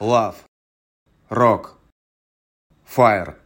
[0.00, 0.34] Love.
[1.30, 1.76] Rock.
[2.84, 3.36] Fire.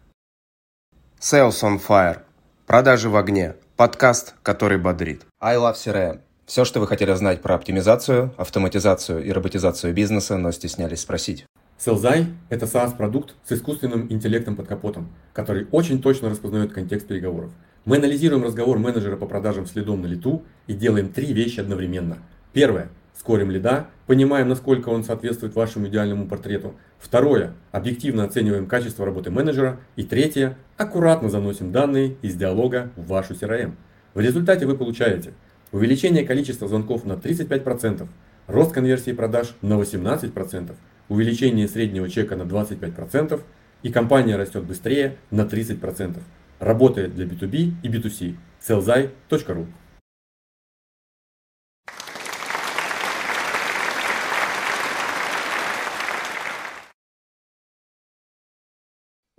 [1.21, 2.21] Sales on Fire.
[2.67, 3.55] Продажи в огне.
[3.77, 5.26] Подкаст, который бодрит.
[5.42, 6.21] I Love CRM.
[6.46, 11.45] Все, что вы хотели знать про оптимизацию, автоматизацию и роботизацию бизнеса, но стеснялись спросить.
[11.76, 17.52] Селзай– это SaaS-продукт с искусственным интеллектом под капотом, который очень точно распознает контекст переговоров.
[17.84, 22.16] Мы анализируем разговор менеджера по продажам следом на лету и делаем три вещи одновременно.
[22.54, 22.88] Первое–
[23.18, 26.74] скорим лида, понимаем, насколько он соответствует вашему идеальному портрету.
[26.98, 29.78] Второе– объективно оцениваем качество работы менеджера.
[29.96, 33.73] И третье– аккуратно заносим данные из диалога в вашу CRM.
[34.14, 35.32] В результате вы получаете
[35.73, 38.06] увеличение количества звонков на 35%,
[38.46, 40.74] рост конверсии продаж на 18%,
[41.09, 43.40] увеличение среднего чека на 25%
[43.82, 46.18] и компания растет быстрее на 30%.
[46.60, 48.37] Работает для B2B и B2C.
[48.60, 49.66] sellzai.ru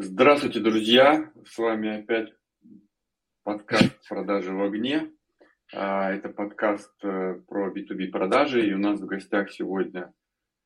[0.01, 1.29] Здравствуйте, друзья!
[1.45, 2.33] С вами опять
[3.43, 5.11] подкаст «Продажи в огне».
[5.73, 10.13] А, это подкаст э, про B2B продажи, и у нас в гостях сегодня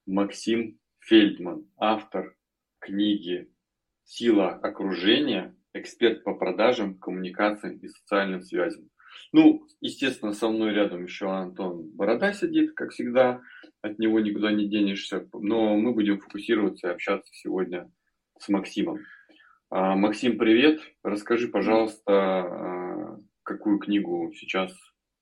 [0.06, 2.36] Максим Фельдман, автор
[2.78, 3.50] книги
[4.04, 8.88] «Сила окружения», эксперт по продажам, коммуникациям и социальным связям.
[9.32, 13.42] Ну, естественно, со мной рядом еще Антон Борода сидит, как всегда,
[13.82, 17.92] от него никуда не денешься, но мы будем фокусироваться и общаться сегодня
[18.38, 19.00] с Максимом.
[19.76, 20.82] А, Максим, привет.
[21.02, 24.72] Расскажи, пожалуйста, а, какую книгу сейчас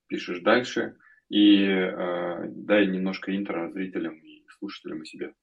[0.08, 0.98] пишешь дальше
[1.30, 5.34] и а, дай немножко интро зрителям и слушателям о себе.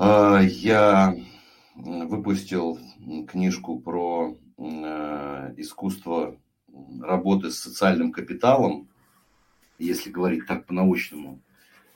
[0.00, 1.14] Я
[1.76, 2.80] выпустил
[3.28, 4.36] книжку про
[5.56, 6.36] искусство
[7.00, 8.88] работы с социальным капиталом,
[9.78, 11.40] если говорить так по-научному.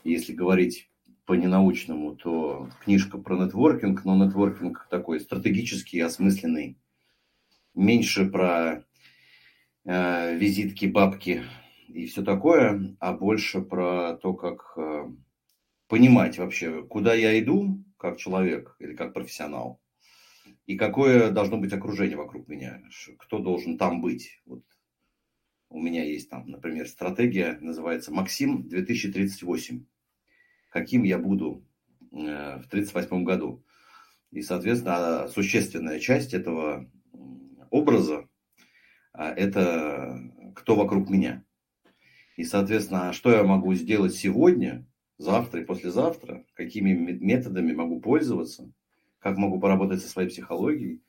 [0.05, 0.89] Если говорить
[1.31, 6.77] по ненаучному, то книжка про нетворкинг, но нетворкинг такой стратегический, осмысленный.
[7.73, 8.83] Меньше про
[9.85, 11.43] э, визитки, бабки
[11.87, 15.09] и все такое, а больше про то, как э,
[15.87, 19.79] понимать вообще, куда я иду как человек или как профессионал,
[20.65, 22.83] и какое должно быть окружение вокруг меня,
[23.17, 24.41] кто должен там быть.
[24.45, 24.65] Вот
[25.69, 29.85] у меня есть там, например, стратегия, называется «Максим 2038»
[30.71, 31.63] каким я буду
[32.11, 33.63] э, в 1938 году.
[34.31, 36.89] И, соответственно, существенная часть этого
[37.69, 38.27] образа
[39.13, 40.17] а,– это
[40.55, 41.43] кто вокруг меня.
[42.37, 44.87] И, соответственно, что я могу сделать сегодня,
[45.17, 48.71] завтра и послезавтра, какими методами могу пользоваться,
[49.19, 51.03] как могу поработать со своей психологией,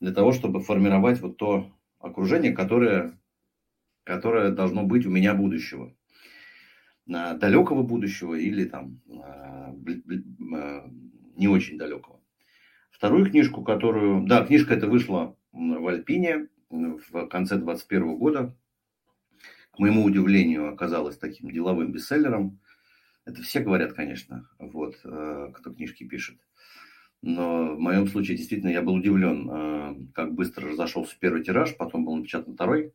[0.00, 3.18] для того, чтобы формировать вот то окружение, которое,
[4.02, 5.94] которое должно быть у меня будущего
[7.06, 10.90] далекого будущего или там а, а,
[11.36, 12.20] не очень далекого.
[12.90, 14.26] Вторую книжку, которую...
[14.26, 18.56] Да, книжка эта вышла в Альпине в конце 2021 года.
[19.72, 22.60] К моему удивлению, оказалась таким деловым бестселлером.
[23.24, 26.38] Это все говорят, конечно, вот, э, кто книжки пишет.
[27.22, 32.04] Но в моем случае действительно я был удивлен, э, как быстро разошелся первый тираж, потом
[32.04, 32.92] был напечатан второй.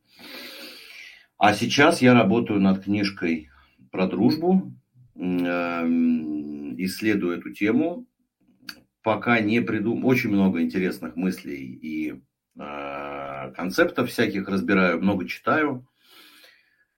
[1.36, 3.49] А сейчас я работаю над книжкой
[3.90, 4.72] про дружбу,
[5.16, 8.06] эм, исследую эту тему.
[9.02, 12.22] Пока не придумал, очень много интересных мыслей и
[12.58, 15.86] э, концептов всяких разбираю, много читаю,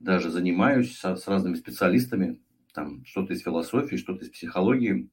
[0.00, 2.40] даже занимаюсь с, с разными специалистами,
[2.74, 5.08] там что-то из философии, что-то из психологии.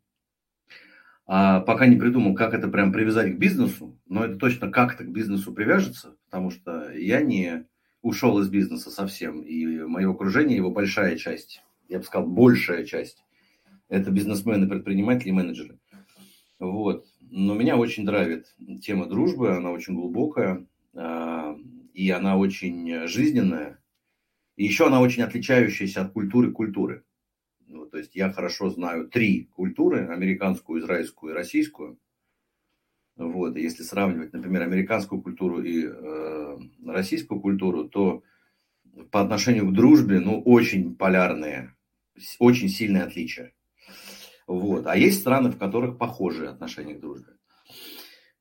[1.27, 5.11] А пока не придумал, как это прям привязать к бизнесу, но это точно как-то к
[5.11, 7.67] бизнесу привяжется, потому что я не
[8.01, 13.23] ушел из бизнеса совсем, и мое окружение, его большая часть я бы сказал, большая часть,
[13.89, 15.79] это бизнесмены, предприниматели, менеджеры.
[16.59, 17.05] Вот.
[17.31, 21.57] Но меня очень драйвит тема дружбы, она очень глубокая, а,
[21.93, 23.79] и она очень жизненная.
[24.55, 27.03] И еще она очень отличающаяся от культуры культуры.
[27.67, 31.99] Ну, то есть я хорошо знаю три культуры, американскую, израильскую и российскую.
[33.15, 33.57] Вот.
[33.57, 38.23] И если сравнивать, например, американскую культуру и э, российскую культуру, то
[39.11, 41.75] по отношению к дружбе, ну, очень полярные
[42.39, 43.53] очень сильное отличие.
[44.47, 44.87] Вот.
[44.87, 47.33] А есть страны, в которых похожие отношения к дружбе.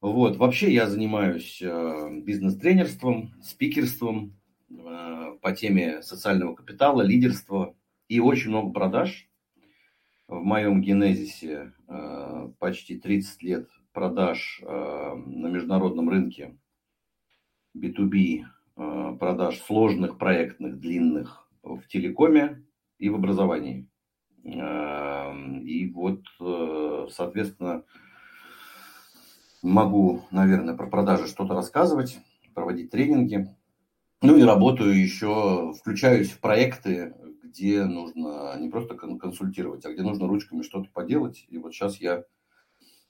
[0.00, 0.36] Вот.
[0.36, 4.38] Вообще я занимаюсь э, бизнес-тренерством, спикерством
[4.70, 7.76] э, по теме социального капитала, лидерства
[8.08, 9.28] и очень много продаж.
[10.28, 16.56] В моем генезисе э, почти 30 лет продаж на международном рынке
[17.76, 18.44] B2B,
[19.18, 22.62] продаж сложных, проектных, длинных в телекоме,
[22.98, 23.88] и в образовании.
[24.44, 27.84] Эм, и вот, э, соответственно,
[29.62, 32.18] могу, наверное, про продажи что-то рассказывать,
[32.54, 33.54] проводить тренинги.
[34.22, 40.26] Ну и работаю еще, включаюсь в проекты, где нужно не просто консультировать, а где нужно
[40.26, 41.46] ручками что-то поделать.
[41.48, 42.24] И вот сейчас я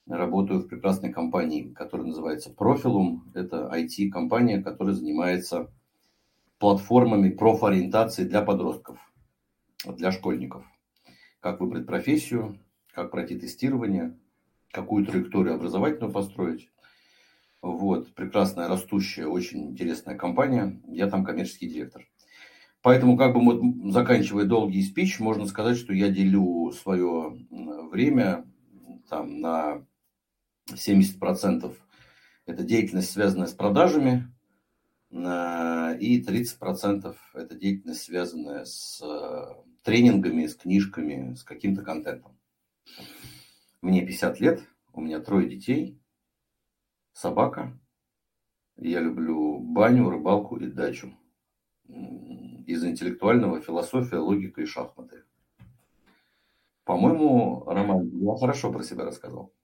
[0.06, 3.20] работаю в прекрасной компании, которая называется Profilum.
[3.34, 5.70] Это IT-компания, которая занимается
[6.58, 8.99] платформами профориентации для подростков,
[9.84, 10.64] для школьников.
[11.40, 12.58] Как выбрать профессию,
[12.92, 14.19] как пройти тестирование,
[14.70, 16.70] какую траекторию образовательную построить.
[17.60, 20.80] Вот, прекрасная, растущая, очень интересная компания.
[20.86, 22.06] Я там коммерческий директор.
[22.82, 27.36] Поэтому, как бы вот, заканчивая долгий спич, можно сказать, что я делю свое
[27.90, 28.44] время
[29.08, 29.84] там, на
[30.70, 31.74] 70%
[32.46, 34.32] это деятельность, связанная с продажами,
[35.10, 42.38] и 30% это деятельность, связанная с э, тренингами, с книжками, с каким-то контентом.
[43.81, 44.61] Мне 50 лет,
[44.93, 45.99] у меня трое детей,
[47.14, 47.73] собака.
[48.76, 51.17] Я люблю баню, рыбалку и дачу.
[51.87, 55.25] Из интеллектуального философия, логика и шахматы.
[56.84, 59.55] По-моему, Роман, я хорошо про себя рассказал.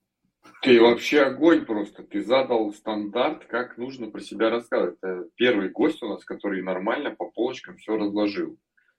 [0.63, 2.03] Ты вообще огонь просто.
[2.03, 4.97] Ты задал стандарт, как нужно про себя рассказывать.
[5.03, 8.59] Это первый гость у нас, который нормально по полочкам все разложил.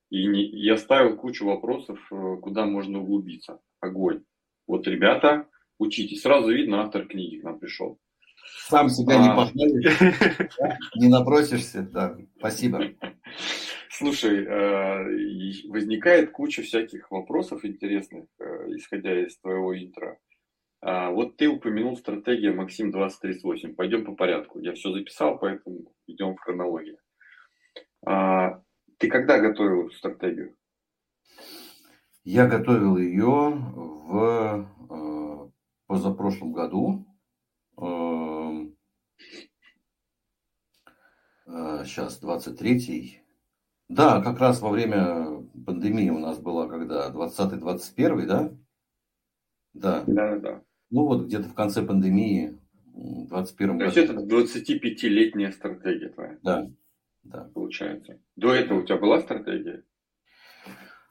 [0.10, 3.60] И не, я ставил кучу вопросов, э, куда можно углубиться.
[3.80, 4.24] Огонь.
[4.68, 5.48] Вот, ребята,
[5.78, 6.22] учитесь.
[6.22, 8.00] Сразу видно, автор книги к нам пришел.
[8.68, 9.24] Сам себя а...
[9.24, 10.50] не похвалишь,
[10.96, 11.82] не напросишься.
[11.82, 12.82] Да, спасибо.
[13.90, 20.20] Слушай, э, возникает куча всяких вопросов интересных, э, исходя из твоего интро.
[20.82, 23.74] А, вот ты упомянул стратегия Максим 2038.
[23.74, 24.60] Пойдем по порядку.
[24.60, 26.98] Я все записал, поэтому идем в хронологии.
[28.98, 30.56] Ты когда готовил эту стратегию?
[32.24, 35.50] Я готовил ее в э,
[35.88, 37.06] позапрошлом году.
[37.78, 38.68] Э,
[41.48, 43.22] э, сейчас 23-й.
[43.90, 48.52] Да, как раз во время пандемии у нас была, когда 20-21, да?
[49.74, 50.04] Да.
[50.08, 50.62] Да, да.
[50.90, 52.58] Ну вот где-то в конце пандемии,
[52.96, 53.92] в 2021 году.
[53.92, 56.38] То есть это 25-летняя стратегия твоя?
[56.42, 56.72] Да,
[57.26, 57.50] да.
[57.54, 58.20] Получается.
[58.36, 59.84] До этого у тебя была стратегия?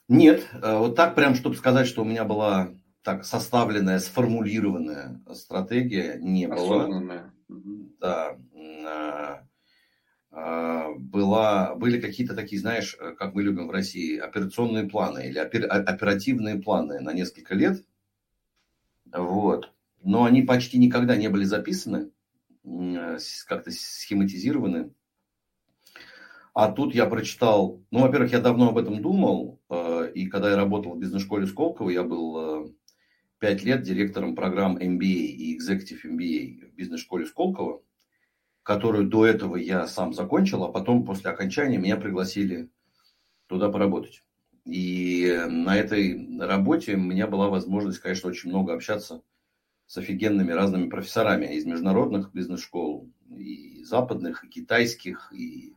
[0.08, 6.18] Нет, э, вот так прям, чтобы сказать, что у меня была так составленная, сформулированная стратегия,
[6.20, 7.32] не Осознанная.
[7.48, 7.88] было.
[8.00, 8.38] Да.
[8.86, 9.42] А,
[10.30, 15.38] а, была, были какие-то такие, знаешь, э, как мы любим в России, операционные планы или
[15.38, 17.84] оперативные планы на несколько лет–
[19.14, 19.72] вот.
[20.02, 22.10] Но они почти никогда не были записаны,
[23.46, 24.92] как-то схематизированы.
[26.54, 30.56] А тут я прочитал, ну, во-первых, я давно об этом думал, э, и когда я
[30.56, 32.72] работал в бизнес-школе Сколково, я был
[33.40, 37.82] 5 э, лет директором программ MBA и Executive MBA в бизнес-школе Сколково,
[38.62, 42.70] которую до этого я сам закончил, а потом после окончания меня пригласили
[43.48, 44.22] туда поработать.
[44.64, 49.22] И на этой работе у меня была возможность, конечно, очень много общаться
[49.86, 55.74] с офигенными разными профессорами из международных бизнес-школ, и западных, и китайских, и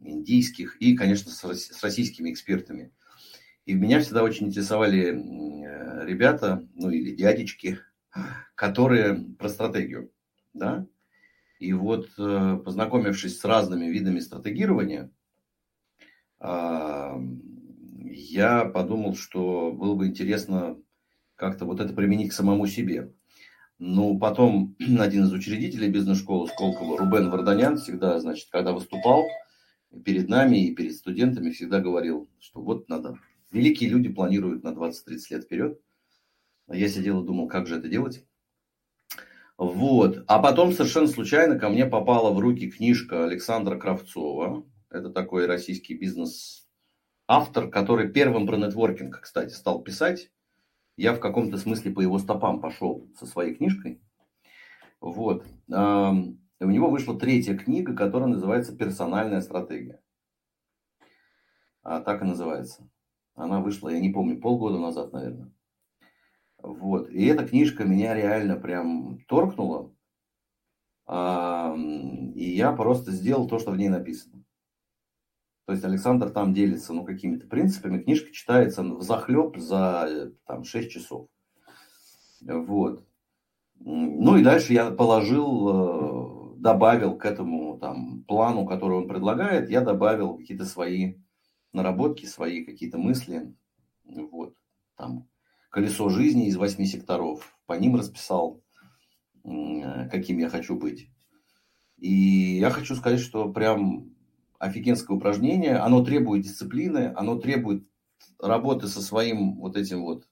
[0.00, 2.92] индийских, и, конечно, с российскими экспертами.
[3.66, 5.12] И меня всегда очень интересовали
[6.04, 7.80] ребята, ну или дядечки,
[8.54, 10.10] которые про стратегию.
[10.54, 10.86] Да?
[11.58, 15.10] И вот, э, познакомившись с разными видами стратегирования,
[16.40, 17.20] я
[18.72, 20.76] подумал, что было бы интересно
[21.34, 23.12] как-то вот это применить к самому себе.
[23.78, 29.24] Ну, потом один из учредителей бизнес-школы Сколково, Рубен Варданян, всегда, значит, когда выступал
[30.04, 33.18] перед нами и перед студентами, всегда говорил, что вот надо.
[33.50, 34.92] Великие люди планируют на 20-30
[35.30, 35.80] лет вперед.
[36.66, 38.26] А я сидел и думал, как же это делать.
[39.56, 40.22] Вот.
[40.26, 44.64] А потом совершенно случайно ко мне попала в руки книжка Александра Кравцова.
[44.90, 46.68] Это такой российский бизнес
[47.26, 50.30] автор, который первым про нетворкинг, кстати, стал писать.
[50.96, 54.00] Я в каком-то смысле по его стопам пошел со своей книжкой.
[55.00, 55.44] Вот.
[56.60, 60.00] У него вышла третья книга, которая называется «Персональная стратегия».
[61.82, 62.88] А так и называется.
[63.34, 65.52] Она вышла, я не помню, полгода назад, наверное.
[66.58, 67.08] Вот.
[67.10, 69.94] И эта книжка меня реально прям торкнула.
[71.08, 74.44] И я просто сделал то, что в ней написано.
[75.66, 78.02] То есть Александр там делится ну, какими-то принципами.
[78.02, 81.28] Книжка читается в захлеб за там, 6 часов.
[82.40, 83.06] Вот.
[83.80, 89.80] Ну и дальше я положил, э, добавил к этому там, плану, который он предлагает, я
[89.80, 91.14] добавил какие-то свои
[91.72, 93.54] наработки, свои какие-то мысли.
[94.04, 94.54] Вот.
[94.96, 95.28] там
[95.70, 97.54] колесо жизни из восьми секторов.
[97.66, 98.62] По ним расписал,
[99.44, 101.10] каким я хочу быть.
[101.98, 104.14] И я хочу сказать, что прям
[104.58, 105.76] офигенское упражнение.
[105.76, 107.86] Оно требует дисциплины, оно требует
[108.40, 110.26] работы со своим вот этим вот,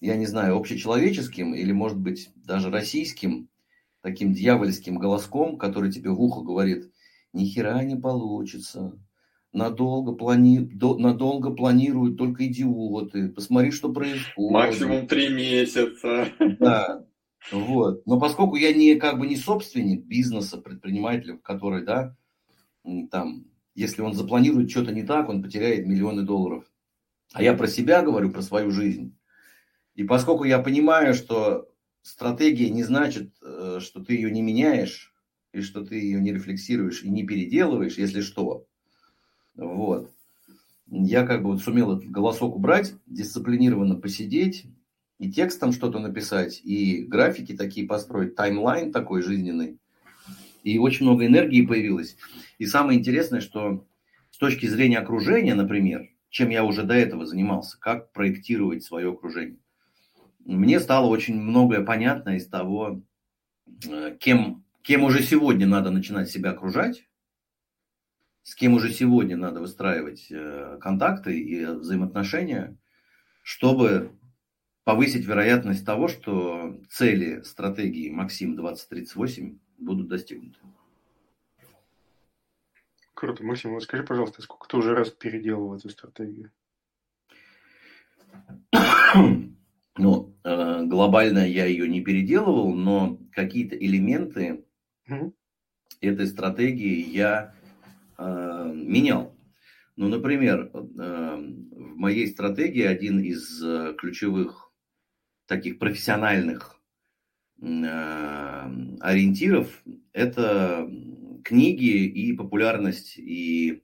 [0.00, 3.48] я не знаю, общечеловеческим или, может быть, даже российским
[4.02, 6.92] таким дьявольским голоском, который тебе в ухо говорит,
[7.32, 8.98] ни хера не получится,
[9.52, 10.58] надолго, плани...
[10.58, 10.98] До...
[10.98, 14.52] надолго планируют только идиоты, посмотри, что происходит.
[14.52, 16.28] Максимум три месяца.
[16.58, 17.04] Да,
[17.50, 18.06] вот.
[18.06, 22.16] Но поскольку я не как бы не собственник бизнеса, предпринимателя, который, да,
[23.10, 26.64] там, если он запланирует что-то не так, он потеряет миллионы долларов.
[27.32, 29.16] А я про себя говорю, про свою жизнь.
[29.94, 31.68] И поскольку я понимаю, что
[32.02, 35.14] стратегия не значит, э, что ты ее не меняешь,
[35.52, 38.66] и что ты ее не рефлексируешь и не переделываешь, если что.
[39.54, 40.10] Вот.
[40.88, 44.66] Я как бы вот сумел этот голосок убрать, дисциплинированно посидеть,
[45.18, 49.78] и текстом что-то написать, и графики такие построить, таймлайн такой жизненный.
[50.64, 52.16] И очень много энергии появилось.
[52.58, 53.84] И самое интересное, что
[54.30, 59.58] с точки зрения окружения, например, чем я уже до этого занимался, как проектировать свое окружение,
[60.44, 63.02] мне стало очень многое понятно из того,
[63.88, 67.08] э, кем, кем уже сегодня надо начинать себя окружать,
[68.42, 72.76] с кем уже сегодня надо выстраивать э, контакты и взаимоотношения,
[73.42, 74.12] чтобы
[74.84, 80.58] повысить вероятность того, что цели стратегии Максим 2038 будут достигнуты.
[83.14, 83.44] Круто.
[83.44, 86.50] Максим, вот скажи, пожалуйста, сколько ты уже раз переделал эту стратегию?
[89.98, 94.64] Ну, глобально я ее не переделывал, но какие-то элементы
[96.02, 97.54] этой стратегии я
[98.18, 99.34] э, менял.
[99.96, 104.72] Ну, например, э, в моей стратегии один из э, ключевых
[105.46, 106.80] таких профессиональных
[107.60, 107.66] э,
[109.00, 109.82] ориентиров–
[110.12, 110.90] это
[111.44, 113.82] книги и популярность, и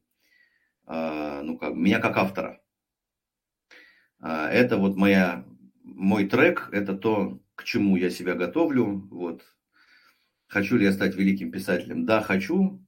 [0.87, 2.61] э, ну, как, меня как автора.
[4.21, 5.45] Э, это вот моя
[5.95, 9.09] мой трек– это то, к чему я себя готовлю.
[9.11, 9.43] Вот.
[10.47, 12.07] Хочу ли я стать великим писателем?
[12.07, 12.85] Да, хочу.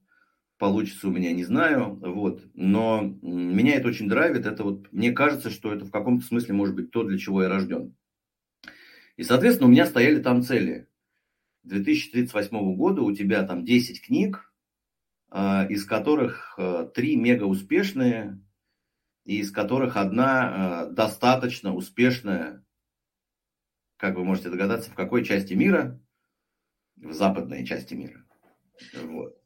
[0.59, 1.95] Получится у меня, не знаю.
[1.97, 2.43] Вот.
[2.55, 4.47] Но меня это очень драйвит.
[4.47, 7.49] Это вот, мне кажется, что это в каком-то смысле может быть то, для чего я
[7.49, 7.95] рожден.
[9.17, 10.89] И, соответственно, у меня стояли там цели.
[11.65, 14.53] 2038 года у тебя там 10 книг,
[15.29, 18.41] а, из которых 3 а, мега успешные,
[19.25, 22.65] и из которых одна а, достаточно успешная
[24.01, 26.01] как вы можете догадаться, в какой части мира?
[26.97, 28.25] В западной части мира.
[29.03, 29.37] Вот.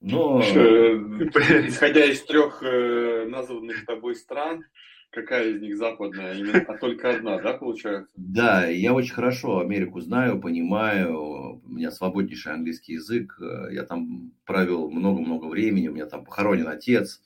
[0.00, 0.40] Но...
[0.40, 4.64] Исходя из трех э, названных тобой стран,
[5.10, 6.34] какая из них западная?
[6.34, 8.12] Именно, а только одна, да, получается?
[8.16, 11.60] Да, я очень хорошо Америку знаю, понимаю.
[11.64, 13.36] У меня свободнейший английский язык.
[13.72, 15.88] Я там провел много-много времени.
[15.88, 17.20] У меня там похоронен отец.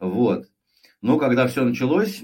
[0.00, 0.48] Вот.
[1.02, 2.22] Но когда все началось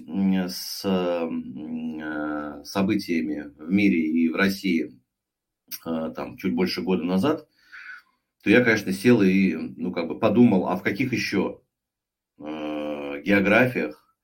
[0.48, 4.98] с э, событиями в мире и в России
[5.84, 7.46] э, там чуть больше года назад,
[8.42, 11.60] то я, конечно, сел и ну, как бы подумал, а в каких еще
[12.38, 14.16] э, географиях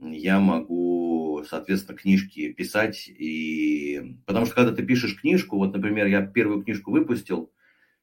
[0.00, 3.08] я могу, соответственно, книжки писать.
[3.08, 4.16] И...
[4.24, 7.52] Потому что когда ты пишешь книжку, вот, например, я первую книжку выпустил,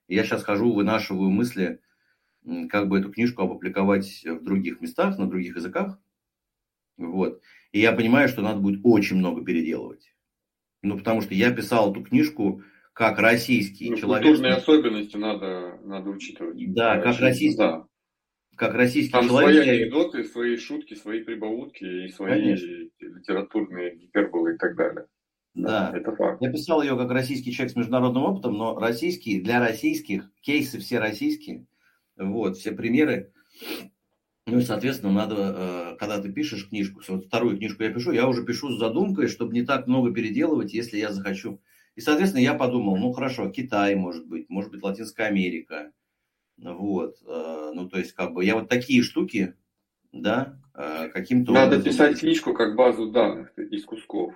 [0.08, 1.82] и я сейчас хожу, вынашиваю мысли–
[2.70, 6.00] как бы эту книжку опубликовать в других местах, на других языках.
[6.98, 7.42] Вот.
[7.72, 10.14] И я понимаю, что надо будет очень много переделывать.
[10.82, 12.64] Ну, потому что я писал эту книжку
[12.94, 14.26] как российский ну, человек.
[14.26, 16.74] Культурные особенности надо, надо учитывать.
[16.74, 17.86] Да, как российский, да.
[18.56, 19.64] как российский Там человек.
[19.64, 22.68] свои анекдоты, свои шутки, свои прибаутки и свои Конечно.
[23.00, 25.06] литературные гиперболы и так далее.
[25.54, 26.42] Да, это факт.
[26.42, 31.00] Я писал ее как российский человек с международным опытом, но российские, для российских, кейсы все
[31.00, 31.66] российские–
[32.18, 33.32] вот, все примеры.
[34.48, 38.28] Ну и, соответственно, надо, э, когда ты пишешь книжку, вот вторую книжку я пишу, я
[38.28, 41.60] уже пишу с задумкой, чтобы не так много переделывать, если я захочу.
[41.96, 45.92] И, соответственно, я подумал, ну хорошо, Китай, может быть, может быть, Латинская Америка.
[46.58, 49.54] Вот, э, ну то есть, как бы, я вот такие штуки,
[50.14, 51.92] да, э, каким-то Надо образом...
[51.92, 54.34] писать книжку как базу данных из кусков.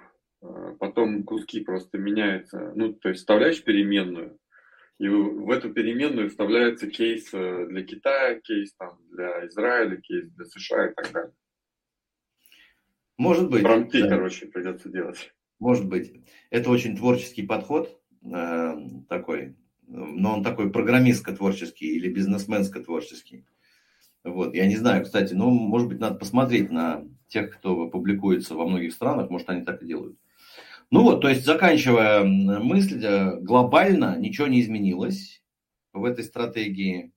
[0.80, 2.74] Потом куски просто меняются.
[2.76, 4.40] Ну, то есть, вставляешь переменную,
[5.00, 10.46] и в эту переменную вставляется кейс э, для Китая, кейс там, для Израиля, кейс для
[10.46, 11.34] США и так далее.
[13.18, 13.64] Может быть.
[13.64, 14.10] Промки, да.
[14.10, 15.34] короче, придется делать.
[15.60, 16.14] Может быть.
[16.50, 18.76] Это очень творческий подход э,
[19.10, 19.56] такой,
[19.88, 23.46] но он такой программистско-творческий или бизнесменско-творческий.
[24.24, 28.68] Вот, я не знаю, кстати, но, может быть, надо посмотреть на тех, кто публикуется во
[28.68, 30.18] многих странах, может, они так и делают.
[30.92, 35.42] Ну вот, то есть, заканчивая мысль, э, глобально ничего не изменилось
[35.94, 37.14] в этой стратегии,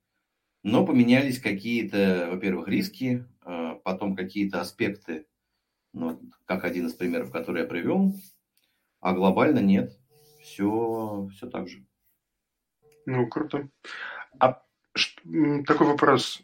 [0.62, 5.26] но поменялись какие-то, во-первых, риски, э, потом какие-то аспекты,
[5.92, 8.14] ну, как один из примеров, который я привел,
[9.00, 9.98] а глобально нет,
[10.40, 11.84] все, все так же.
[13.06, 13.68] Ну, круто.
[14.38, 14.62] А
[15.66, 16.42] такой вопрос.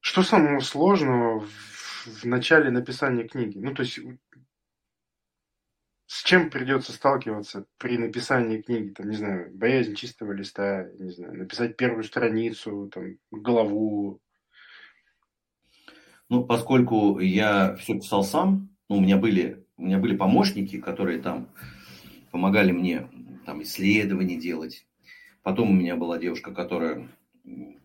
[0.00, 3.58] Что самого сложного в, в начале написания книги?
[3.58, 4.00] Ну, то есть,
[6.24, 8.94] чем придется сталкиваться при написании книги?
[8.94, 14.20] Там, не знаю, боязнь чистого листа, не знаю, написать первую страницу, там, главу.
[16.30, 21.20] Ну, поскольку я все писал сам, ну, у меня были, у меня были помощники, которые
[21.20, 21.50] там
[22.30, 23.08] помогали мне
[23.44, 24.86] там исследования делать.
[25.42, 27.06] Потом у меня была девушка, которая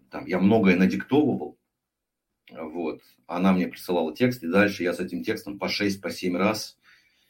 [0.09, 1.59] там, я многое надиктовывал,
[2.51, 6.37] вот, она мне присылала текст, и дальше я с этим текстом по 6, по 7
[6.37, 6.78] раз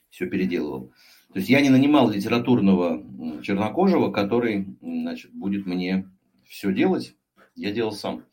[0.09, 0.91] все переделывал.
[1.31, 3.03] То есть я не нанимал литературного
[3.43, 6.09] чернокожего, который, значит, будет мне
[6.47, 7.15] все делать,
[7.55, 8.25] я делал сам.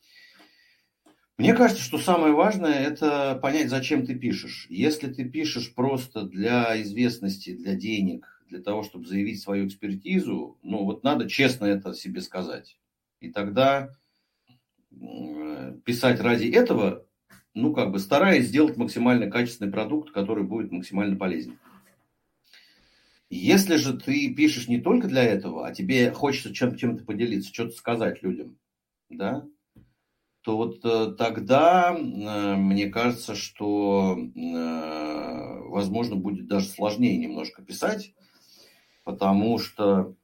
[1.37, 4.65] Мне кажется, что самое важное– это понять, зачем ты пишешь.
[4.69, 10.83] Если ты пишешь просто для известности, для денег, для того, чтобы заявить свою экспертизу, ну
[10.83, 12.79] вот надо честно это себе сказать.
[13.19, 13.91] И тогда
[15.85, 17.05] писать ради этого,
[17.57, 21.57] ну как бы стараясь сделать максимально качественный продукт, который будет максимально полезен.
[23.29, 27.71] Если же ты пишешь не только для этого, а тебе хочется чем- чем-то поделиться, что-то
[27.71, 28.57] сказать людям,
[29.09, 29.45] да,
[30.41, 38.13] то вот э, тогда э, мне кажется, что, э, возможно, будет даже сложнее немножко писать,
[39.03, 40.15] потому что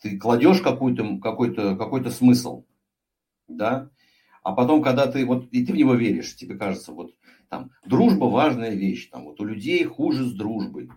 [0.00, 2.64] ты кладешь какой-то какой-то какой-то смысл,
[3.46, 3.88] да,
[4.42, 7.14] а потом, когда ты вот и ты в него веришь, тебе кажется, вот
[7.48, 10.90] там дружба важная вещь, там вот у людей хуже с дружбой,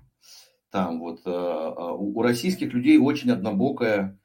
[0.71, 4.19] там вот э, э, у российских людей очень однобокое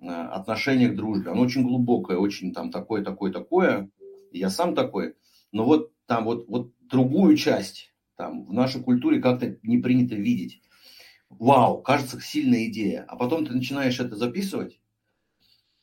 [0.00, 3.90] отношение к дружбе, оно очень глубокое, очень там такое, такое, такое,
[4.30, 5.14] я сам такой,
[5.52, 10.60] но вот там вот вот другую часть там в нашей культуре как-то не принято видеть.
[11.28, 13.04] Вау, кажется, сильная идея.
[13.08, 14.78] А потом ты начинаешь это записывать,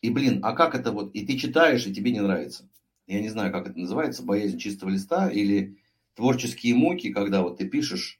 [0.01, 2.69] и, блин, а как это вот, и ты читаешь, и тебе не нравится.
[3.07, 5.77] Я не знаю, как это называется, боязнь чистого листа или
[6.15, 8.19] творческие муки, когда вот ты пишешь,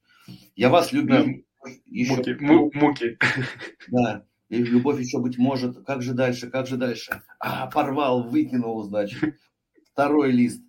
[0.56, 1.44] я вас люблю.
[1.64, 1.72] Да.
[1.86, 2.16] Еще...
[2.16, 3.18] Муки, му, муки.
[3.88, 7.22] Да, и любовь еще быть может, как же дальше, как же дальше.
[7.40, 9.38] А, порвал, выкинул, значит,
[9.92, 10.62] второй лист.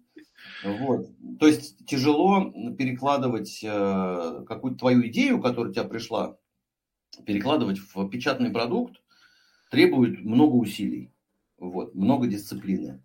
[0.63, 1.09] Вот.
[1.39, 6.39] То есть тяжело перекладывать э, какую-то твою идею, которая у тебя пришла,
[7.27, 9.01] перекладывать в печатный продукт
[9.71, 11.13] требует много усилий,
[11.59, 13.03] вот, много дисциплины.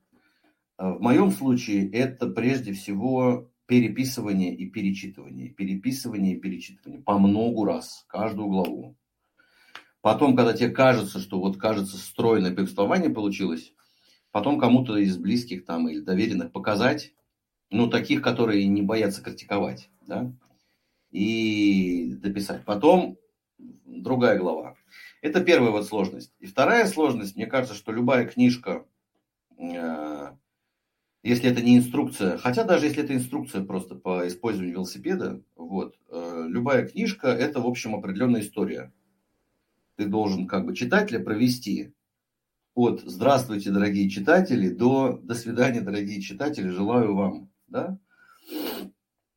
[0.79, 7.65] Э, в моем случае это прежде всего переписывание и перечитывание, переписывание и перечитывание по многу
[7.65, 8.95] раз, каждую главу.
[10.01, 13.73] Потом, когда тебе кажется, что вот кажется стройное повествование получилось,
[14.31, 17.13] потом кому-то из близких там или доверенных показать,
[17.69, 20.33] ну, таких, которые не боятся критиковать, да,
[21.11, 22.63] и дописать.
[22.65, 23.17] Потом
[23.57, 24.75] другая глава.
[25.21, 26.33] Это первая вот сложность.
[26.39, 28.85] И вторая сложность, мне кажется, что любая книжка,
[29.57, 30.31] э,
[31.23, 36.45] если это не инструкция, хотя даже если это инструкция просто по использованию велосипеда, вот, э,
[36.47, 38.93] любая книжка– это, в общем, определенная история.
[39.95, 41.93] Ты должен как бы читателя провести
[42.73, 47.97] от «Здравствуйте, дорогие читатели» до «До свидания, дорогие читатели, желаю вам да?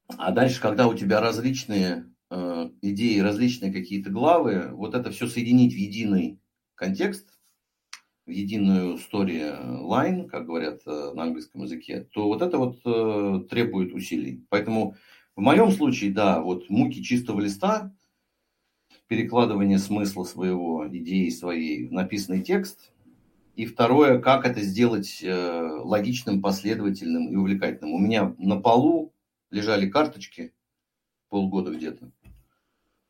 [0.09, 5.73] А дальше, когда у тебя различные э, идеи, различные какие-то главы, вот это все соединить
[5.73, 6.39] в единый
[6.75, 7.32] контекст,
[8.33, 14.45] единую story как говорят э, на английском языке, то вот это вот э, требует усилий.
[14.49, 14.97] Поэтому
[15.37, 17.95] в моем случае, да, вот муки чистого листа,
[19.07, 22.93] перекладывание смысла своего, идеи своей в написанный текст,
[23.55, 27.95] и второе, как это сделать э, логичным, последовательным и увлекательным.
[27.95, 29.13] У меня на полу
[29.51, 30.55] лежали карточки
[31.29, 32.11] полгода где-то.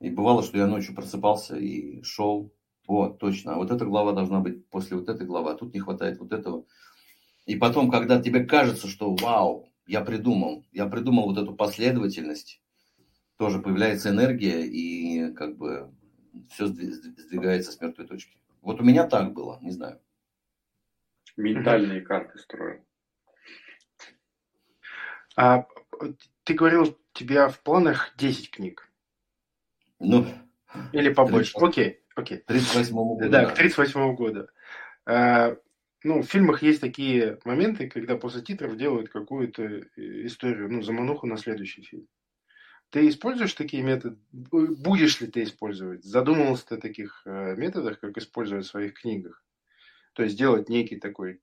[0.00, 2.52] И бывало, что я ночью просыпался и шел.
[2.86, 3.54] Вот, точно.
[3.54, 6.32] А вот эта глава должна быть после вот этой главы, а тут не хватает вот
[6.32, 6.64] этого.
[7.46, 12.60] И потом, когда тебе кажется, что вау, я придумал, я придумал вот эту последовательность,
[13.36, 15.92] тоже появляется энергия, и как бы
[16.50, 18.36] все сдвигается с мертвой точки.
[18.60, 20.00] Вот у меня так было, не знаю.
[21.36, 22.84] Ментальные карты строил.
[25.34, 25.66] А
[26.44, 28.90] ты говорил, у тебя в планах 10 книг.
[29.98, 30.26] Ну,
[30.92, 31.58] Или побольше.
[31.58, 32.44] 30, окей, окей.
[32.46, 33.31] 38 году.
[33.31, 34.46] Да, к 38 году.
[35.07, 35.57] А,
[36.05, 41.27] ну, в фильмах есть такие моменты, когда после титров делают какую-то э, историю, ну, замануху
[41.27, 42.09] на следующий фильм.
[42.90, 44.18] Ты используешь такие методы?
[44.31, 46.05] Будешь ли ты использовать?
[46.05, 49.42] Задумывался ты о таких э, методах, как использовать в своих книгах?
[50.12, 51.40] То есть делать некий такой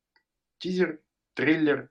[0.60, 1.00] тизер,
[1.34, 1.90] трейлер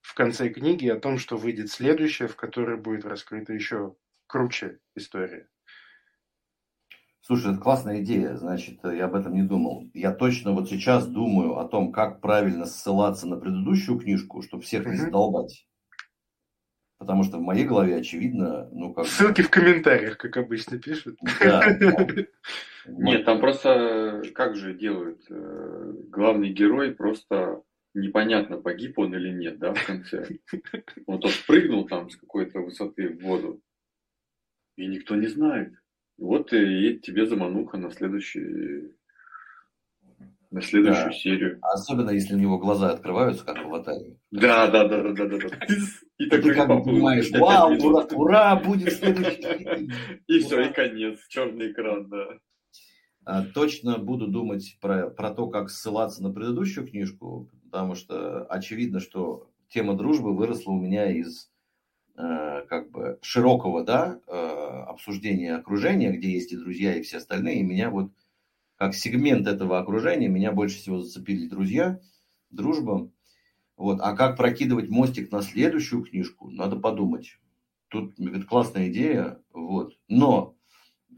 [0.00, 5.48] в конце книги о том, что выйдет следующее, в которой будет раскрыта еще круче история.
[7.26, 9.90] Слушай, это классная идея, значит, я об этом не думал.
[9.94, 14.86] Я точно вот сейчас думаю о том, как правильно ссылаться на предыдущую книжку, чтобы всех
[14.86, 15.66] не задолбать.
[16.98, 19.06] Потому что в моей голове, очевидно, ну как...
[19.06, 21.18] Ссылки в комментариях, как обычно пишут.
[21.40, 21.64] Да,
[22.86, 25.20] Нет, там просто как же делают?
[25.28, 27.60] Э, главный герой просто
[27.94, 30.28] непонятно, погиб он или нет, да, в конце.
[31.06, 33.60] Он то спрыгнул там с какой-то высоты в воду,
[34.76, 35.72] и никто не знает.
[36.18, 38.94] Вот и тебе замануха на следующий
[40.50, 41.12] на следующую да.
[41.12, 41.58] серию.
[41.60, 44.16] Особенно если у него глаза открываются, как в аватаре.
[44.30, 45.66] Да, да, да, да, да, да.
[46.18, 49.90] И ты как понимаешь, вау, ура, ура, будет следующий.
[50.26, 52.38] И все, и конец, черный экран, да.
[53.24, 59.00] А, точно буду думать про, про то, как ссылаться на предыдущую книжку, потому что очевидно,
[59.00, 61.50] что тема дружбы выросла у меня из
[62.16, 67.60] как бы широкого да, э, обсуждения окружения, где есть и друзья, и все остальные.
[67.60, 68.10] И меня вот
[68.76, 72.00] как сегмент этого окружения, меня больше всего зацепили друзья,
[72.50, 73.10] дружба.
[73.76, 74.00] Вот.
[74.00, 77.38] А как прокидывать мостик на следующую книжку, надо подумать.
[77.88, 78.14] Тут
[78.48, 79.40] классная идея.
[79.52, 79.96] Вот.
[80.08, 80.56] Но,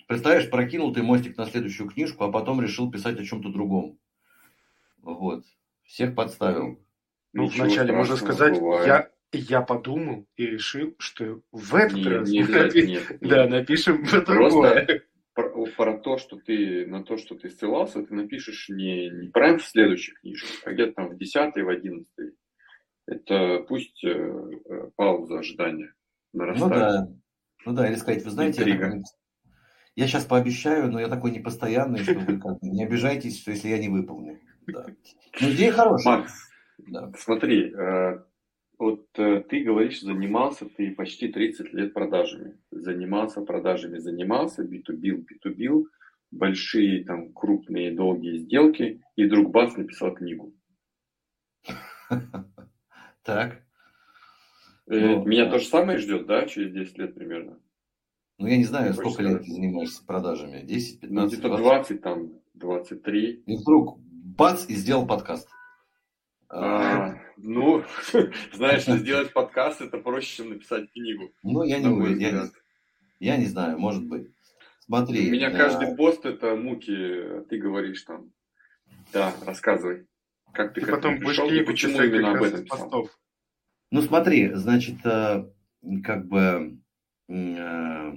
[0.06, 3.98] представляешь, прокинул ты мостик на следующую книжку, а потом решил писать о чем-то другом.
[5.02, 5.44] Вот.
[5.84, 6.80] Всех подставил.
[7.32, 12.48] Ну, вначале можно сказать, я, я подумал и решил, что в этот нет, раз нет,
[12.48, 12.86] напи...
[12.86, 13.18] нет, нет.
[13.20, 15.02] Да, напишем про другое.
[15.34, 19.58] Про, про то, что ты на то, что ты ссылался, ты напишешь не, не прям
[19.58, 22.32] в следующей книжке, а где-то там в десятой, в одиннадцатой.
[23.06, 25.94] Это пусть э, э, пауза ожидания
[26.32, 26.72] нарастает.
[26.72, 27.08] Ну да,
[27.66, 29.02] ну да, или сказать, вы знаете, я,
[29.94, 33.78] я сейчас пообещаю, но я такой непостоянный, что вы как не обижайтесь, что если я
[33.78, 34.40] не выполню.
[34.66, 34.86] Да.
[35.40, 36.18] Ну, идея хорошая.
[36.18, 36.32] Макс,
[36.78, 37.12] да.
[37.16, 38.18] смотри, э,
[38.78, 42.58] вот э, ты говоришь, занимался ты почти 30 лет продажами.
[42.70, 45.84] Занимался продажами, занимался, B2B, B2B,
[46.30, 50.54] большие там крупные долгие сделки, и вдруг бац, написал книгу.
[53.24, 53.62] Так.
[54.86, 57.60] Э, ну, меня то же самое ждет, да, через 10 лет примерно?
[58.38, 60.62] Ну, я не знаю, сколько лет ты занимаешься продажами?
[60.62, 63.42] 10, 15, ну, где-то 20, там, 23.
[63.44, 65.46] И вдруг бац, и сделал подкаст.
[66.48, 67.84] А, ну,
[68.52, 71.32] знаешь, сделать подкаст это проще, чем написать книгу.
[71.42, 72.50] Ну, я не, я, я,
[73.20, 74.28] я не знаю, может быть.
[74.80, 75.28] Смотри.
[75.28, 75.58] У меня да.
[75.58, 78.32] каждый пост это муки, ты говоришь там.
[79.12, 80.06] Да, рассказывай.
[80.52, 83.10] Как ты, ты потом пришел и почему именно об этом писал?
[83.90, 85.46] Ну, смотри, значит, э,
[86.04, 86.78] как бы
[87.28, 88.12] э,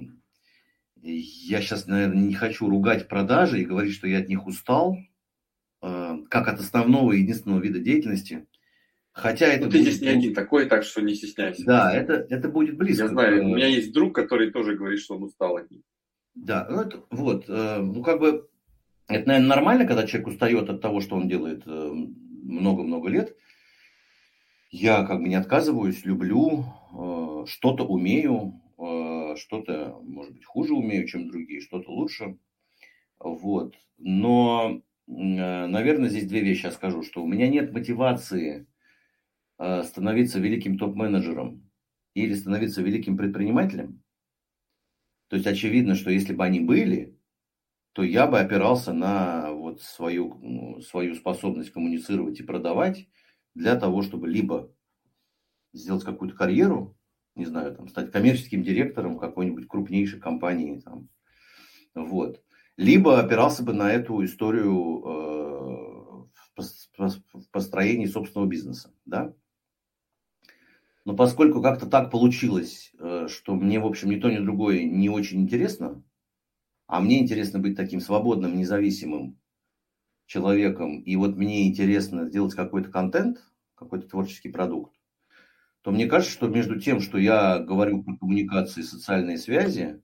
[1.02, 4.96] я сейчас, наверное, не хочу ругать продажи и говорить, что я от них устал,
[5.82, 8.46] э, как от основного и единственного вида деятельности.
[9.12, 11.64] Хотя это ну, ты здесь не один такой, так что не стесняйся.
[11.66, 13.04] Да, это, это будет близко.
[13.04, 15.82] Я знаю, у меня есть друг, который тоже говорит, что он устал от них.
[16.34, 18.48] Да, ну это, вот, э, ну как бы,
[19.08, 21.92] это, наверное, нормально, когда человек устает от того, что он делает э,
[22.42, 23.36] много-много лет.
[24.70, 28.58] Я как бы не отказываюсь, люблю, э, что-то умею,
[29.36, 32.38] что-то, может быть, хуже умею, чем другие, что-то лучше.
[33.20, 33.74] Вот.
[33.96, 38.71] Но, наверное, здесь две вещи я скажу, что у меня нет мотивации Э,
[39.84, 41.70] становиться великим топ-менеджером
[42.14, 44.02] или становиться великим предпринимателем,
[45.28, 47.18] то есть очевидно, что если бы они были,
[47.92, 53.08] то я бы опирался на вот свою, свою способность коммуницировать и продавать
[53.54, 54.74] для того, чтобы либо
[55.72, 56.96] сделать какую-то карьеру,
[57.34, 61.08] не знаю, там, стать коммерческим директором какой-нибудь крупнейшей компании, там,
[61.94, 62.42] вот,
[62.76, 69.34] либо опирался бы на эту историю э, в построении собственного бизнеса, да,
[71.04, 75.08] но поскольку как-то так получилось, э, что мне, в общем, ни то, ни другое не
[75.08, 76.02] очень интересно,
[76.86, 79.38] а мне интересно быть таким свободным, независимым
[80.26, 83.38] человеком, и вот мне интересно сделать какой-то контент,
[83.74, 84.94] какой-то творческий продукт,
[85.82, 90.00] то мне кажется, что между тем, что я говорю про коммуникации, социальные связи,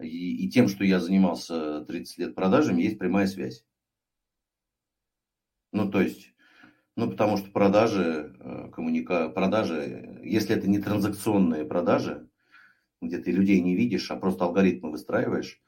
[0.00, 3.64] и, и тем, что я занимался 30 лет продажами, есть прямая связь.
[5.72, 6.32] Ну, то есть,
[6.96, 9.28] ну, потому что продажи, э, коммуника...
[9.28, 12.26] продажи, если это не транзакционные продажи,
[13.02, 15.60] где ты людей не видишь, а просто алгоритмы выстраиваешь,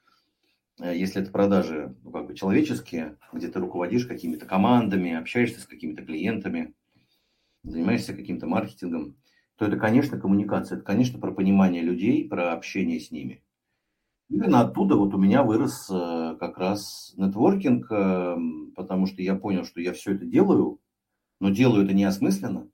[0.81, 5.67] э, если это продажи ну, как бы человеческие, где ты руководишь какими-то командами, общаешься с
[5.67, 6.73] какими-то клиентами,
[7.61, 9.15] занимаешься каким-то маркетингом,
[9.55, 13.43] то это, конечно, коммуникация, это, конечно, про понимание людей, про общение с ними.
[14.29, 17.87] Именно оттуда вот у меня вырос э, как раз нетворкинг,
[18.75, 20.79] потому что я понял, что я все это делаю,
[21.39, 22.69] но делаю это неосмысленно,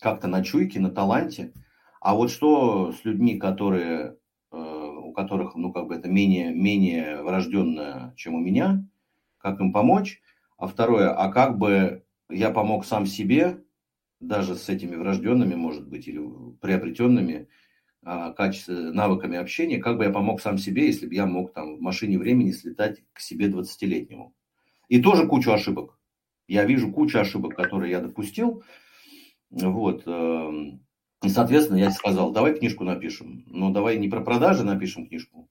[0.00, 1.52] как-то на чуйке, на таланте.
[2.00, 4.16] А вот что с людьми, которые,
[4.52, 8.84] э, у которых, ну, как бы это менее, менее врожденное, чем у меня,
[9.38, 10.20] как им помочь?
[10.56, 13.62] А второе, а как бы я помог сам себе,
[14.20, 16.20] даже с этими врожденными, может быть, или
[16.60, 17.48] приобретенными
[18.02, 21.76] а, качеств, навыками общения, как бы я помог сам себе, если бы я мог там
[21.76, 24.34] в машине времени слетать к себе 20-летнему.
[24.88, 25.97] И тоже кучу ошибок.
[26.48, 28.64] Я вижу кучу ошибок, которые я допустил.
[29.50, 30.02] Вот.
[30.06, 30.84] Эм,
[31.22, 33.44] и, соответственно, я сказал, давай книжку напишем.
[33.46, 35.48] Но давай не про продажи напишем книжку,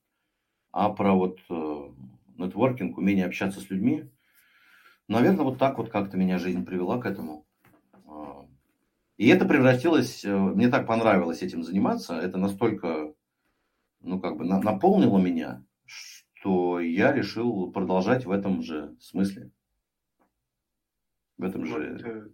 [0.71, 1.89] а про вот э,
[2.37, 4.09] нетворкинг, умение общаться с людьми.
[5.07, 7.47] Наверное, вот так вот как-то меня жизнь привела к этому.
[9.17, 13.13] И это превратилось, э, мне так понравилось этим заниматься, это настолько,
[14.01, 19.51] ну, как бы наполнило меня, что я решил продолжать в этом же смысле.
[21.37, 22.33] В этом вот, же...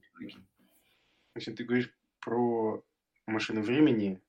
[1.33, 2.83] Значит, ты говоришь про
[3.27, 4.21] машину времени,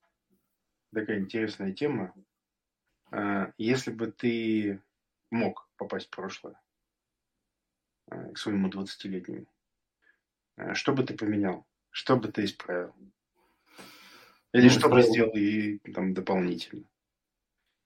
[0.93, 2.15] такая интересная тема.
[3.11, 4.83] А, если бы ты
[5.31, 6.61] мог попасть в прошлое
[8.09, 9.47] а, к своему 20-летнему,
[10.57, 11.67] а, что бы ты поменял?
[11.91, 12.95] Что бы ты исправил?
[14.53, 16.85] Или ну, что бы сделал и там дополнительно?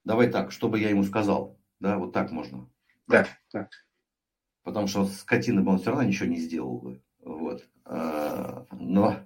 [0.04, 1.58] Давай так, что бы я ему сказал.
[1.80, 2.68] Да, вот так можно.
[3.06, 3.68] Да, да.
[4.68, 7.00] Потому что скотина бы он все равно ничего не сделал бы.
[7.24, 7.66] Вот.
[7.86, 9.16] А, но,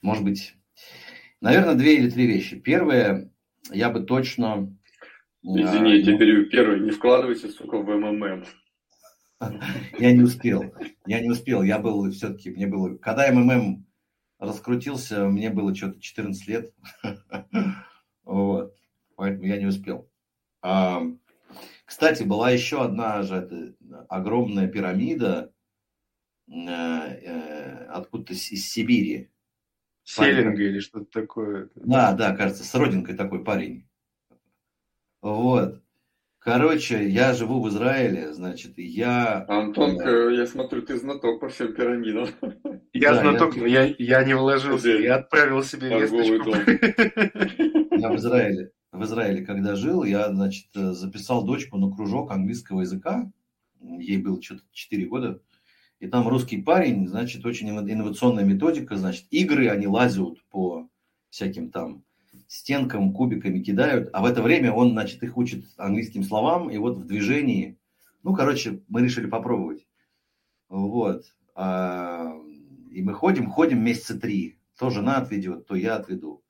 [0.00, 0.54] может быть,
[1.42, 2.58] наверное, две или три вещи.
[2.58, 3.30] Первое,
[3.70, 4.74] я бы точно...
[5.42, 8.46] Извини, я тебе Первое, не вкладывайся, сука, в МММ.
[9.98, 10.64] Я не успел.
[11.06, 11.62] Я не успел.
[11.62, 12.96] Я был все-таки, мне было...
[12.96, 13.84] Когда МММ
[14.38, 16.72] раскрутился, мне было что-то 14 лет.
[18.24, 18.74] Вот.
[19.16, 20.08] Поэтому я не успел.
[21.84, 23.74] Кстати, была еще одна же
[24.08, 25.52] огромная пирамида
[26.48, 29.30] э, э, откуда-то из Сибири.
[30.04, 31.70] Селинга или что-то такое.
[31.74, 33.88] Да, да, кажется, с родинкой такой парень.
[35.22, 35.82] Вот.
[36.40, 39.44] Короче, я живу в Израиле, значит, я...
[39.46, 42.28] Антон, э, я смотрю, ты знаток по всем пирамидам.
[42.94, 43.60] Я да, знаток, я...
[43.60, 46.50] но я, я не вложился, я отправил себе весточку.
[47.94, 53.30] Я в Израиле, в Израиле, когда жил, я, значит, записал дочку на кружок английского языка,
[53.80, 55.40] ей было что-то 4 года,
[56.00, 60.88] и там русский парень, значит, очень инновационная методика, значит, игры, они лазят по
[61.28, 62.04] всяким там
[62.48, 66.98] стенкам, кубиками кидают, а в это время он, значит, их учит английским словам, и вот
[66.98, 67.78] в движении,
[68.22, 69.86] ну, короче, мы решили попробовать.
[70.68, 71.24] Вот.
[71.54, 72.32] А,
[72.90, 74.58] и мы ходим, ходим месяца три.
[74.78, 76.42] То жена отведет, то я отведу.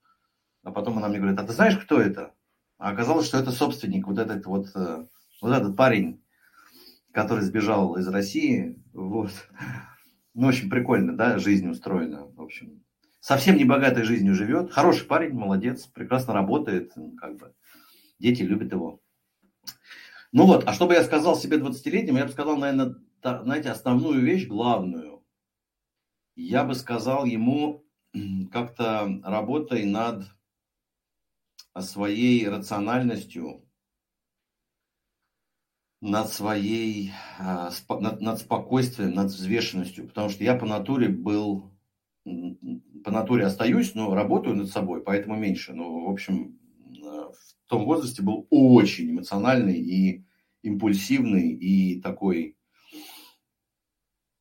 [0.63, 2.35] А потом она мне говорит, а ты знаешь, кто это?
[2.79, 5.05] А оказалось, что это собственник, вот этот вот, э,
[5.41, 6.23] вот этот парень,
[7.13, 8.83] который сбежал из России.
[8.93, 9.33] Вот.
[10.35, 12.27] Ну, очень прикольно, да, жизнь устроена.
[12.27, 12.85] В общем,
[13.21, 14.71] совсем не богатой жизнью живет.
[14.71, 17.53] Хороший парень, молодец, прекрасно работает, как бы.
[18.19, 19.01] Дети любят его.
[20.33, 24.21] Ну вот, а что бы я сказал себе 20-летним, я бы сказал, наверное, знаете, основную
[24.21, 25.25] вещь, главную.
[26.37, 27.85] Я бы сказал ему
[28.53, 30.25] как-то работай над
[31.79, 33.65] своей рациональностью,
[36.01, 41.71] над своей, а, над, над спокойствием, над взвешенностью, потому что я по натуре был
[43.05, 45.73] по натуре остаюсь, но работаю над собой, поэтому меньше.
[45.73, 46.59] Ну, в общем,
[46.91, 50.25] э, в том возрасте был очень эмоциональный и
[50.63, 52.57] импульсивный, и такой,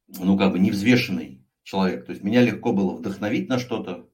[0.07, 2.05] ну, как бы невзвешенный человек.
[2.05, 4.09] То есть меня легко было вдохновить на что-то,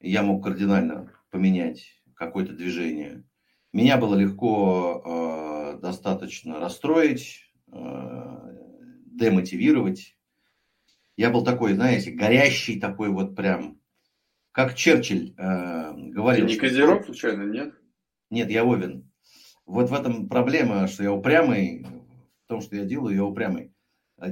[0.00, 3.24] я мог кардинально поменять какое-то движение.
[3.72, 8.56] Меня было легко э, достаточно расстроить, э,
[9.06, 10.16] демотивировать,
[11.16, 13.80] я был такой, знаете, горящий такой вот прям,
[14.52, 16.46] как Черчилль э, говорил.
[16.46, 17.12] Ты не Козерог, что...
[17.12, 17.74] случайно, нет?
[18.30, 19.10] Нет, я Овен.
[19.64, 21.86] Вот в этом проблема, что я упрямый,
[22.44, 23.72] в том, что я делаю, я упрямый.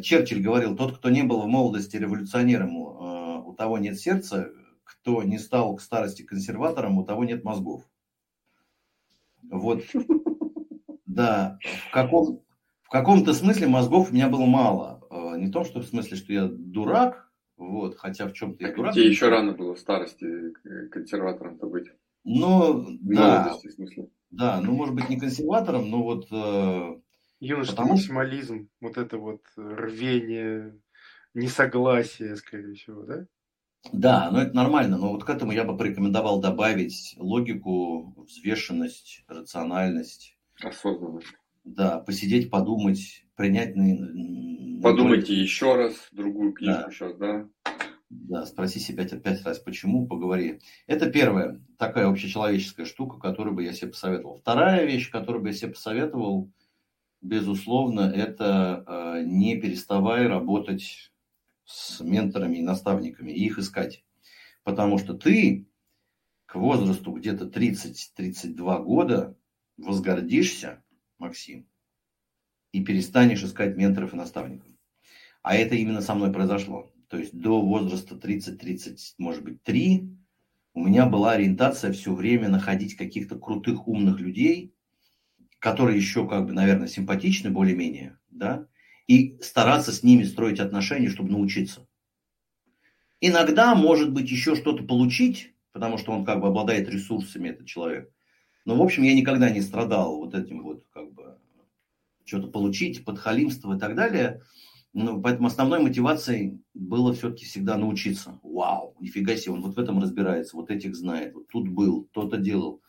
[0.03, 4.51] Черчилль говорил, тот, кто не был в молодости революционером, э, у того нет сердца,
[4.85, 7.83] кто не стал к старости консерватором, у того нет мозгов.
[9.51, 9.83] Вот,
[11.07, 12.42] да, в, каком,
[12.83, 15.07] в каком-то смысле мозгов у меня было мало.
[15.11, 18.75] Э, не в том, что в смысле, что я дурак, вот, хотя в чем-то я
[18.75, 18.94] дурак.
[18.94, 20.53] Тебе еще рано было в старости
[20.90, 21.88] консерватором-то быть.
[22.25, 23.55] Ну, да.
[23.55, 24.09] в смысле.
[24.31, 26.27] Да, ну, может быть, не консерватором, но вот...
[26.33, 26.99] Э,
[27.40, 27.92] Юношеский потому...
[27.92, 30.81] максимализм, вот это вот рвение,
[31.35, 33.27] несогласие, скорее всего, да?
[33.92, 40.37] Да, но это нормально, но вот к этому я бы порекомендовал добавить логику, взвешенность, рациональность.
[40.62, 41.35] Осознанность.
[41.64, 43.75] Да, посидеть, подумать, принять...
[44.83, 46.90] Подумайте еще раз другую книжку да.
[46.90, 47.49] сейчас, да?
[48.11, 50.61] Да, спроси себя пять раз, почему, поговори.
[50.87, 54.38] Это первая такая общечеловеческая штука, которую бы я себе посоветовал.
[54.38, 56.51] Вторая вещь, которую бы я себе посоветовал,
[57.23, 61.12] безусловно, это э, не переставай работать
[61.64, 64.05] с менторами и наставниками и их искать.
[64.62, 65.66] Потому что ты
[66.46, 69.37] к возрасту где-то 30-32 года
[69.77, 70.83] возгордишься,
[71.18, 71.66] Максим,
[72.72, 74.70] и перестанешь искать менторов и наставников.
[75.42, 76.92] А это именно со мной произошло.
[77.09, 80.09] То есть до возраста 30-30, может быть, 3
[80.74, 84.74] у меня была ориентация все время находить каких-то крутых, умных людей,
[85.61, 88.66] которые еще, как бы, наверное, симпатичны более-менее, да,
[89.07, 91.87] и стараться с ними строить отношения, чтобы научиться.
[93.21, 98.11] Иногда, может быть, еще что-то получить, потому что он как бы обладает ресурсами, этот человек.
[98.64, 101.38] Но, в общем, я никогда не страдал вот этим вот, как бы,
[102.25, 104.43] что-то получить, подхалимство и так далее.
[104.93, 108.38] Ну, поэтому основной мотивацией было все-таки всегда научиться.
[108.43, 112.37] Вау, нифига себе, он вот в этом разбирается, вот этих знает, вот тут был, то-то
[112.37, 112.81] делал.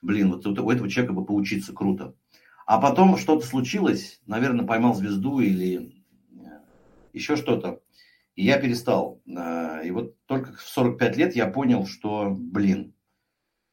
[0.00, 2.14] Блин, вот у этого человека бы поучиться круто.
[2.68, 6.60] А потом что-то случилось, наверное, поймал звезду или э,
[7.14, 7.80] еще что-то.
[8.34, 9.22] И я перестал.
[9.26, 12.92] Э, и вот только в 45 лет я понял, что, блин,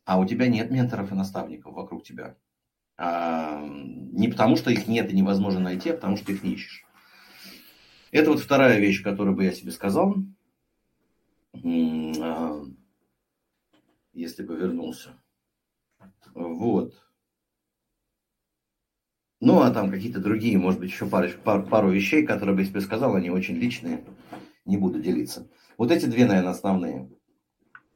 [0.06, 2.38] а у тебя нет менторов и наставников вокруг тебя.
[2.96, 6.86] А, не потому, что их нет и невозможно найти, а потому, что их не ищешь.
[8.12, 10.16] Это вот вторая вещь, которую бы я себе сказал,
[11.54, 12.62] а,
[14.14, 15.22] если бы вернулся.
[16.34, 17.05] Вот.
[19.46, 22.68] Ну, а там какие-то другие, может быть, еще пару, пару, пару вещей, которые бы я
[22.68, 24.04] себе сказал, они очень личные,
[24.66, 25.48] не буду делиться.
[25.78, 27.12] Вот эти две, наверное, основные.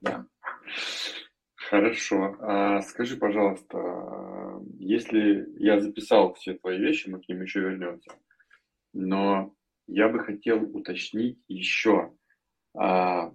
[0.02, 0.28] Да.
[1.56, 2.38] Хорошо.
[2.42, 8.12] А скажи, пожалуйста, если я записал все твои вещи, мы к ним еще вернемся,
[8.94, 9.56] но
[9.88, 12.14] я бы хотел уточнить еще.
[12.78, 13.34] А,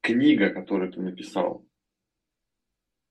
[0.00, 1.66] книга, которую ты написал,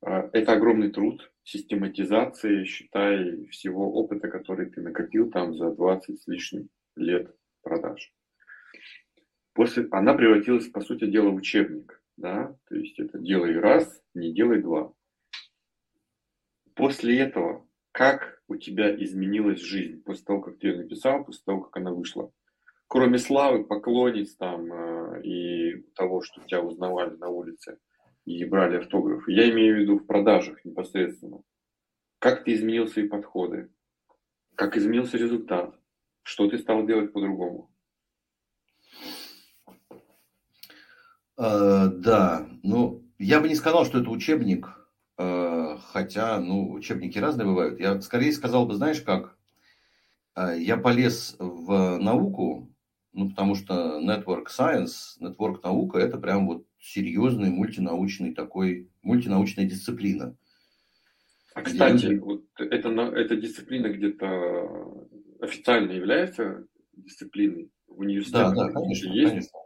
[0.02, 6.28] а, это огромный труд систематизации, считай, всего опыта, который ты накопил там за 20 с
[6.28, 8.14] лишним лет продаж.
[9.54, 12.04] После, она превратилась, по сути дела, в учебник.
[12.18, 12.54] Да?
[12.68, 14.92] То есть это делай раз, не делай два.
[16.76, 21.62] После этого, как у тебя изменилась жизнь после того, как ты ее написал, после того,
[21.62, 22.30] как она вышла?
[22.88, 27.78] Кроме славы, поклонниц там э, и того, что тебя узнавали на улице–
[28.28, 29.32] и брали автографы.
[29.32, 31.42] Я имею в виду в продажах непосредственно.
[32.20, 33.70] Как ты изменил свои подходы?
[34.56, 35.74] Как изменился результат?
[36.24, 37.72] Что ты стал делать по-другому?
[41.38, 44.68] Э, да, ну, я бы не сказал, что это учебник,
[45.18, 47.80] э, хотя, ну, учебники разные бывают.
[47.80, 49.38] Я скорее сказал бы, знаешь как,
[50.36, 52.67] э, я полез в науку,
[53.18, 60.38] ну, потому что network science, network наука, это прям вот серьезный мультинаучный такой, мультинаучная дисциплина.
[61.56, 62.20] А, кстати, где...
[62.20, 65.08] вот это, эта дисциплина где-то
[65.42, 68.38] официально является дисциплиной в университете?
[68.38, 69.12] Да, да, конечно.
[69.12, 69.30] Есть?
[69.30, 69.60] конечно.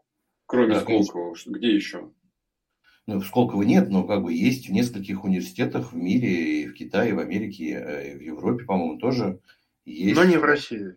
[0.45, 1.51] Кроме да, Сколково, конечно.
[1.51, 2.13] где еще?
[3.05, 6.73] Ну, в Сколково нет, но как бы есть в нескольких университетах в мире, и в
[6.73, 9.41] Китае, и в Америке, э, и в Европе, по-моему, тоже
[9.83, 10.15] есть.
[10.15, 10.95] Но не в России.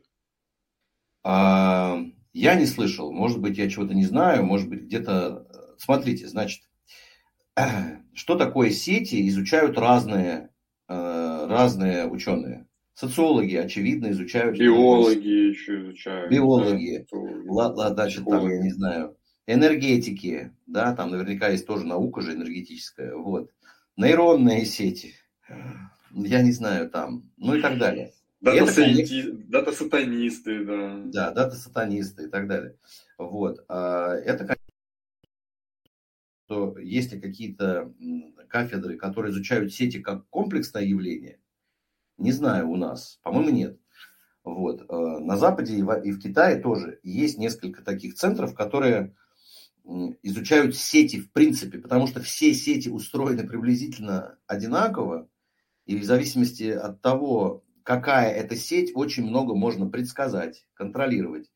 [1.25, 1.99] А,
[2.35, 3.11] я не слышал.
[3.13, 5.47] Может быть, я чего-то не знаю, может быть, где-то
[5.79, 6.63] Смотрите, значит,
[8.15, 10.51] что такое сети, изучают разные,
[10.89, 12.67] э, разные ученые.
[12.95, 14.57] Социологи, очевидно, изучают.
[14.57, 16.31] Биологи еще изучают.
[16.31, 17.07] Биологи.
[17.11, 19.17] Да, значит, там, я не знаю,
[19.47, 23.51] энергетики, да, там наверняка есть тоже наука же энергетическая, вот.
[23.97, 25.15] Нейронные сети,
[26.11, 28.13] я не знаю, там, ну и так далее.
[29.49, 31.03] Дата-сатанисты, да.
[31.07, 32.77] Да, дата-сатанисты и так далее.
[33.19, 33.65] Вот.
[33.69, 34.57] А, это,
[36.47, 37.93] что есть ли какие-то
[38.49, 41.41] кафедры, которые изучают сети как комплексное явление,
[42.19, 43.81] не знаю у нас, по-моему, нет.
[44.45, 44.83] Вот.
[44.83, 49.15] Э, на Западе и в Китае тоже есть несколько таких центров, которые
[50.23, 55.29] изучают сети в принципе, потому что все сети устроены приблизительно одинаково,
[55.87, 61.49] и в зависимости от того, какая это сеть, очень много можно предсказать, контролировать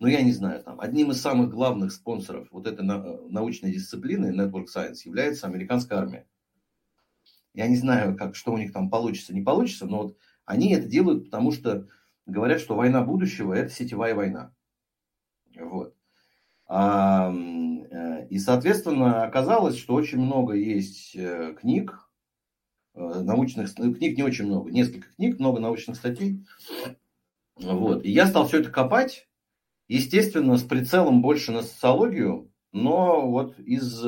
[0.00, 4.66] ну, я не знаю, там, одним из самых главных спонсоров вот этой научной дисциплины Network
[4.66, 6.26] Science является американская армия.
[7.54, 10.86] Я не знаю, как, что у них там получится, не получится, но вот они это
[10.86, 11.88] делают, потому что
[12.26, 14.52] говорят, что война будущего– это сетевая война.
[15.56, 15.94] Вот.
[16.66, 22.03] А, э, и, соответственно, оказалось, что очень много есть э, книг, э,
[22.94, 26.44] научных, ну, книг не очень много, несколько книг, много научных статей.
[27.56, 28.04] Вот.
[28.04, 29.28] И я стал все это копать,
[29.88, 34.04] естественно, с прицелом больше на социологию, но вот из,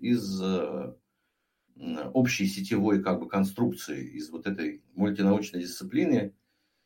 [0.00, 0.42] из
[2.12, 6.34] общей сетевой как бы конструкции, из вот этой мультинаучной дисциплины,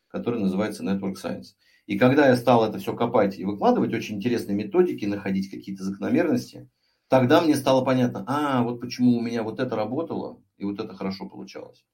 [0.09, 1.55] которая называется Network Science.
[1.87, 6.69] И когда я стал это все копать и выкладывать, очень интересные методики, находить какие-то закономерности,
[7.09, 10.95] тогда мне стало понятно, а, вот почему у меня вот это работало, и вот это
[10.95, 11.85] хорошо получалось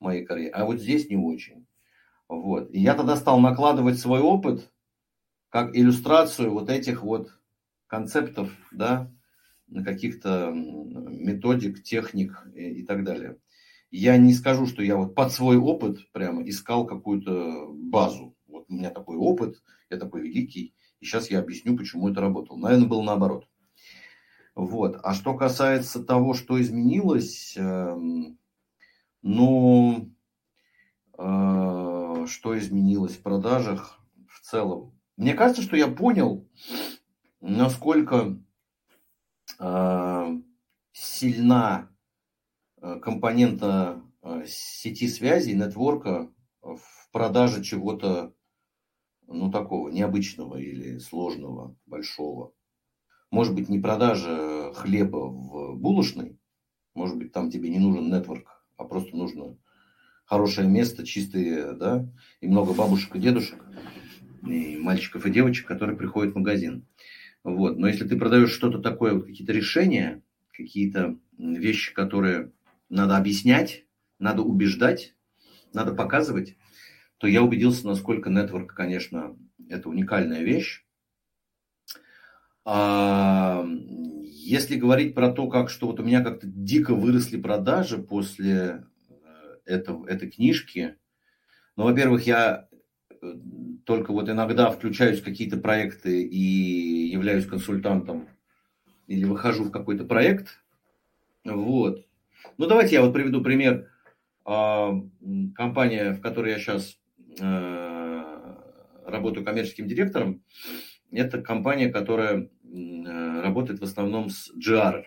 [0.00, 1.66] в моей карьере, а вот здесь не очень.
[2.28, 2.70] Вот.
[2.72, 4.70] И я тогда стал накладывать свой опыт
[5.48, 7.30] как иллюстрацию вот этих вот
[7.86, 9.12] концептов, да,
[9.84, 13.38] каких-то методик, техник и, и так далее.
[13.90, 18.36] Я не скажу, что я вот под свой опыт прямо искал какую-то базу
[18.68, 22.58] у меня такой опыт, я такой великий, и сейчас я объясню, почему это работало.
[22.58, 23.48] Наверное, было наоборот.
[24.56, 24.98] Вот.
[25.02, 27.94] А что касается того, что изменилось, э,
[29.20, 30.10] ну,
[31.18, 34.98] э, что изменилось в продажах в целом?
[35.18, 36.48] Мне кажется, что я понял,
[37.42, 38.38] насколько
[39.60, 40.40] э,
[40.92, 41.90] сильна
[42.80, 44.02] э, компонента
[44.46, 46.32] сети связи, нетворка
[46.62, 48.34] в продаже чего-то
[49.26, 52.55] ну, такого необычного или сложного, большого.
[53.30, 56.38] Может быть, не продажа хлеба в булочной,
[56.94, 59.56] может быть, там тебе не нужен нетворк, а просто нужно
[60.24, 62.08] хорошее место, чистые, да,
[62.40, 63.64] и много бабушек и дедушек,
[64.46, 66.86] и мальчиков и девочек, которые приходят в магазин.
[67.44, 67.78] Вот.
[67.78, 70.22] Но если ты продаешь что-то такое, вот какие-то решения,
[70.52, 72.52] какие-то вещи, которые
[72.88, 73.84] надо объяснять,
[74.18, 75.14] надо убеждать,
[75.72, 76.56] надо показывать,
[77.18, 79.36] то я убедился, насколько нетворк, конечно,
[79.68, 80.85] это уникальная вещь.
[82.66, 83.64] А,
[84.20, 89.56] если говорить про то, как что вот у меня как-то дико выросли продажи после э,
[89.64, 90.96] этого, этой книжки,
[91.76, 92.68] ну, во-первых, я
[93.10, 93.34] э,
[93.84, 98.28] только вот иногда включаюсь в какие-то проекты и являюсь консультантом
[99.06, 100.60] или выхожу в какой-то проект.
[101.44, 102.04] Вот.
[102.58, 103.88] Ну, давайте я вот приведу пример.
[104.44, 104.92] А,
[105.54, 106.98] компания, в которой я сейчас
[107.40, 108.54] Э,
[109.04, 110.42] работаю коммерческим директором.
[111.10, 115.04] Это компания, которая э, работает в основном с GR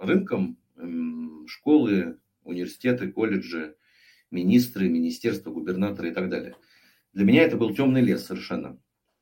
[0.00, 0.58] рынком,
[1.46, 3.76] школы, университеты, колледжи,
[4.30, 6.56] министры, министерства, губернаторы и так далее.
[7.12, 8.80] Для меня это был темный лес совершенно.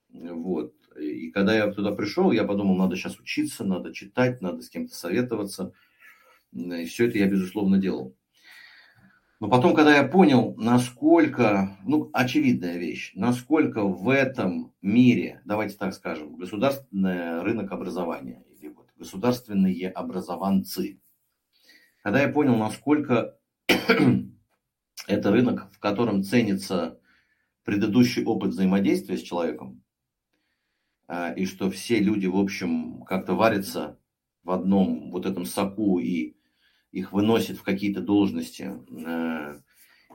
[0.09, 0.74] Вот.
[0.99, 4.95] И когда я туда пришел, я подумал, надо сейчас учиться, надо читать, надо с кем-то
[4.95, 5.72] советоваться.
[6.53, 8.16] И все это я, безусловно, делал.
[9.41, 15.95] Но потом, когда я понял, насколько, ну, очевидная вещь, насколько в этом мире, давайте так
[15.95, 21.01] скажем, государственный рынок образования, или вот государственные образованцы,
[22.03, 23.38] когда я понял, насколько
[25.07, 27.01] это рынок, в котором ценится
[27.64, 29.82] предыдущий опыт взаимодействия с человеком,
[31.09, 33.99] а, и что все люди, в общем, как-то варятся
[34.43, 36.34] в одном вот этом соку и
[36.93, 39.55] их выносит в какие-то должности, э,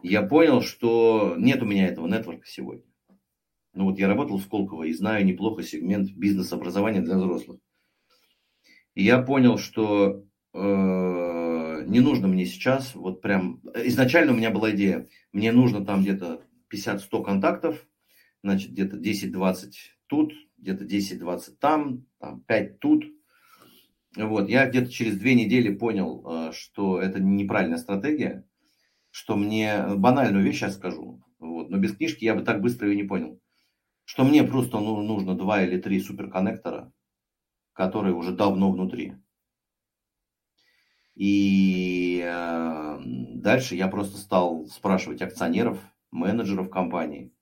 [0.04, 2.84] я понял, что нет у меня этого нетворка сегодня.
[3.74, 7.60] Ну вот я работал в Сколково и знаю неплохо сегмент бизнес-образования для взрослых.
[8.94, 10.24] И я понял, что
[10.54, 16.02] э, не нужно мне сейчас, вот прям, изначально у меня была идея, мне нужно там
[16.02, 16.42] где-то
[16.74, 17.86] 50-100 контактов,
[18.44, 19.72] значит, где-то 10-20
[20.08, 23.06] тут, где-то 10-20 там, там 5 тут,
[24.16, 28.48] вот, я где-то через две недели понял, э, что это неправильная стратегия,
[29.12, 32.96] что мне банальную вещь сейчас скажу, вот, но без книжки я бы так быстро ее
[32.96, 33.42] не понял,
[34.06, 36.94] что мне просто ну, нужно два или три суперконнектора,
[37.74, 39.16] которые уже давно внутри.
[41.16, 45.80] И э, дальше я просто стал спрашивать акционеров,
[46.12, 47.34] менеджеров компании,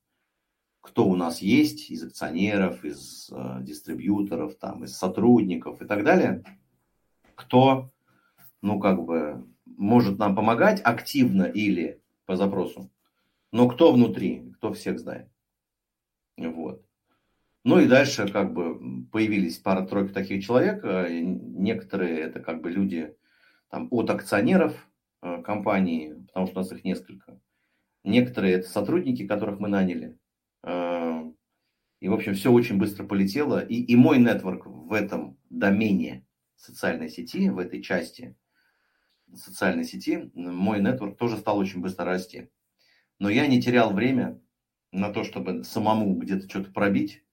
[0.82, 6.44] кто у нас есть из акционеров, из э, дистрибьюторов, там, из сотрудников и так далее–
[7.44, 7.92] кто,
[8.62, 12.90] ну, как бы, может нам помогать активно или по запросу,
[13.52, 15.30] но кто внутри, кто всех знает.
[16.38, 16.84] Вот.
[17.64, 20.84] Ну и дальше как бы появились пара-тройка таких человек.
[20.84, 23.16] Э, некоторые это как бы люди
[23.70, 24.76] там, от акционеров
[25.22, 27.40] э, компании, потому что у нас их несколько.
[28.04, 30.18] Некоторые это сотрудники, которых мы наняли.
[30.64, 31.24] Э,
[32.02, 33.60] и, в общем, все очень быстро полетело.
[33.60, 36.26] И, и мой нетворк в этом домене
[36.64, 38.36] социальной сети, в этой части,
[39.34, 42.50] социальной сети, мой нетворк тоже стал очень быстро расти.
[43.20, 44.42] Но я не терял время
[44.92, 47.24] на то, чтобы самому где-то что-то пробить,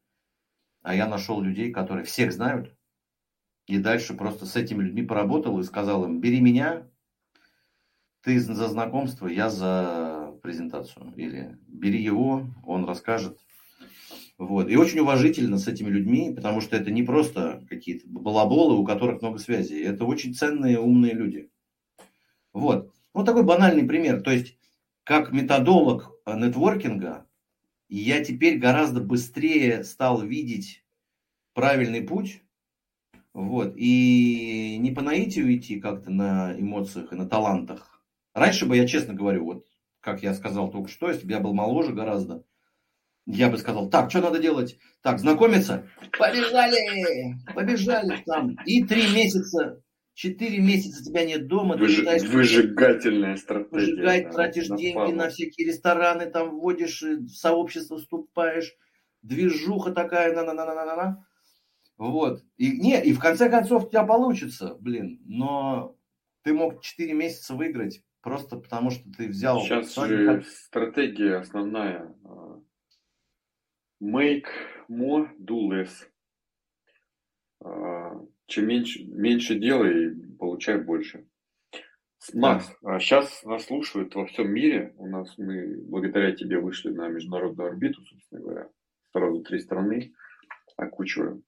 [0.82, 2.76] а я нашел людей, которые всех знают,
[3.66, 6.90] и дальше просто с этими людьми поработал и сказал им, бери меня,
[8.22, 11.14] ты за знакомство, я за презентацию.
[11.16, 13.38] Или бери его, он расскажет.
[14.40, 14.70] Вот.
[14.70, 19.20] И очень уважительно с этими людьми, потому что это не просто какие-то балаболы, у которых
[19.20, 19.82] много связей.
[19.82, 21.50] Это очень ценные, умные люди.
[22.54, 22.90] Вот.
[23.12, 24.22] Вот такой банальный пример.
[24.22, 24.56] То есть,
[25.04, 27.26] как методолог нетворкинга,
[27.90, 30.86] я теперь гораздо быстрее стал видеть
[31.52, 32.42] правильный путь,
[33.34, 38.02] вот, и не по наитию идти как-то на эмоциях и на талантах.
[38.32, 39.66] Раньше бы, я честно говорю, вот,
[40.00, 42.42] как я сказал только что, если бы я был моложе гораздо,
[43.32, 44.78] я бы сказал, так, что надо делать?
[45.02, 45.88] Так, знакомиться?
[46.18, 47.36] Побежали!
[47.54, 48.56] Побежали там.
[48.66, 49.82] И три месяца
[50.20, 51.94] Четыре месяца тебя нет дома, Выж...
[51.94, 52.28] ты летаешь...
[52.28, 53.70] Выжигательная стратегия.
[53.70, 58.70] Выжигать, да, тратишь на деньги на всякие рестораны, там вводишь, в сообщество вступаешь,
[59.22, 61.26] движуха такая, на-на-на-на-на-на.
[61.96, 62.42] Вот.
[62.58, 65.96] И, не, и в конце концов у тебя получится, блин, но
[66.42, 69.62] ты мог четыре месяца выиграть просто потому, что ты взял...
[69.62, 72.14] Сейчас же стратегия основная.
[74.00, 74.46] Make
[74.88, 75.90] more, do less.
[77.62, 81.26] А, чем меньше, меньше делай, получай больше.
[82.34, 84.94] Макс, а сейчас нас слушают во всем мире.
[84.96, 88.70] У нас мы благодаря тебе вышли на международную орбиту, собственно говоря.
[89.12, 90.12] Сразу три страны
[90.76, 91.42] окучиваем.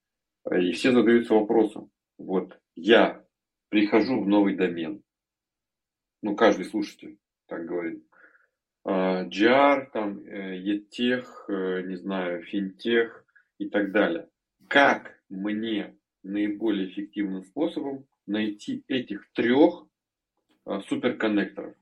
[0.50, 1.90] И все задаются вопросом.
[2.18, 3.24] Вот я
[3.68, 5.02] прихожу в новый домен.
[6.22, 8.04] Ну, каждый слушатель так говорит.
[8.86, 13.24] GR, там, ETech, э, э, не знаю, финтех
[13.58, 14.28] и так далее.
[14.68, 19.86] Как мне наиболее эффективным способом найти этих трех
[20.64, 21.74] а, суперконнекторов.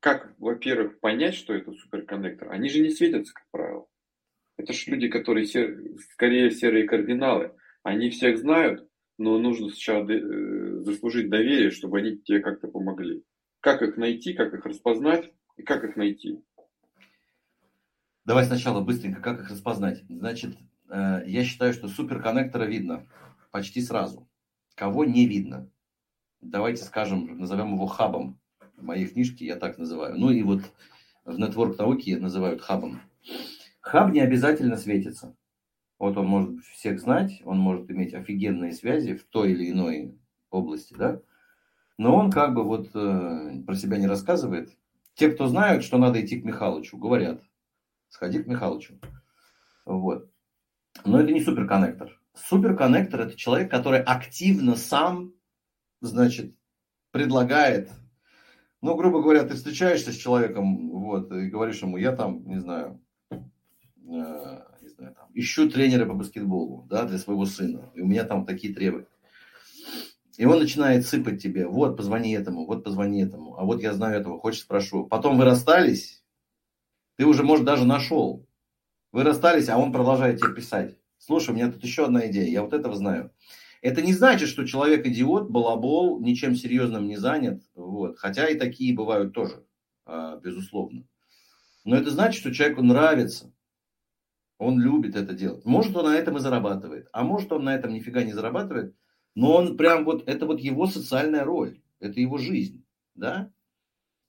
[0.00, 2.52] Как, во-первых, понять, что это суперконнектор?
[2.52, 3.86] Они же не светятся, как правило.
[4.56, 5.78] Это же люди, которые сер...
[6.12, 7.54] скорее серые кардиналы.
[7.82, 8.86] Они всех знают,
[9.16, 13.24] но нужно сначала э, заслужить доверие, чтобы они тебе как-то помогли.
[13.60, 16.42] Как их найти, как их распознать и как их найти?
[18.24, 20.04] Давай сначала быстренько, как их распознать.
[20.08, 20.56] Значит,
[20.88, 23.06] э, я считаю, что суперконнектора видно
[23.50, 24.28] почти сразу.
[24.74, 25.68] Кого не видно?
[26.40, 28.38] Давайте скажем, назовем его хабом.
[28.76, 30.16] В моей книжке я так называю.
[30.16, 30.62] Ну и вот
[31.24, 33.00] в нетворк науке называют хабом.
[33.80, 35.34] Хаб не обязательно светится.
[35.98, 40.16] Вот он может всех знать, он может иметь офигенные связи в той или иной
[40.50, 41.20] области, да?
[41.96, 44.76] Но он как бы вот э, про себя не рассказывает.
[45.18, 47.42] Те, кто знают, что надо идти к Михалычу, говорят,
[48.08, 49.00] сходи к Михалычу.
[49.84, 50.30] Вот.
[51.04, 52.20] Но это не суперконнектор.
[52.34, 55.32] Суперконнектор– это человек, который активно сам,
[56.00, 56.54] значит,
[57.10, 57.90] предлагает.
[58.80, 63.02] Ну, грубо говоря, ты встречаешься с человеком, вот, и говоришь ему, я там, не знаю,
[63.32, 63.38] э,
[64.04, 68.46] не знаю там, ищу тренера по баскетболу, да, для своего сына, и у меня там
[68.46, 69.08] такие требования.
[70.38, 74.20] И он начинает сыпать тебе, вот, позвони этому, вот, позвони этому, а вот я знаю
[74.20, 75.04] этого, хочешь, спрошу.
[75.04, 76.22] Потом вы расстались,
[77.16, 78.46] ты уже, может, даже нашел.
[79.10, 80.96] Вы расстались, а он продолжает тебе писать.
[81.18, 83.32] Слушай, у меня тут еще одна идея, я вот этого знаю.
[83.82, 87.60] Это не значит, что человек идиот, балабол, ничем серьезным не занят.
[87.74, 88.18] Вот.
[88.18, 89.64] Хотя и такие бывают тоже,
[90.06, 91.04] а, безусловно.
[91.84, 93.52] Но это значит, что человеку нравится.
[94.58, 95.64] Он любит это делать.
[95.64, 97.08] Может, он на этом и зарабатывает.
[97.12, 98.94] А может, он на этом нифига не зарабатывает.
[99.38, 101.78] Но он прям вот, это вот его социальная роль.
[102.00, 102.84] Это его жизнь.
[103.14, 103.52] Да?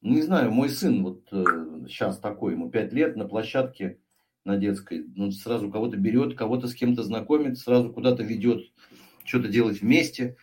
[0.04, 1.44] Не знаю, мой сын вот э,
[1.88, 3.98] сейчас такой, ему 5 лет на площадке
[4.46, 5.04] на детской.
[5.16, 8.72] Ну, сразу кого-то берет, кого-то с кем-то знакомит, сразу куда-то ведет,
[9.24, 10.38] что-то делать вместе.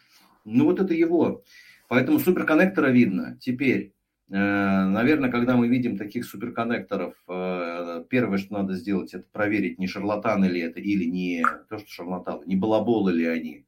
[0.45, 1.45] Ну, вот это его.
[1.87, 3.39] Поэтому суперконнектора видно.
[3.41, 3.95] Теперь,
[4.31, 9.87] э, наверное, когда мы видим таких суперконнекторов, э, первое, что надо сделать, это проверить, не
[9.87, 13.66] шарлатаны ли это, или не то, что шарлатаны, не балаболы ли они.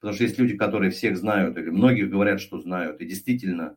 [0.00, 3.76] Потому что есть люди, которые всех знают, или многие говорят, что знают, и действительно,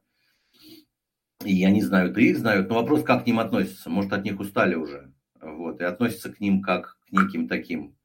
[1.43, 3.89] и они знают, и их знают, но вопрос, как к ним относятся.
[3.89, 7.95] Может, от них устали уже вот, и относится к ним как к неким таким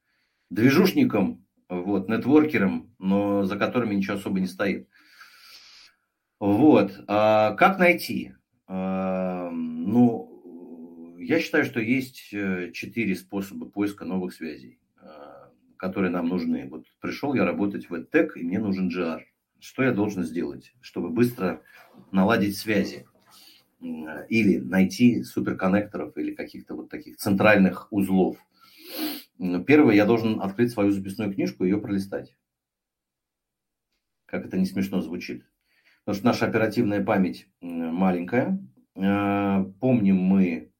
[0.50, 4.88] движушникам, вот, нетворкерам, но за которыми ничего особо не стоит.
[6.40, 6.92] Вот.
[7.06, 8.32] А как найти?
[8.66, 14.78] А, ну, я считаю, что есть э, четыре способа поиска новых связей,
[15.78, 16.68] которые нам нужны.
[16.68, 19.22] Вот пришел я работать в EdTech, и мне нужен GR.
[19.60, 21.62] Что я должен сделать, чтобы быстро
[22.12, 23.06] наладить связи?
[23.80, 28.36] или найти суперконнекторов или каких-то вот таких центральных узлов.
[29.66, 32.36] Первое, я должен открыть свою записную книжку и ее пролистать.
[34.26, 35.44] Как это не смешно звучит.
[36.04, 38.58] потому что наша оперативная память маленькая.
[38.96, 40.72] Э, помним мы,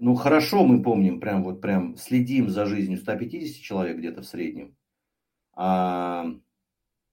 [0.00, 4.76] ну хорошо мы помним, прям вот прям следим за жизнью 150 человек где-то в среднем.
[5.54, 6.26] А,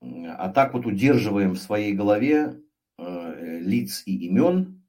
[0.01, 2.61] а так вот удерживаем в своей голове
[2.97, 4.83] э, лиц и имен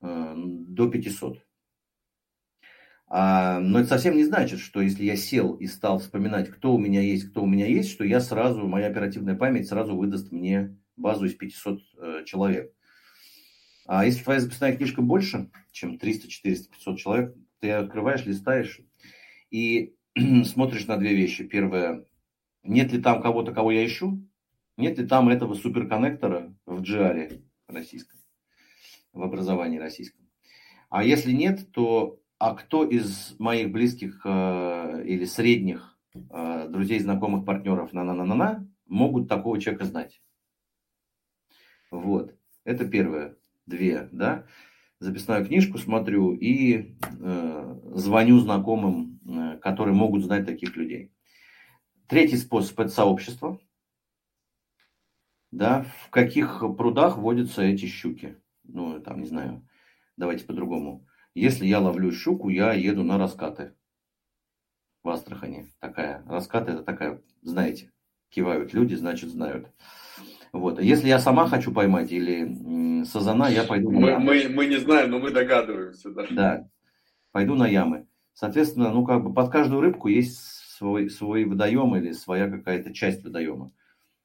[0.00, 1.44] э, до 500.
[3.08, 6.78] А, но это совсем не значит, что если я сел и стал вспоминать, кто у
[6.78, 10.78] меня есть, кто у меня есть, что я сразу, моя оперативная память сразу выдаст мне
[10.96, 12.72] базу из 500 э, человек.
[13.94, 18.80] А если твоя записная книжка больше, чем 300, 400, 500 человек, ты открываешь, листаешь
[19.50, 19.94] и
[20.46, 21.44] смотришь на две вещи.
[21.44, 22.06] Первое,
[22.62, 24.26] нет ли там кого-то, кого я ищу?
[24.78, 28.18] Нет ли там этого суперконнектора в GR российском,
[29.12, 30.26] в образовании российском?
[30.88, 37.44] А если нет, то а кто из моих близких э, или средних э, друзей, знакомых,
[37.44, 40.22] партнеров на-на-на-на-на могут такого человека знать?
[41.90, 42.34] Вот.
[42.64, 43.36] Это первое.
[43.66, 44.46] Две, да.
[44.98, 51.12] Записную книжку смотрю и э, звоню знакомым, э, которые могут знать таких людей.
[52.06, 53.60] Третий способ– это сообщество.
[55.50, 58.36] Да, в каких прудах водятся эти щуки?
[58.64, 59.66] Ну, там, не знаю,
[60.16, 61.06] давайте по-другому.
[61.34, 63.74] Если я ловлю щуку, я еду на раскаты.
[65.02, 66.22] В Астрахани такая.
[66.26, 67.92] Раскаты это такая, знаете,
[68.28, 69.68] кивают люди, значит знают.
[70.52, 70.78] Вот.
[70.78, 74.24] А если я сама хочу поймать или сазана, я пойду на мы, ямы.
[74.24, 76.10] Мы, мы не знаем, но мы догадываемся.
[76.10, 76.26] Да.
[76.30, 76.68] да,
[77.32, 78.06] пойду на ямы.
[78.34, 83.24] Соответственно, ну как бы под каждую рыбку есть свой, свой водоем или своя какая-то часть
[83.24, 83.72] водоема.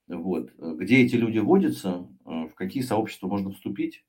[0.07, 0.51] Вот.
[0.57, 4.03] Где эти люди водятся, э, в какие сообщества можно вступить,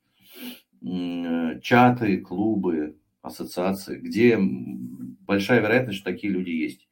[0.81, 6.89] Э, чаты, клубы, ассоциации, где большая вероятность, что такие люди есть.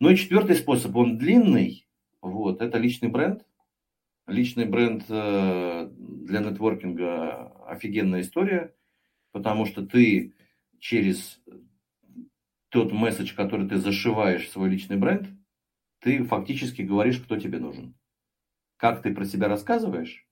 [0.00, 1.86] Ну и четвертый способ, он длинный,
[2.20, 3.44] вот, это личный бренд.
[4.26, 8.74] Личный бренд э, для нетворкинга офигенная история,
[9.32, 10.34] потому что ты
[10.78, 11.42] через
[12.70, 15.28] тот месседж, который ты зашиваешь в свой личный бренд,
[16.00, 17.94] ты фактически говоришь, кто тебе нужен.
[18.76, 20.26] Как ты про себя рассказываешь,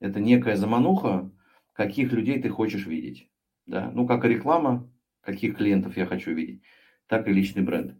[0.00, 1.30] это некая замануха,
[1.72, 3.30] каких людей ты хочешь видеть.
[3.66, 3.90] Да?
[3.92, 4.90] Ну, как и реклама,
[5.20, 6.62] каких клиентов я хочу видеть,
[7.06, 7.96] так и личный бренд.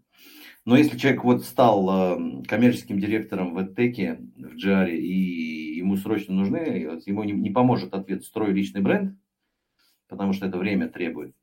[0.69, 6.35] Но если человек вот стал э, коммерческим директором в EdTech, в GR, и ему срочно
[6.35, 6.59] нужны,
[7.07, 9.19] ему не, не поможет ответ «строй личный бренд»,
[10.09, 11.35] потому что это время требует.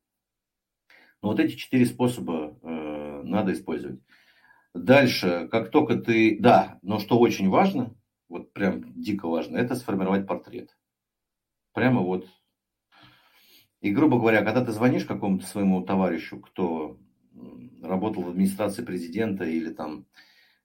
[1.24, 4.00] Но вот эти четыре способа э, надо использовать.
[4.76, 6.38] Дальше, как только ты...
[6.40, 7.96] Да, но что очень важно,
[8.30, 10.78] вот прям дико важно, это сформировать портрет.
[11.74, 12.28] Прямо вот.
[13.82, 17.00] И, грубо говоря, когда ты звонишь какому-то своему товарищу, кто
[17.88, 20.06] работал в администрации президента или там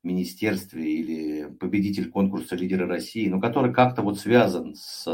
[0.03, 5.07] министерстве, или победитель конкурса лидера России, но который как-то вот связан с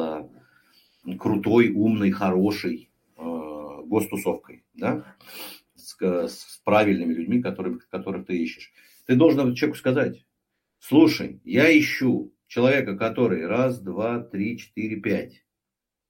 [1.18, 3.22] крутой, умной, хорошей э,
[3.84, 5.16] гостусовкой, да,
[5.74, 8.72] с, с правильными людьми, которых, которых ты ищешь.
[9.06, 10.24] Ты должен человеку сказать,
[10.78, 15.46] слушай, я ищу человека, который раз, два, три, четыре, пять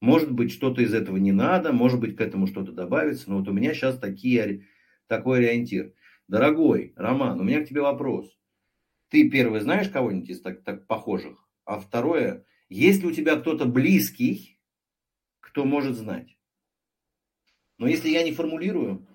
[0.01, 3.49] может быть, что-то из этого не надо, может быть, к этому что-то добавится, но вот
[3.49, 4.67] у меня сейчас такие,
[5.07, 5.93] такой ориентир.
[6.29, 8.31] Дорогой Роман, у меня к тебе вопрос.
[9.09, 11.49] Ты, первый, знаешь кого-нибудь из так, так похожих?
[11.65, 14.59] А второе, есть ли у тебя кто-то близкий,
[15.41, 16.37] кто может знать?
[17.79, 19.07] Но если я не формулирую,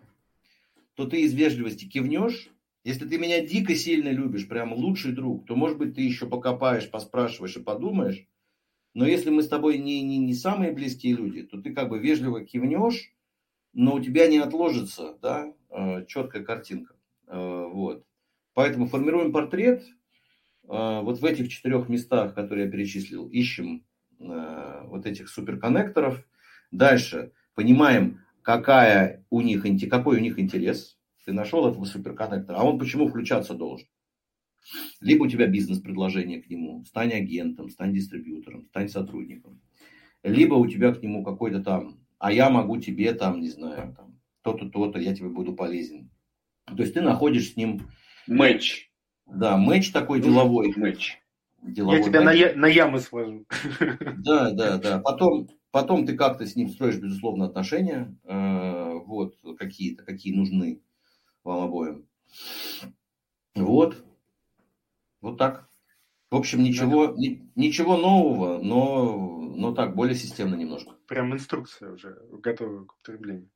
[0.95, 2.49] то ты из вежливости кивнешь.
[2.83, 6.89] Если ты меня дико сильно любишь, прям лучший друг, то, может быть, ты еще покопаешь,
[6.89, 8.25] поспрашиваешь и подумаешь,
[8.93, 11.99] но если мы с тобой не, не, не самые близкие люди, то ты как бы
[11.99, 13.13] вежливо кивнешь,
[13.73, 15.53] но у тебя не отложится да,
[16.07, 16.95] четкая картинка.
[17.27, 18.05] Э, вот.
[18.53, 19.83] Поэтому формируем портрет.
[20.63, 23.85] Э, вот в этих четырех местах, которые я перечислил, ищем
[24.19, 26.23] вот этих суперконнекторов.
[26.69, 30.99] Дальше понимаем, какая у них, какой у них интерес.
[31.25, 33.87] Ты нашел этого суперконнектора, а он почему включаться должен?
[34.99, 39.59] Либо у тебя бизнес-предложение к нему, стань агентом, стань дистрибьютором, стань сотрудником.
[40.21, 44.20] Либо у тебя к нему какой-то там, а я могу тебе там, не знаю, там,
[44.41, 46.09] то-то, то-то, я тебе буду полезен.
[46.65, 47.87] То есть ты находишь с ним...
[48.27, 48.91] Матч.
[49.25, 50.73] Да, матч такой деловой.
[50.75, 51.19] Матч.
[51.61, 53.45] Деловой я тебя на, я, на ямы свожу.
[54.17, 54.99] Да, да, да.
[54.99, 58.15] Потом, потом ты как-то с ним строишь, безусловно, отношения.
[58.23, 60.81] Э, вот какие-то, какие нужны
[61.43, 62.07] вам обоим.
[63.55, 64.03] Вот.
[65.21, 65.69] Вот так.
[66.29, 70.93] В общем, ничего, ни, ничего нового, но, но так, более системно немножко.
[71.05, 73.49] Прям инструкция уже готова к употреблению.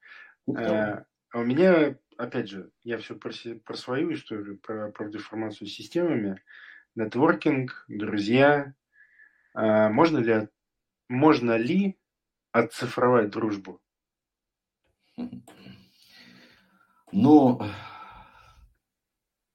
[0.53, 3.31] А, а у меня, опять же, я все про,
[3.63, 6.41] про свою историю, про, про деформацию системами.
[6.95, 8.73] Нетворкинг, друзья,
[9.55, 10.49] А, можно ли,
[11.07, 11.97] можно ли
[12.51, 13.81] оцифровать дружбу?
[17.11, 17.61] Ну,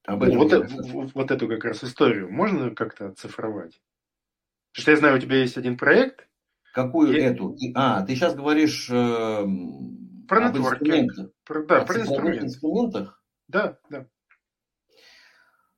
[0.06, 0.52] об этом вот,
[0.92, 3.80] вот, вот эту как раз историю можно как-то оцифровать?
[4.72, 6.26] Потому что я знаю, у тебя есть один проект.
[6.72, 7.30] Какую я...
[7.30, 7.56] эту?
[7.74, 9.44] А, ты сейчас говоришь э,
[10.30, 11.30] про об инструментах.
[11.44, 12.46] Про, да, про инструменты.
[12.46, 13.22] инструментах?
[13.48, 14.06] Да, да.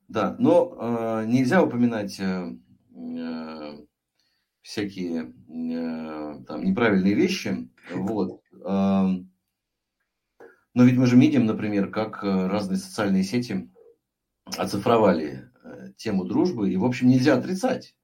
[0.07, 2.55] Да, но э, нельзя упоминать э,
[2.95, 3.77] э,
[4.61, 7.67] всякие э, там неправильные вещи.
[7.91, 8.41] Вот.
[8.63, 9.07] Э,
[10.75, 13.71] но ведь мы же видим, например, как э, разные социальные сети
[14.55, 16.71] оцифровали э, тему дружбы.
[16.71, 17.95] И, в общем, нельзя отрицать,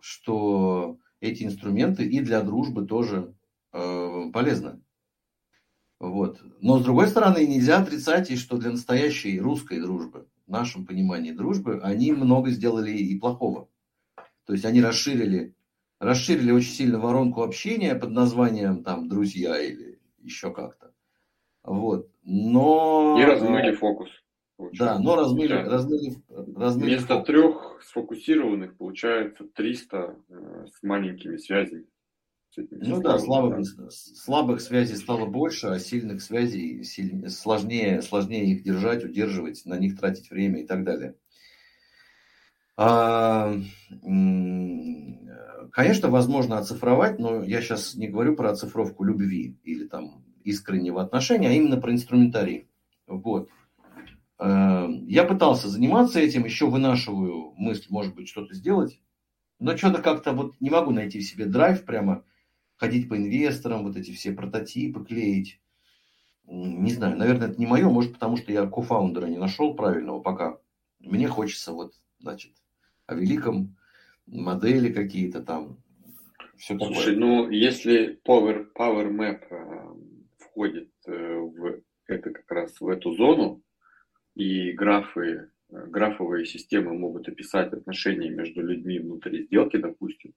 [0.00, 3.34] что эти инструменты и для дружбы тоже
[3.72, 4.82] э, полезны.
[5.98, 6.40] Вот.
[6.60, 11.32] Но, с другой стороны, нельзя отрицать и что для настоящей русской дружбы, в нашем понимании
[11.32, 13.68] дружбы, они много сделали и плохого.
[14.44, 15.54] То есть они расширили,
[15.98, 20.92] расширили очень сильно воронку общения под названием там «друзья» или еще как-то.
[21.64, 22.10] Вот.
[22.22, 23.16] Но...
[23.18, 24.10] И размыли фокус.
[24.78, 27.26] Да, но размыли, размыли, размыли Вместо фокус.
[27.26, 31.84] трех сфокусированных получается 300 э, с маленькими связями.
[32.56, 39.04] Ну да, слабых, слабых связей стало больше, а сильных связей сильнее, сложнее, сложнее их держать,
[39.04, 41.16] удерживать, на них тратить время и так далее.
[42.78, 43.54] А,
[45.72, 51.48] конечно, возможно оцифровать, но я сейчас не говорю про оцифровку любви или там искреннего отношения,
[51.48, 52.68] а именно про инструментарий.
[53.06, 53.48] Вот.
[54.38, 59.00] А, я пытался заниматься этим, еще вынашиваю мысль, может быть, что-то сделать,
[59.58, 62.24] но что-то как-то вот не могу найти в себе драйв прямо
[62.76, 65.60] ходить по инвесторам, вот эти все прототипы клеить.
[66.46, 70.58] Не знаю, наверное, это не мое, может, потому что я кофаундера не нашел правильного пока.
[71.00, 72.52] Мне хочется вот, значит,
[73.06, 73.76] о великом,
[74.26, 75.78] модели какие-то там.
[76.56, 77.16] Все Слушай, такое.
[77.16, 79.94] ну, если Power, Power Map э,
[80.38, 83.62] входит э, в это как раз в эту зону,
[84.34, 90.32] и графы, э, графовые системы могут описать отношения между людьми внутри сделки, допустим,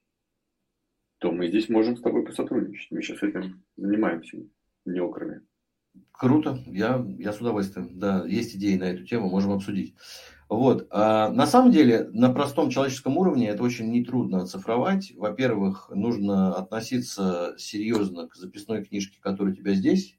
[1.19, 2.91] то мы здесь можем с тобой посотрудничать.
[2.91, 4.37] Мы сейчас этим занимаемся
[4.85, 5.41] неокрами.
[6.11, 7.99] Круто, я, я с удовольствием.
[7.99, 9.95] Да, есть идеи на эту тему, можем обсудить.
[10.47, 10.87] Вот.
[10.91, 15.13] А на самом деле, на простом человеческом уровне это очень нетрудно оцифровать.
[15.15, 20.17] Во-первых, нужно относиться серьезно к записной книжке, которая у тебя здесь,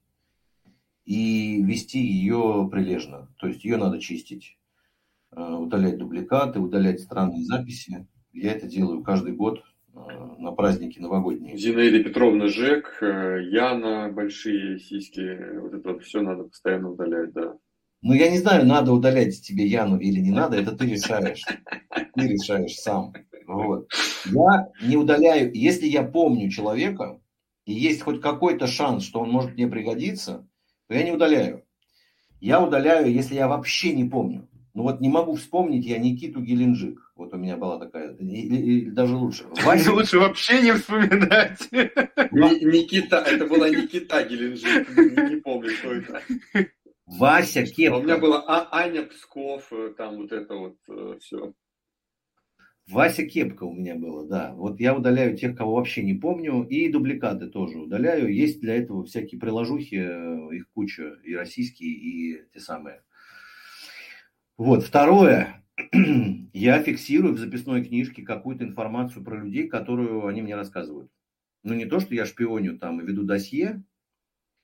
[1.04, 3.28] и вести ее прилежно.
[3.38, 4.58] То есть ее надо чистить,
[5.32, 8.06] э, удалять дубликаты, удалять странные записи.
[8.32, 9.64] Я это делаю каждый год
[10.38, 11.56] на праздники новогодние.
[11.56, 17.56] Зинаида Петровна Жек, э, Яна, большие сиськи, вот это все надо постоянно удалять, да.
[18.02, 21.44] Ну, я не знаю, надо удалять тебе Яну или не надо, это ты решаешь.
[22.14, 23.12] Ты решаешь сам.
[23.46, 23.90] Вот.
[24.26, 27.20] Я не удаляю, если я помню человека,
[27.66, 30.48] и есть хоть какой-то шанс, что он может мне пригодиться,
[30.88, 31.64] то я не удаляю.
[32.40, 34.48] Я удаляю, если я вообще не помню.
[34.72, 37.09] Ну вот не могу вспомнить я Никиту Геленджик.
[37.20, 39.44] Вот у меня была такая, или, или даже лучше.
[39.62, 39.92] Вася...
[39.92, 41.70] Лучше вообще не вспоминать.
[41.70, 46.22] Никита, это была Никита Геленджик, не, не помню, кто это.
[47.04, 47.96] Вася Кепка.
[47.98, 51.52] У меня была а, Аня Псков, э, там вот это вот э, все.
[52.88, 54.54] Вася Кепка у меня было, да.
[54.54, 58.34] Вот я удаляю тех, кого вообще не помню, и дубликаты тоже удаляю.
[58.34, 63.02] Есть для этого всякие приложухи, э, их куча, и российские, и те самые.
[64.56, 65.62] Вот, второе,
[66.52, 71.10] я фиксирую в записной книжке какую-то информацию про людей, которую они мне рассказывают.
[71.62, 73.82] Ну, не то, что я шпионю там и веду досье,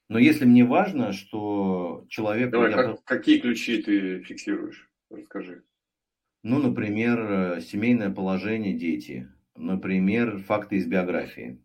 [0.09, 2.51] но если мне важно, что человек...
[2.51, 4.89] Давай, как, какие ключи ты фиксируешь?
[5.11, 5.65] Расскажи.
[6.43, 9.29] Ну, например, э, семейное положение, дети.
[9.57, 11.61] Например, факты из биографии.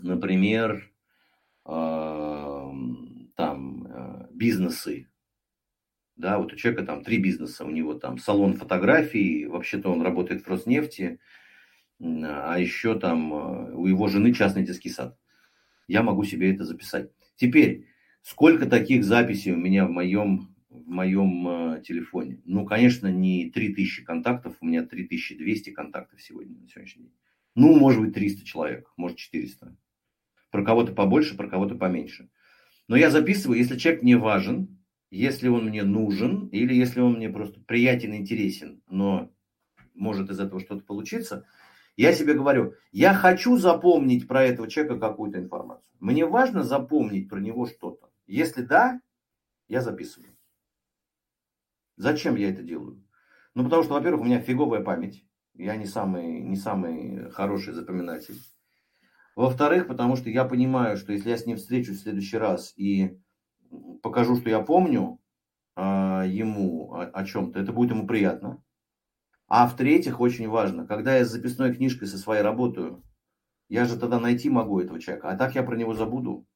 [0.00, 0.90] Например,
[1.66, 2.70] э,
[3.36, 5.08] там, э, бизнесы,
[6.16, 10.42] да, вот у человека там три бизнеса, у него там салон фотографий, вообще-то он работает
[10.42, 11.18] в Роснефти,
[12.00, 15.18] а еще там э, у его жены частный детский сад.
[15.88, 17.10] Я могу себе это записать.
[17.36, 17.86] Теперь,
[18.22, 22.40] сколько таких записей у меня в моем, в моем э, телефоне?
[22.44, 27.14] Ну, конечно, не 3000 контактов, у меня 3200 контактов сегодня, на сегодняшний день.
[27.54, 29.76] Ну, может быть, 300 человек, может, 400.
[30.50, 32.28] Про кого-то побольше, про кого-то поменьше.
[32.88, 34.75] Но я записываю, если человек мне важен,
[35.16, 39.32] если он мне нужен или если он мне просто приятен, интересен, но
[39.94, 41.46] может из этого что-то получиться,
[41.96, 45.94] я себе говорю, я хочу запомнить про этого человека какую-то информацию.
[45.98, 48.10] Мне важно запомнить про него что-то.
[48.26, 49.00] Если да,
[49.68, 50.36] я записываю.
[51.96, 53.02] Зачем я это делаю?
[53.54, 55.24] Ну, потому что, во-первых, у меня фиговая память.
[55.54, 58.38] Я не самый, не самый хороший запоминатель.
[59.34, 63.18] Во-вторых, потому что я понимаю, что если я с ним встречусь в следующий раз и
[64.02, 65.20] покажу, что я помню
[65.76, 68.62] э, ему о, о чем-то, это будет ему приятно.
[69.48, 73.04] А в-третьих, очень важно, когда я с записной книжкой со своей работаю,
[73.68, 76.46] я же тогда найти могу этого человека, а так я про него забуду.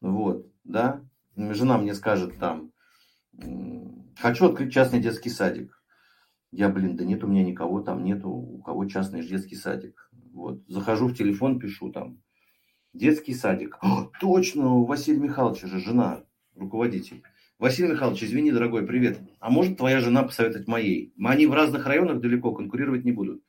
[0.00, 1.04] Вот, да.
[1.36, 2.72] Жена мне скажет там,
[4.16, 5.82] хочу открыть частный детский садик.
[6.50, 10.10] Я, блин, да нет у меня никого там, нету, у кого частный детский садик.
[10.32, 12.22] Вот, захожу в телефон, пишу там,
[12.96, 13.78] детский садик.
[13.82, 16.24] О, точно, у Василия Михайловича же жена,
[16.54, 17.22] руководитель.
[17.58, 19.18] Василий Михайлович, извини, дорогой, привет.
[19.40, 21.14] А может твоя жена посоветовать моей?
[21.22, 23.42] Они в разных районах далеко, конкурировать не будут.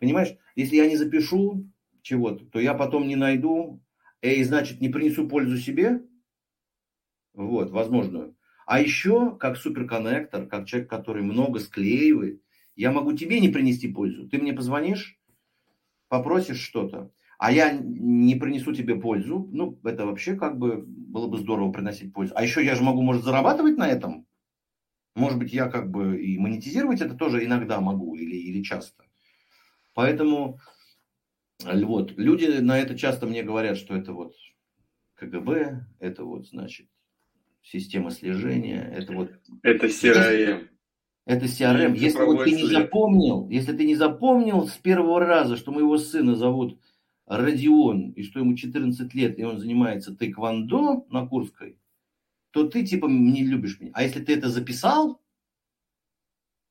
[0.00, 1.66] Понимаешь, если я не запишу
[2.02, 3.82] чего-то, то я потом не найду,
[4.22, 6.02] и значит не принесу пользу себе,
[7.34, 8.36] вот, возможную.
[8.66, 12.42] А еще, как суперконнектор, как человек, который много склеивает,
[12.76, 14.28] я могу тебе не принести пользу.
[14.28, 15.18] Ты мне позвонишь,
[16.08, 21.38] попросишь что-то, а я не принесу тебе пользу, ну, это вообще как бы было бы
[21.38, 22.32] здорово приносить пользу.
[22.36, 24.26] А еще я же могу, может, зарабатывать на этом.
[25.14, 29.04] Может быть, я как бы и монетизировать это тоже иногда могу или, или часто.
[29.94, 30.58] Поэтому
[31.64, 34.34] вот, люди на это часто мне говорят, что это вот
[35.14, 36.88] КГБ, это вот, значит,
[37.62, 39.30] система слежения, это вот...
[39.62, 40.68] Это CRM.
[41.24, 41.96] Это CRM.
[41.96, 46.34] Если вот ты не запомнил, если ты не запомнил с первого раза, что моего сына
[46.34, 46.80] зовут
[47.28, 51.78] Родион, и что ему 14 лет, и он занимается тэквондо на Курской,
[52.50, 53.90] то ты типа не любишь меня.
[53.94, 55.22] А если ты это записал,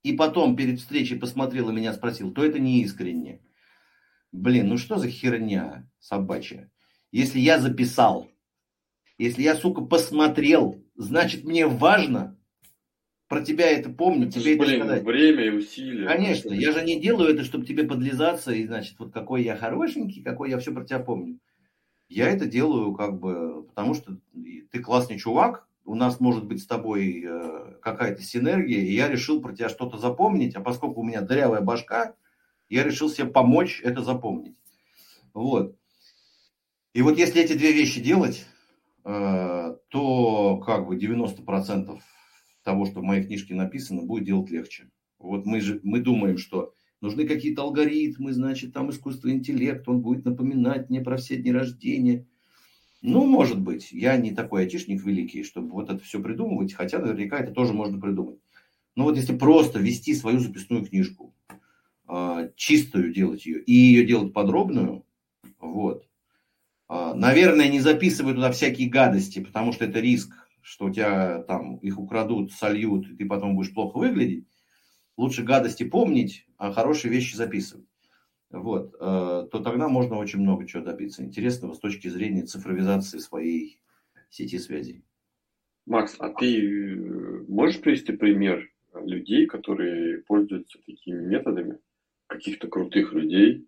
[0.04, 3.42] и потом перед встречей посмотрел и меня спросил, то это не искренне.
[4.32, 6.72] Блин, ну что за херня собачья?
[7.12, 8.30] Если я записал,
[9.18, 12.37] если я, сука, посмотрел, значит мне важно,
[13.28, 15.04] про тебя это помню, тебе это блин, сказать.
[15.04, 16.08] время и усилия.
[16.08, 20.22] Конечно, я же не делаю это, чтобы тебе подлизаться, и значит, вот какой я хорошенький,
[20.22, 21.40] какой я все про тебя помню.
[22.08, 24.18] Я это делаю как бы, потому что
[24.72, 29.42] ты классный чувак, у нас может быть с тобой э, какая-то синергия, и я решил
[29.42, 32.14] про тебя что-то запомнить, а поскольку у меня дырявая башка,
[32.70, 34.56] я решил себе помочь это запомнить.
[35.34, 35.76] Вот.
[36.94, 38.46] И вот если эти две вещи делать,
[39.06, 42.00] э, то как бы 90%
[42.68, 44.90] того, что в моей книжке написано, будет делать легче.
[45.20, 50.26] Вот мы же мы думаем, что нужны какие-то алгоритмы, значит, там искусственный интеллект, он будет
[50.26, 52.26] напоминать мне про все дни рождения.
[53.02, 57.40] Ну, может быть, я не такой айтишник великий, чтобы вот это все придумывать, хотя наверняка
[57.40, 58.40] это тоже можно придумать.
[58.96, 61.34] Но вот если просто вести свою записную книжку,
[62.06, 65.06] а, чистую делать ее, и ее делать подробную,
[65.62, 66.06] вот,
[66.90, 71.78] а, наверное, не записывать туда всякие гадости, потому что это риск что у тебя там
[71.78, 74.46] их украдут, сольют, и ты потом будешь плохо выглядеть,
[75.16, 77.88] лучше гадости помнить, а хорошие вещи записывать.
[78.50, 83.80] Вот, э, то тогда можно очень много чего добиться интересного с точки зрения цифровизации своей
[84.30, 85.04] сети связей.
[85.86, 91.80] Макс, а ты э, можешь привести пример людей, которые пользуются такими методами,
[92.28, 93.68] каких-то крутых людей,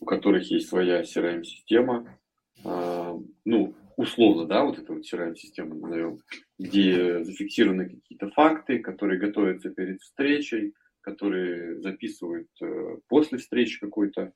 [0.00, 2.18] у которых есть своя CRM-система,
[2.64, 6.20] а, ну, условно, да, вот эту вот CRM-систему назовем,
[6.56, 14.32] где зафиксированы какие-то факты, которые готовятся перед встречей, которые записывают э, после встречи какой-то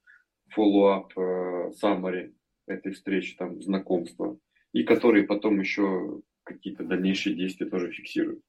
[0.57, 2.35] follow-up э, summary
[2.67, 4.37] этой встречи, там, знакомства,
[4.73, 8.41] и которые потом еще какие-то дальнейшие действия тоже фиксируют.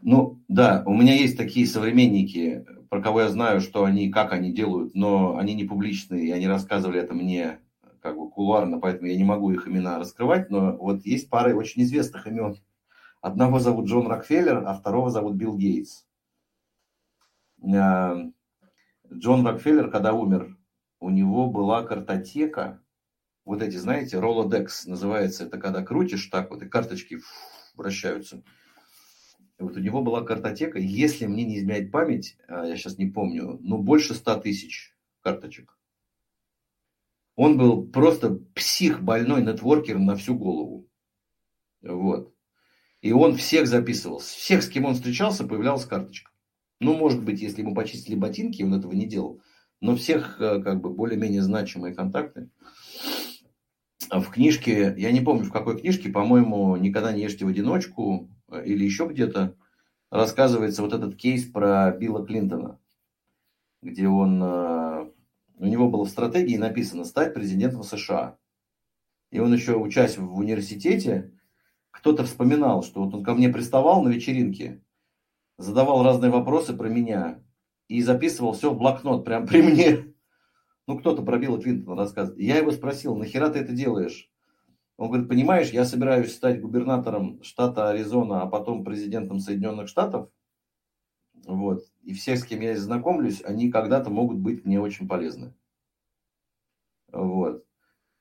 [0.00, 4.54] Ну, да, у меня есть такие современники, про кого я знаю, что они, как они
[4.54, 7.60] делают, но они не публичные, и они рассказывали это мне
[8.00, 11.82] как бы кулуарно, поэтому я не могу их имена раскрывать, но вот есть пара очень
[11.82, 12.56] известных имен.
[13.20, 16.04] Одного зовут Джон Рокфеллер, а второго зовут Билл Гейтс.
[17.62, 18.30] Э,
[19.12, 20.56] Джон Рокфеллер, когда умер,
[21.00, 22.82] у него была картотека,
[23.44, 27.20] вот эти, знаете, Rolodex называется, это когда крутишь так вот, и карточки
[27.74, 28.42] вращаются.
[29.58, 33.58] Вот у него была картотека, если мне не изменяет память, а я сейчас не помню,
[33.60, 35.76] ну больше 100 тысяч карточек.
[37.42, 40.86] Он был просто псих больной нетворкер на всю голову.
[41.80, 42.34] Вот.
[43.00, 44.18] И он всех записывал.
[44.18, 46.30] Всех, с кем он встречался, появлялась карточка.
[46.80, 49.40] Ну, может быть, если ему почистили ботинки, он этого не делал.
[49.80, 52.50] Но всех, э, как бы, более-менее значимые контакты.
[54.10, 58.66] В книжке, я не помню, в какой книжке, по-моему, «Никогда не ешьте в одиночку» э,
[58.66, 59.56] или еще где-то,
[60.10, 62.78] рассказывается вот этот кейс про Билла Клинтона,
[63.80, 65.10] где он э,
[65.60, 68.38] у него было в стратегии написано стать президентом США.
[69.30, 71.32] И он еще, учась в университете,
[71.90, 74.82] кто-то вспоминал, что вот он ко мне приставал на вечеринке,
[75.58, 77.42] задавал разные вопросы про меня.
[77.88, 80.14] и записывал все в блокнот прямо при мне.
[80.86, 82.40] Ну, кто-то про Билла Клинтона рассказывает.
[82.40, 84.30] Я его спросил, нахера ты это делаешь?
[84.96, 90.30] Он говорит, понимаешь, я собираюсь стать губернатором штата Аризона, а потом президентом Соединенных Штатов.
[91.46, 91.82] Вот.
[92.02, 95.54] И все, с кем я знакомлюсь, они когда-то могут быть мне очень полезны.
[97.12, 97.64] Вот.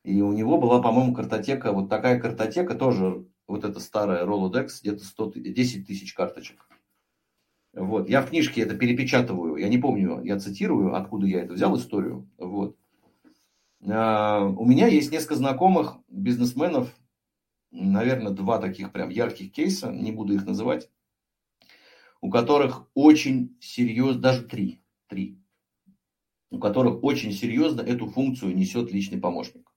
[0.04, 5.04] И у него была, по-моему, картотека, вот такая картотека, тоже вот эта старая Rolodex, где-то
[5.04, 6.68] 100, 10 тысяч карточек.
[7.74, 8.10] Вот.
[8.10, 9.58] Я в книжке это перепечатываю.
[9.58, 12.30] Я не помню, я цитирую, откуда я это взял историю.
[12.38, 12.78] Вот.
[13.88, 16.94] А, у меня есть несколько знакомых бизнесменов,
[17.72, 20.90] наверное, два таких прям ярких кейса, не буду их называть,
[22.22, 25.42] у которых очень серьезно, даже три, три,
[26.50, 29.72] у которых очень серьезно эту функцию несет личный помощник.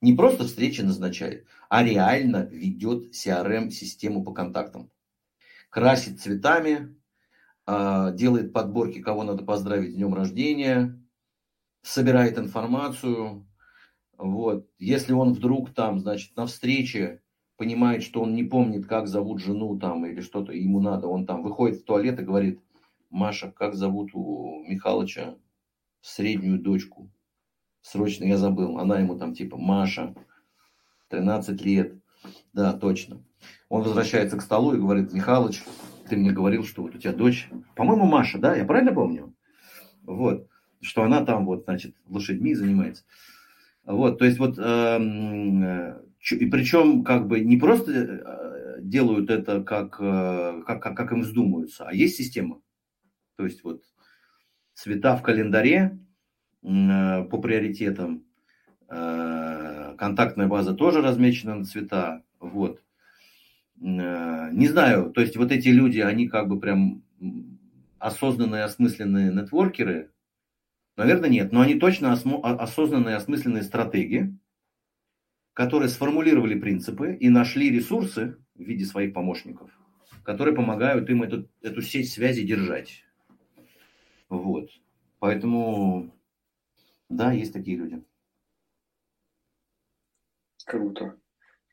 [0.00, 4.90] Не просто встречи назначает, а реально ведет CRM-систему по контактам
[5.76, 6.96] красит цветами,
[7.66, 10.98] а, делает подборки, кого надо поздравить с днем рождения,
[11.82, 13.46] собирает информацию.
[14.16, 14.70] Вот.
[14.78, 17.20] Если он вдруг там, значит, на встрече
[17.56, 21.42] понимает, что он не помнит, как зовут жену там или что-то ему надо, он там
[21.42, 22.60] выходит в туалет и говорит,
[23.10, 25.36] Маша, как зовут у Михалыча
[26.00, 27.10] среднюю дочку?
[27.82, 28.78] Срочно я забыл.
[28.78, 30.14] Она ему там типа Маша,
[31.08, 31.94] 13 лет.
[32.52, 33.22] Да, точно.
[33.68, 35.62] Он возвращается к столу и говорит, Михалыч,
[36.08, 39.34] ты мне говорил, что вот у тебя дочь, по-моему, Маша, да, я правильно помню?
[40.02, 40.48] Вот,
[40.80, 43.04] что она там вот, значит, лошадьми занимается.
[43.84, 46.00] Вот, то есть вот, эм, э,
[46.32, 51.20] и причем как бы не просто э, делают это как, э, как, как, как им
[51.20, 52.60] вздумаются, а есть система.
[53.36, 53.82] То есть вот
[54.74, 55.98] цвета в календаре
[56.62, 58.24] э, по приоритетам,
[58.88, 62.84] контактная база тоже размечена на цвета, вот.
[63.80, 67.02] Не знаю, то есть вот эти люди, они как бы прям
[67.98, 70.12] осознанные, осмысленные нетворкеры?
[70.96, 74.38] Наверное, нет, но они точно осознанные, осмысленные стратеги,
[75.56, 79.70] которые сформулировали принципы и нашли ресурсы в виде своих помощников,
[80.22, 83.02] которые помогают им эту, эту сеть связи держать.
[84.28, 84.68] Вот.
[85.18, 86.14] Поэтому,
[87.08, 88.04] да, есть такие люди.
[90.66, 91.16] Круто.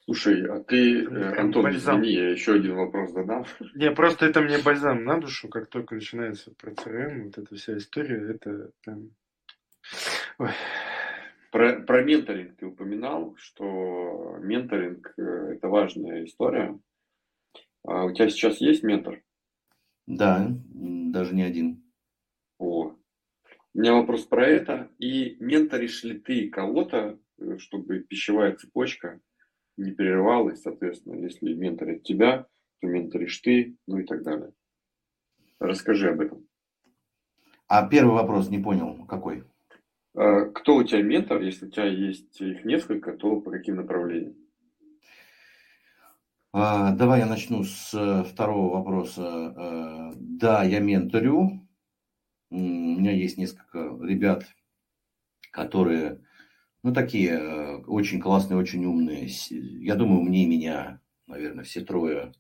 [0.06, 2.00] Слушай, а ты, э, Антон, бальзам.
[2.00, 3.46] извини, я еще один вопрос задам.
[3.76, 7.78] Не, просто это мне бальзам на душу, как только начинается про CRM, вот эта вся
[7.78, 9.10] история, это прям...
[10.38, 10.52] Ой.
[11.54, 15.22] Про, про менторинг ты упоминал, что менторинг э,–
[15.54, 16.80] это важная история.
[17.84, 19.22] А у тебя сейчас есть ментор?
[20.08, 21.84] Да, даже не один.
[22.58, 24.90] О, у меня вопрос про это.
[24.98, 29.22] И менторишь ли ты кого-то, э, чтобы пищевая цепочка
[29.78, 32.48] не прерывалось, соответственно, если менторит тебя,
[32.82, 34.54] то менторишь ты, ну и так далее.
[35.60, 36.48] Расскажи об этом.
[37.68, 39.44] А первый вопрос не понял, какой?
[40.16, 41.42] А, кто у тебя ментор?
[41.42, 44.36] Если у тебя есть их несколько, то по каким направлениям?
[46.52, 49.24] А, давай я начну с э, второго вопроса.
[49.26, 51.68] А, да, я менторю.
[52.52, 54.46] У меня есть несколько ребят,
[55.50, 56.24] которые
[56.84, 59.28] ну, такие э, очень классные, очень умные.
[59.50, 62.34] Я думаю, умнее меня, наверное, все трое.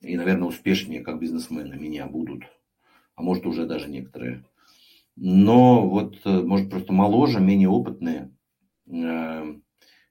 [0.00, 2.42] И, наверное, успешнее, как бизнесмены, меня будут.
[3.14, 4.44] А может, уже даже некоторые.
[5.16, 8.34] Но вот, э, может, просто моложе, менее опытные,
[8.86, 9.54] э,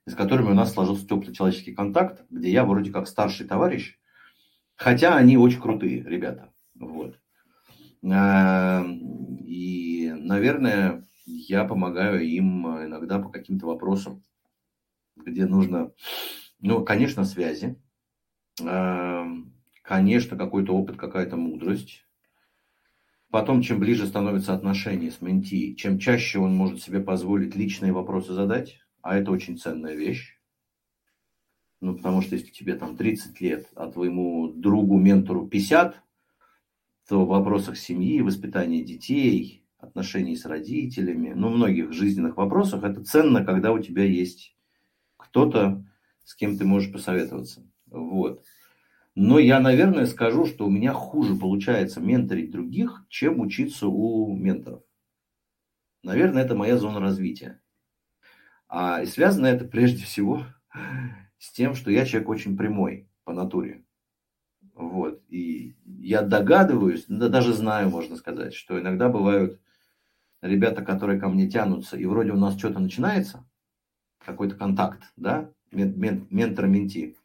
[0.06, 3.98] с которыми у нас сложился теплый человеческий контакт, где я вроде как старший товарищ,
[4.76, 6.52] хотя они очень крутые ребята.
[6.74, 7.18] Вот.
[8.02, 14.22] И, наверное, я помогаю им э, иногда по каким-то вопросам,
[15.16, 15.92] где нужно,
[16.60, 17.80] ну, конечно, связи,
[18.56, 22.06] конечно, какой-то опыт, какая-то мудрость.
[23.30, 28.32] Потом, чем ближе становятся отношения с менти, чем чаще он может себе позволить личные вопросы
[28.32, 30.38] задать, а это очень ценная вещь.
[31.80, 36.00] Ну, потому что если тебе там 30 лет, а твоему другу, ментору 50,
[37.08, 43.44] то в вопросах семьи, воспитания детей, отношений с родителями, ну, многих жизненных вопросах, это ценно,
[43.44, 44.56] когда у тебя есть
[45.16, 45.84] кто-то,
[46.24, 47.68] с кем ты можешь посоветоваться.
[47.86, 48.42] Вот.
[49.14, 54.82] Но я, наверное, скажу, что у меня хуже получается менторить других, чем учиться у менторов.
[56.02, 57.60] Наверное, это моя зона развития.
[58.68, 60.44] А, и связано это прежде всего
[61.38, 63.84] с тем, что я человек очень прямой по натуре.
[64.74, 65.22] Вот.
[65.28, 69.60] И я догадываюсь, да даже знаю, можно сказать, что иногда бывают
[70.42, 73.46] ребята, которые ко мне тянутся, и вроде у нас что-то начинается,
[74.24, 77.16] какой-то контакт, да, мен, мен, ментор-менти,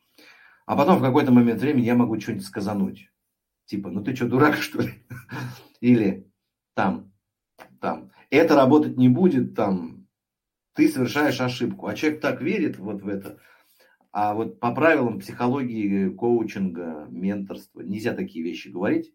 [0.69, 3.09] а потом в какой-то момент времени я могу что-нибудь сказануть.
[3.65, 4.93] Типа, ну ты что, дурак, что ли?
[5.81, 6.31] Или
[6.75, 7.11] там,
[7.81, 10.05] там, это работать не будет, там,
[10.75, 11.87] ты совершаешь ошибку.
[11.87, 13.39] А человек так верит вот в это.
[14.11, 19.11] А вот по правилам психологии, коучинга, менторства нельзя такие вещи говорить.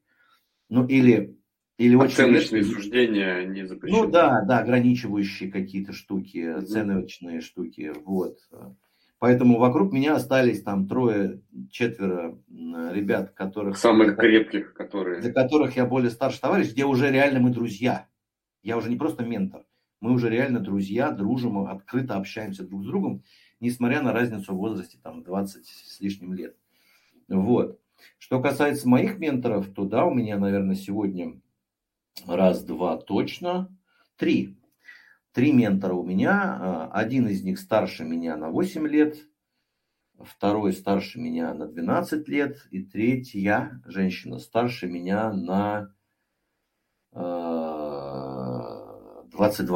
[0.68, 1.38] Ну или
[1.78, 4.02] или Оценочные очень суждения не запрещены.
[4.02, 8.40] Ну да, да, ограничивающие какие-то штуки, оценочные штуки, вот.
[9.24, 13.78] Поэтому вокруг меня остались там трое, четверо ребят, которых...
[13.78, 15.22] Самых крепких, которые...
[15.22, 18.06] Для которых я более старший товарищ, где уже реально мы друзья.
[18.62, 19.64] Я уже не просто ментор.
[20.02, 23.22] Мы уже реально друзья, дружим, открыто общаемся друг с другом,
[23.60, 26.58] несмотря на разницу в возрасте, там, 20 с лишним лет.
[27.26, 27.80] Вот.
[28.18, 31.40] Что касается моих менторов, то да, у меня, наверное, сегодня
[32.26, 33.74] раз, два точно,
[34.16, 34.58] три.
[35.34, 36.58] Три ментора у меня.
[36.60, 39.18] А, один из них старше меня на 8 лет,
[40.20, 45.92] второй старше меня на 12 лет, и третья женщина старше меня на
[47.10, 47.26] 22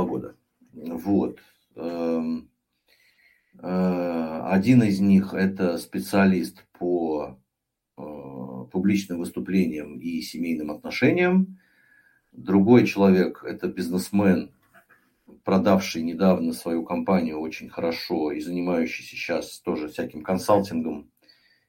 [0.01, 0.37] а, года.
[0.73, 1.41] Вот.
[1.75, 2.51] Эм,
[3.61, 7.37] э, один из них это специалист по
[7.97, 8.03] э,
[8.71, 11.59] публичным выступлениям и семейным отношениям.
[12.31, 14.53] Другой человек– это бизнесмен,
[15.45, 21.11] продавший недавно свою компанию очень хорошо и занимающийся сейчас тоже всяким консалтингом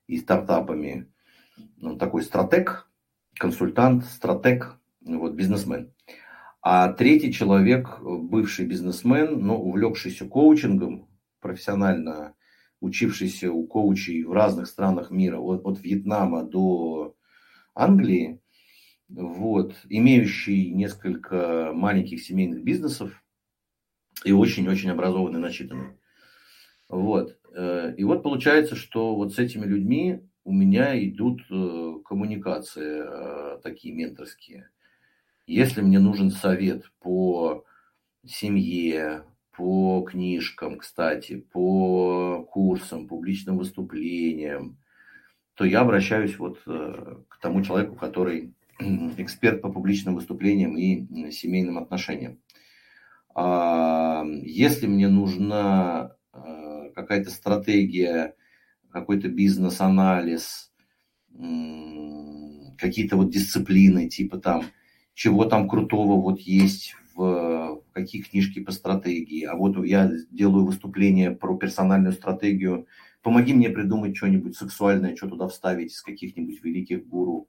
[0.07, 1.11] и стартапами.
[1.81, 2.89] Он такой стратег,
[3.35, 5.93] консультант, стратег, вот, бизнесмен.
[6.61, 11.07] А третий человек, бывший бизнесмен, но увлекшийся коучингом,
[11.39, 12.35] профессионально
[12.81, 17.15] учившийся у коучей в разных странах мира, от, от Вьетнама до
[17.73, 18.41] Англии,
[19.07, 23.23] вот, имеющий несколько маленьких семейных бизнесов
[24.23, 25.97] и очень-очень образованный, начитанный.
[26.87, 27.37] Вот.
[27.53, 33.59] Э, и вот получается, что вот с этими людьми у меня идут э, коммуникации э,
[33.63, 34.69] такие менторские.
[35.45, 37.65] Если мне нужен совет по
[38.25, 39.23] семье,
[39.55, 44.77] по книжкам, кстати, по курсам, публичным выступлениям,
[45.55, 48.53] то я обращаюсь вот к тому человеку, который
[49.17, 52.39] эксперт по публичным выступлениям и семейным отношениям.
[53.35, 58.35] Если мне нужна а, какая-то стратегия,
[58.91, 60.71] какой-то бизнес-анализ,
[62.77, 64.63] какие-то вот дисциплины, типа там,
[65.13, 71.31] чего там крутого вот есть в какие книжки по стратегии, а вот я делаю выступление
[71.31, 72.87] про персональную стратегию,
[73.21, 77.47] помоги мне придумать что-нибудь сексуальное, что туда вставить из каких-нибудь великих гуру,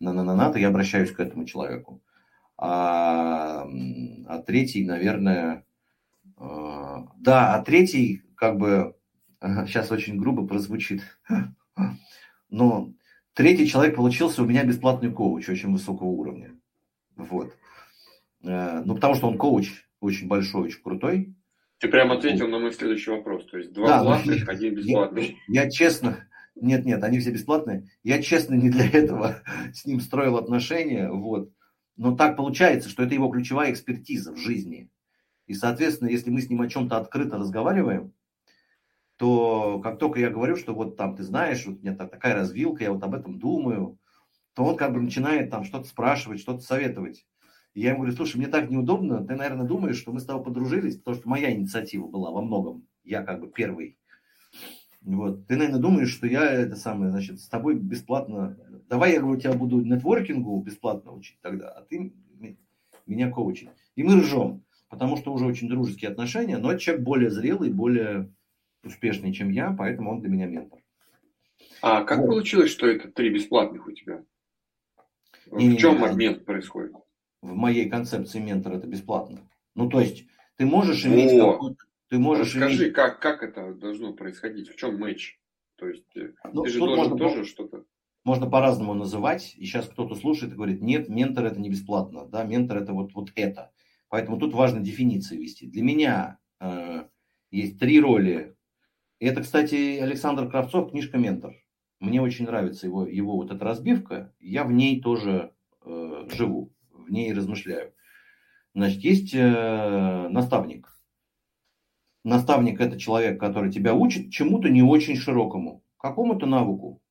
[0.00, 2.02] на на на на то я обращаюсь к этому человеку.
[2.58, 3.68] А,
[4.26, 5.64] а третий, наверное,
[6.36, 8.96] а, да, а третий, как бы,
[9.40, 11.02] сейчас очень грубо прозвучит,
[12.50, 12.92] но
[13.34, 16.58] третий человек получился у меня бесплатный коуч очень высокого уровня.
[17.14, 17.54] Вот.
[18.44, 21.34] Э, ну, потому что он коуч очень большой, очень крутой.
[21.78, 23.46] Ты прям ответил на мой следующий вопрос.
[23.46, 25.38] То есть два да, платных, один бесплатный.
[25.46, 27.88] Я, я честно, нет, нет, они все бесплатные.
[28.02, 29.42] Я, честно, не для этого
[29.72, 31.08] с ним строил отношения.
[31.08, 31.52] Вот.
[31.98, 34.88] Но так получается, что это его ключевая экспертиза в жизни.
[35.48, 38.12] И, соответственно, если мы с ним о чем-то открыто разговариваем,
[39.16, 42.84] то как только я говорю, что вот там, ты знаешь, вот у меня такая развилка,
[42.84, 43.98] я вот об этом думаю,
[44.54, 47.26] то он как бы начинает там что-то спрашивать, что-то советовать.
[47.74, 50.44] И я ему говорю, слушай, мне так неудобно, ты, наверное, думаешь, что мы с тобой
[50.44, 52.86] подружились, потому что моя инициатива была во многом.
[53.02, 53.97] Я как бы первый
[55.00, 55.46] вот.
[55.46, 58.56] Ты, наверное, думаешь, что я это самое, значит, с тобой бесплатно.
[58.88, 62.12] Давай я говорю, тебя буду нетворкингу бесплатно учить тогда, а ты
[63.06, 63.70] меня коучить.
[63.96, 68.32] И мы ржем, потому что уже очень дружеские отношения, но человек более зрелый, более
[68.84, 70.80] успешный, чем я, поэтому он для меня ментор.
[71.80, 72.28] А как вот.
[72.28, 74.24] получилось, что это три бесплатных у тебя?
[75.50, 76.92] Не, в чем не, момент происходит?
[77.40, 79.38] В моей концепции ментор это бесплатно.
[79.74, 80.26] Ну, то есть,
[80.56, 82.94] ты можешь иметь какую-то ты можешь Скажи, иметь...
[82.94, 84.68] как, как это должно происходить?
[84.68, 85.38] В чем матч?
[85.76, 87.84] То есть э, ну, ты же должен можно тоже что-то...
[88.24, 89.54] Можно по-разному называть.
[89.56, 92.26] И сейчас кто-то слушает и говорит, нет, ментор это не бесплатно.
[92.26, 93.70] Да, ментор это вот, вот это.
[94.08, 95.66] Поэтому тут важно дефиниции вести.
[95.66, 97.04] Для меня э,
[97.50, 98.56] есть три роли.
[99.20, 101.54] Это, кстати, Александр Кравцов, книжка «Ментор».
[102.00, 104.32] Мне очень нравится его, его вот эта разбивка.
[104.38, 105.52] Я в ней тоже
[105.84, 107.92] э, живу, в ней размышляю.
[108.74, 110.97] Значит, есть э, наставник
[112.28, 117.02] наставник– это человек, который тебя учит чему-то не очень широкому, какому-то навыку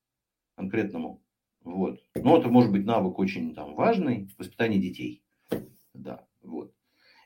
[0.56, 1.23] конкретному.
[1.64, 1.99] Вот.
[2.15, 5.23] Но это может быть навык очень там, важный, воспитание детей.
[5.94, 6.73] Да, вот.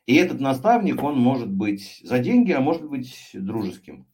[0.07, 4.07] И этот наставник, он может быть за деньги, а может быть дружеским.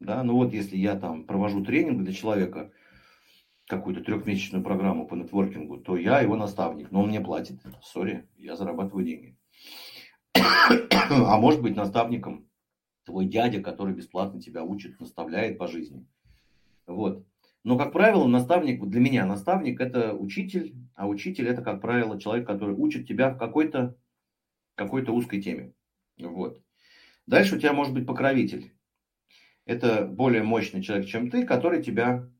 [0.00, 2.72] Да, ну вот если я там провожу тренинг для человека,
[3.68, 7.60] какую-то трехмесячную программу по нетворкингу, то я его наставник, но он мне платит.
[7.82, 9.37] Сори, я зарабатываю деньги.
[10.34, 12.48] А может быть наставником
[13.04, 16.06] твой дядя, который бесплатно тебя учит, наставляет по жизни.
[16.86, 17.26] Вот.
[17.64, 22.46] Но, как правило, наставник, для меня наставник– это учитель, а учитель– это, как правило, человек,
[22.46, 23.96] который учит тебя в какой-то
[24.74, 25.72] какой узкой теме.
[26.18, 26.62] Вот.
[27.26, 28.72] Дальше у тебя может быть покровитель.
[29.66, 32.30] Это более мощный человек, чем ты, который тебя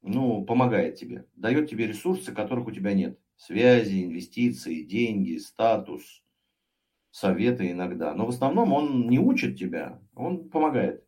[0.00, 3.18] ну, помогает тебе, дает тебе ресурсы, которых у тебя нет.
[3.36, 6.22] Связи, инвестиции, деньги, статус,
[7.10, 8.14] советы иногда.
[8.14, 11.04] Но в основном он не учит тебя, он помогает.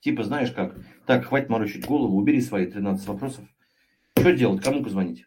[0.00, 3.44] Типа, знаешь как, так, хватит морочить голову, убери свои 13 вопросов.
[4.16, 5.26] Что делать, кому позвонить?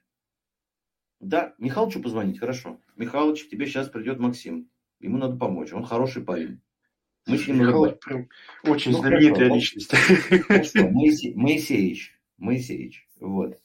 [1.20, 2.80] Да, Михалычу позвонить, хорошо.
[2.96, 4.70] Михалыч, тебе сейчас придет Максим.
[5.00, 6.62] Ему надо помочь, он хороший парень.
[7.28, 8.28] Мы с ним Михалыч прям
[8.64, 9.92] очень ну, знаменитая хорошо, личность.
[9.94, 10.90] Хорошо,
[11.36, 12.20] Моисеевич.
[12.38, 13.08] Моисеевич.
[13.20, 13.62] Вот.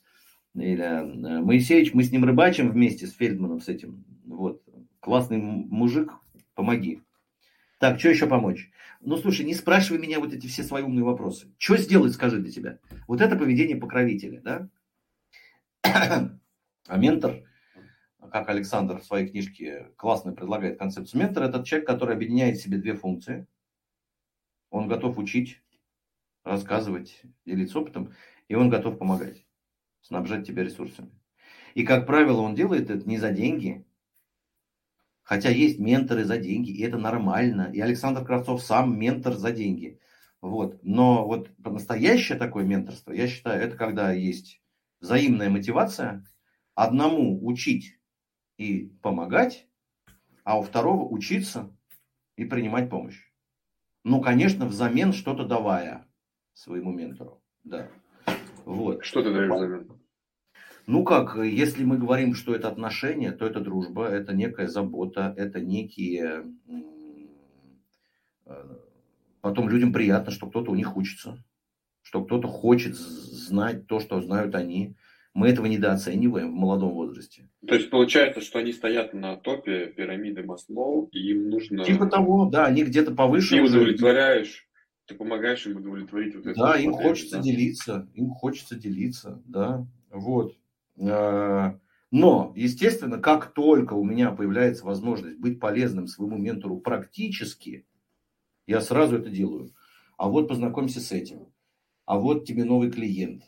[0.54, 4.04] Или э, Моисеевич, мы с ним рыбачим вместе с Фельдманом, с этим.
[4.26, 4.62] Вот.
[5.00, 6.12] Классный мужик,
[6.56, 7.00] помоги.
[7.78, 8.70] Так, что еще помочь?
[9.00, 11.54] Ну, слушай, не спрашивай меня вот эти все свои умные вопросы.
[11.58, 12.78] Что сделать, скажи для тебя?
[13.06, 14.68] Вот это поведение покровителя, да?
[16.88, 17.42] А ментор,
[18.32, 22.78] как Александр в своей книжке классно предлагает концепцию ментора, это человек, который объединяет в себе
[22.78, 23.46] две функции.
[24.70, 25.60] Он готов учить,
[26.44, 28.12] рассказывать, делиться опытом
[28.48, 29.44] и он готов помогать,
[30.00, 31.10] снабжать тебя ресурсами.
[31.74, 33.84] И, как правило, он делает это не за деньги,
[35.26, 37.68] хотя есть менторы за деньги, и это нормально.
[37.72, 39.98] И Александр Кравцов сам ментор за деньги.
[40.40, 40.78] Вот.
[40.84, 44.62] Но вот настоящее такое менторство, я считаю, это когда есть
[45.00, 46.24] взаимная мотивация
[46.76, 47.98] одному учить
[48.56, 49.66] и помогать,
[50.44, 51.76] а у второго учиться
[52.36, 53.20] и принимать помощь.
[54.04, 56.06] Ну, конечно, взамен что-то давая
[56.54, 57.42] своему ментору.
[57.64, 57.88] Да.
[58.64, 59.04] Вот.
[59.04, 60.00] Что ты даешь взамен?
[60.86, 65.60] Ну как, если мы говорим, что это отношения, то это дружба, это некая забота, это
[65.60, 66.44] некие...
[68.46, 68.64] Э,
[69.40, 71.42] потом людям приятно, что кто-то у них учится,
[72.02, 74.94] что кто-то хочет знать то, что знают они.
[75.34, 77.50] Мы этого недооцениваем в молодом возрасте.
[77.66, 81.84] То есть получается, что они стоят на топе пирамиды Маслоу, и им нужно...
[81.84, 83.56] Типа того, да, они где-то повыше.
[83.56, 84.66] Ты удовлетворяешь
[85.06, 86.58] ты помогаешь им удовлетворить вот это.
[86.58, 87.42] Да, им хочется да?
[87.42, 90.56] делиться, им хочется делиться, да, вот.
[91.00, 91.78] А,
[92.10, 97.86] но, естественно, как только у меня появляется возможность быть полезным своему ментору практически,
[98.66, 99.74] я сразу это делаю.
[100.16, 101.52] А вот познакомься с этим.
[102.04, 103.42] А вот тебе новый клиент.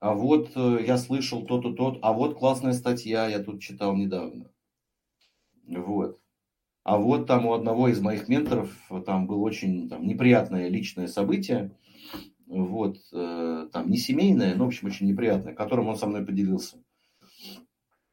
[0.00, 1.98] А вот э, я слышал то-то, тот.
[2.02, 4.50] А вот классная статья, я тут читал недавно.
[5.66, 6.20] Вот.
[6.84, 8.70] А вот там у одного из моих менторов
[9.04, 11.72] там было очень там, неприятное личное событие,
[12.46, 16.78] вот, э, там не семейное, но, в общем, очень неприятное, которым он со мной поделился.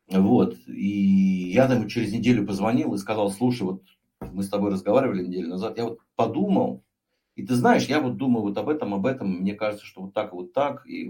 [0.09, 3.83] Вот, и я ему через неделю позвонил и сказал, слушай, вот
[4.19, 6.83] мы с тобой разговаривали неделю назад, я вот подумал,
[7.35, 10.13] и ты знаешь, я вот думаю вот об этом, об этом, мне кажется, что вот
[10.13, 11.09] так, вот так, и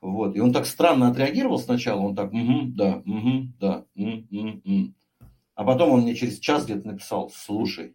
[0.00, 0.34] вот.
[0.34, 4.94] И он так странно отреагировал сначала, он так, угу, да, угу, да, угу, угу.
[5.54, 7.94] А потом он мне через час где-то написал, слушай,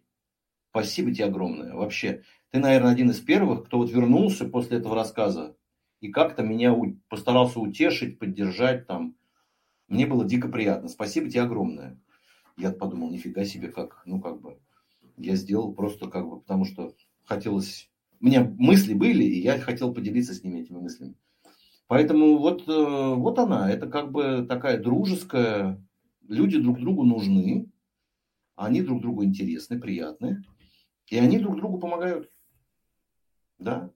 [0.70, 1.74] спасибо тебе огромное.
[1.74, 5.56] Вообще, ты, наверное, один из первых, кто вот вернулся после этого рассказа
[6.00, 6.94] и как-то меня у...
[7.08, 9.16] постарался утешить, поддержать там.
[9.88, 10.88] Мне было дико приятно.
[10.88, 12.00] Спасибо тебе огромное.
[12.56, 14.58] Я подумал, нифига себе, как, ну, как бы,
[15.16, 16.94] я сделал просто как бы, потому что
[17.24, 17.90] хотелось...
[18.20, 21.14] У меня мысли были, и я хотел поделиться с ними этими мыслями.
[21.86, 25.80] Поэтому вот, э, вот она, это как бы такая дружеская,
[26.26, 27.70] люди друг другу нужны,
[28.56, 30.42] они друг другу интересны, приятны,
[31.08, 32.30] и они друг другу помогают.
[33.58, 33.90] Да?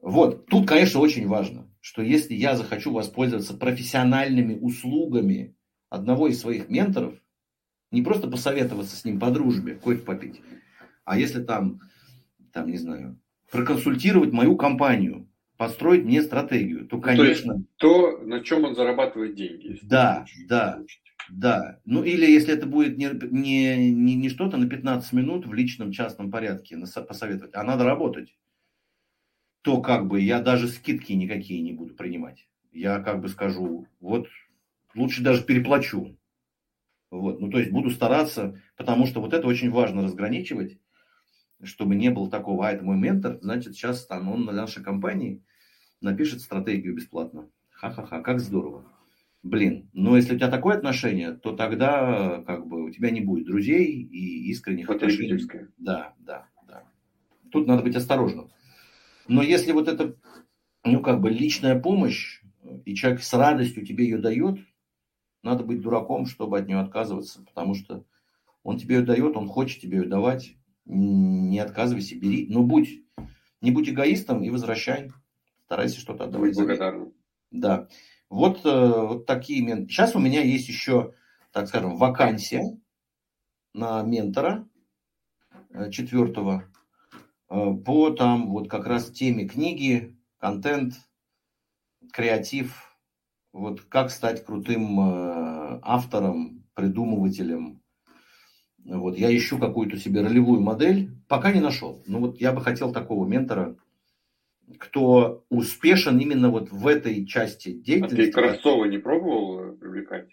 [0.00, 5.56] Вот, тут, конечно, очень важно, что если я захочу воспользоваться профессиональными услугами
[5.90, 7.14] одного из своих менторов,
[7.90, 10.40] не просто посоветоваться с ним по дружбе, кофе попить,
[11.04, 11.80] а если там,
[12.52, 13.18] там, не знаю,
[13.50, 17.54] проконсультировать мою компанию, построить мне стратегию, то, конечно...
[17.54, 19.78] Ну, то, есть, то, на чем он зарабатывает деньги.
[19.82, 21.07] Да, да, получить.
[21.28, 21.80] Да.
[21.84, 25.92] Ну, или если это будет не, не, не, не что-то на 15 минут в личном
[25.92, 28.36] частном порядке посоветовать, а надо работать,
[29.62, 32.48] то как бы я даже скидки никакие не буду принимать.
[32.72, 34.28] Я как бы скажу, вот
[34.94, 36.16] лучше даже переплачу.
[37.10, 37.40] Вот.
[37.40, 40.78] Ну, то есть буду стараться, потому что вот это очень важно разграничивать
[41.62, 45.42] чтобы не было такого, а это мой ментор, значит, сейчас там он на нашей компании
[46.00, 47.48] напишет стратегию бесплатно.
[47.70, 48.84] Ха-ха-ха, как здорово.
[49.42, 53.46] Блин, но если у тебя такое отношение, то тогда как бы у тебя не будет
[53.46, 55.40] друзей и искренних отношений.
[55.78, 56.84] Да, да, да.
[57.50, 58.50] Тут надо быть осторожным.
[59.28, 60.16] Но если вот это
[60.84, 62.42] ну, как бы личная помощь,
[62.84, 64.58] и человек с радостью тебе ее дает,
[65.42, 68.04] надо быть дураком, чтобы от нее отказываться, потому что
[68.62, 73.02] он тебе ее дает, он хочет тебе ее давать, не отказывайся, бери, но будь,
[73.60, 75.10] не будь эгоистом и возвращай,
[75.64, 76.50] старайся что-то отдавать.
[76.50, 77.12] Будь благодарным.
[77.50, 77.88] Да,
[78.30, 79.88] вот, э, вот такие менторы.
[79.88, 81.14] Сейчас у меня есть еще,
[81.52, 82.78] так скажем, вакансия
[83.72, 84.68] на ментора
[85.70, 86.64] э, четвертого
[87.48, 90.94] э, по там вот как раз теме книги, контент,
[92.12, 92.98] креатив,
[93.52, 95.00] вот как стать крутым
[95.82, 97.82] автором, придумывателем.
[98.84, 102.02] Вот я ищу какую-то себе ролевую модель, пока не нашел.
[102.06, 103.76] Но вот я бы хотел такого ментора,
[104.78, 108.20] кто успешен именно вот в этой части деятельности.
[108.20, 110.28] А ты Кравцова не пробовал привлекать?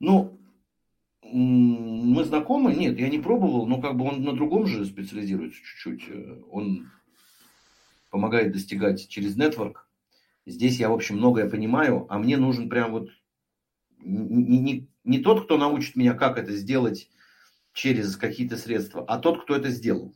[0.00, 0.40] Ну,
[1.22, 2.74] мы знакомы?
[2.74, 6.08] Нет, я не пробовал, но как бы он на другом же специализируется чуть-чуть.
[6.50, 6.90] Он
[8.10, 9.88] помогает достигать через нетворк.
[10.44, 13.10] Здесь я, в общем, многое понимаю, а мне нужен прям вот
[14.00, 17.08] не, не, не тот, кто научит меня, как это сделать
[17.72, 20.14] через какие-то средства, а тот, кто это сделал.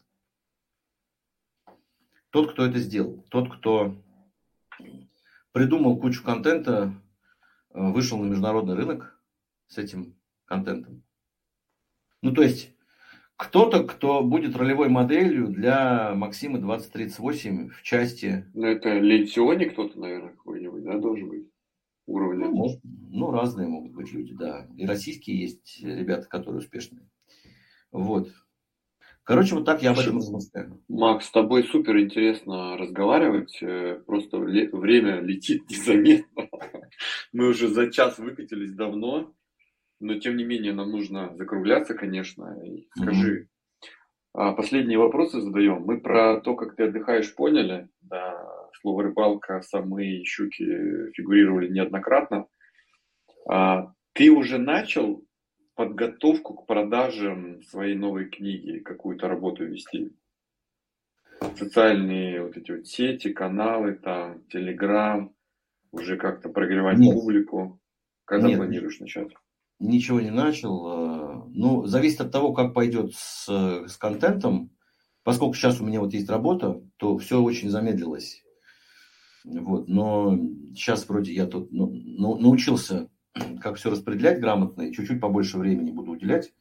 [2.37, 3.25] Тот, кто это сделал.
[3.31, 3.97] Тот, кто
[5.53, 6.93] придумал кучу контента,
[7.73, 9.19] э, вышел на международный рынок
[9.69, 11.03] с этим контентом.
[12.21, 12.75] Ну, то есть,
[13.37, 18.45] кто-то, кто будет ролевой моделью для Максима 2038 в части...
[18.53, 21.49] Ну, это Лейтионе кто-то, наверное, какой-нибудь, да, должен быть?
[22.05, 22.49] Уровня.
[22.49, 24.69] Ну, может, ну, разные могут быть люди, да.
[24.77, 27.09] И российские есть ребята, которые успешные.
[27.93, 28.29] Вот.
[29.27, 30.81] Короче, вот так я об этом размышляю.
[30.89, 33.61] Макс, с тобой супер интересно разговаривать.
[33.61, 36.49] Э, просто время летит незаметно.
[37.33, 39.35] Мы уже за час выкатились давно.
[39.99, 42.57] Но тем не менее нам нужно закругляться, конечно.
[42.95, 43.49] Скажи,
[44.37, 44.55] mm-hmm.
[44.55, 45.83] последние вопросы задаем.
[45.83, 47.89] Мы про то, как ты отдыхаешь, поняли.
[48.03, 48.47] Да,
[48.81, 52.47] слово рыбалка, самые щуки фигурировали неоднократно.
[53.49, 55.26] А, ты уже начал
[55.77, 60.13] подготовку к продажам своей новой книги, какую-то работу вести?
[61.57, 65.35] Социальные вот эти вот сети, каналы, там, Телеграм,
[65.93, 67.15] уже как-то прогревать Нет.
[67.15, 67.81] публику.
[68.25, 68.59] Когда Нет.
[68.59, 69.33] планируешь начать?
[69.79, 70.87] ничего не начал.
[70.87, 74.71] Э, ну, зависит от того, как пойдет с, с контентом.
[75.23, 78.43] Поскольку сейчас у меня вот есть работа, то все очень замедлилось.
[79.45, 80.37] Вот, но
[80.75, 83.09] сейчас вроде я тут ну, ну, научился,
[83.61, 86.53] как все распределять грамотно, и чуть-чуть побольше времени буду уделять.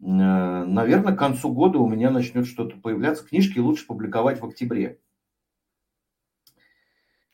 [0.00, 3.26] Э, наверное, к концу года у меня начнет что-то появляться.
[3.26, 4.98] Книжки лучше публиковать в октябре.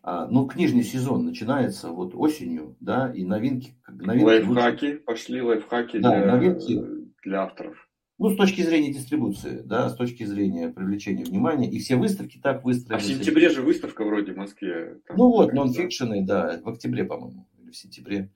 [0.06, 3.74] А, ну, книжный сезон начинается вот осенью, да, и новинки.
[3.88, 4.98] новинки лайфхаки, лучше...
[4.98, 6.84] пошли лайфхаки да, для, новинки,
[7.22, 7.88] для авторов.
[8.18, 11.70] Ну, с точки зрения дистрибуции, да, с точки зрения привлечения внимания.
[11.70, 13.00] И все выставки так выстроены.
[13.00, 15.00] А в сентябре же выставка вроде в Москве.
[15.06, 18.30] Там, ну вот, нонфикшены, да, в октябре, по-моему, в сентябре.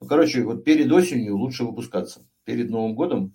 [0.00, 3.34] Ну, короче, вот перед осенью лучше выпускаться, перед Новым годом.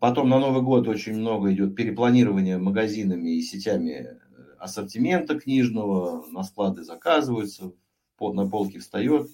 [0.00, 4.18] Потом на Новый год очень много идет перепланирования магазинами и сетями
[4.58, 7.72] ассортимента книжного, на склады заказываются,
[8.20, 9.28] на полке встает.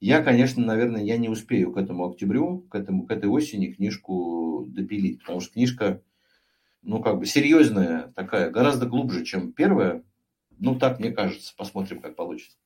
[0.00, 4.64] Я, конечно, наверное, я не успею к этому октябрю, к, этому, к этой осени книжку
[4.66, 6.02] допилить, потому что книжка,
[6.82, 10.02] ну, как бы серьезная такая, гораздо глубже, чем первая.
[10.58, 11.54] Ну, так мне кажется.
[11.56, 12.56] Посмотрим, как получится.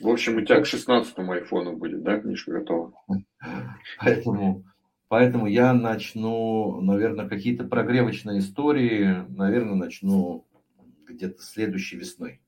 [0.00, 2.92] В общем, у тебя к 16-му айфону будет, да, книжка готова?
[3.98, 4.64] Поэтому,
[5.08, 10.46] поэтому я начну, наверное, какие-то прогревочные истории, наверное, начну
[11.06, 12.40] где-то следующей весной.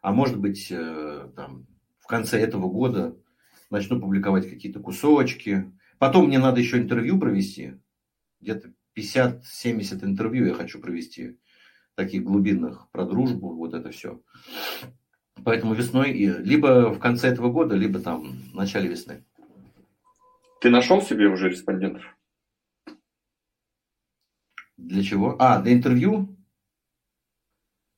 [0.00, 1.66] А может быть, э, там,
[2.00, 3.16] в конце этого года
[3.70, 5.72] начну публиковать какие-то кусочки.
[5.98, 7.74] Потом мне надо еще интервью провести.
[8.40, 11.38] Где-то 50-70 интервью я хочу провести.
[11.94, 14.20] Таких глубинных про дружбу, вот это все.
[15.44, 19.24] Поэтому весной, либо в конце этого года, либо там в начале весны.
[20.60, 22.02] Ты нашел себе уже респондентов?
[24.76, 25.36] Для чего?
[25.38, 26.36] А, для интервью?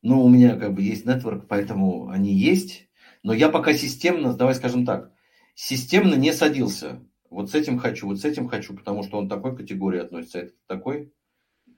[0.02, 2.88] Ну, у меня как бы есть нетворк, поэтому они есть.
[3.22, 5.12] Но я пока системно, давай скажем так,
[5.54, 7.00] системно не садился.
[7.30, 10.42] Вот с этим хочу, вот с этим хочу, потому что он такой категории относится, а
[10.42, 11.12] этот такой.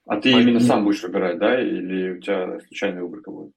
[0.07, 0.43] А ты поэтому...
[0.43, 1.61] именно сам будешь выбирать, да?
[1.61, 3.53] Или у тебя случайная выборка будет?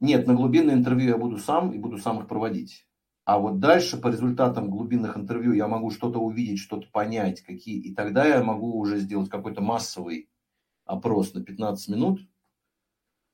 [0.00, 2.86] Нет, на глубинное интервью я буду сам и буду сам их проводить.
[3.24, 7.78] А вот дальше по результатам глубинных интервью я могу что-то увидеть, что-то понять, какие.
[7.78, 10.30] И тогда я могу уже сделать какой-то массовый
[10.86, 12.20] опрос на 15 минут,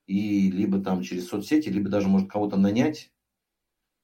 [0.07, 3.13] и либо там через соцсети, либо даже может кого-то нанять,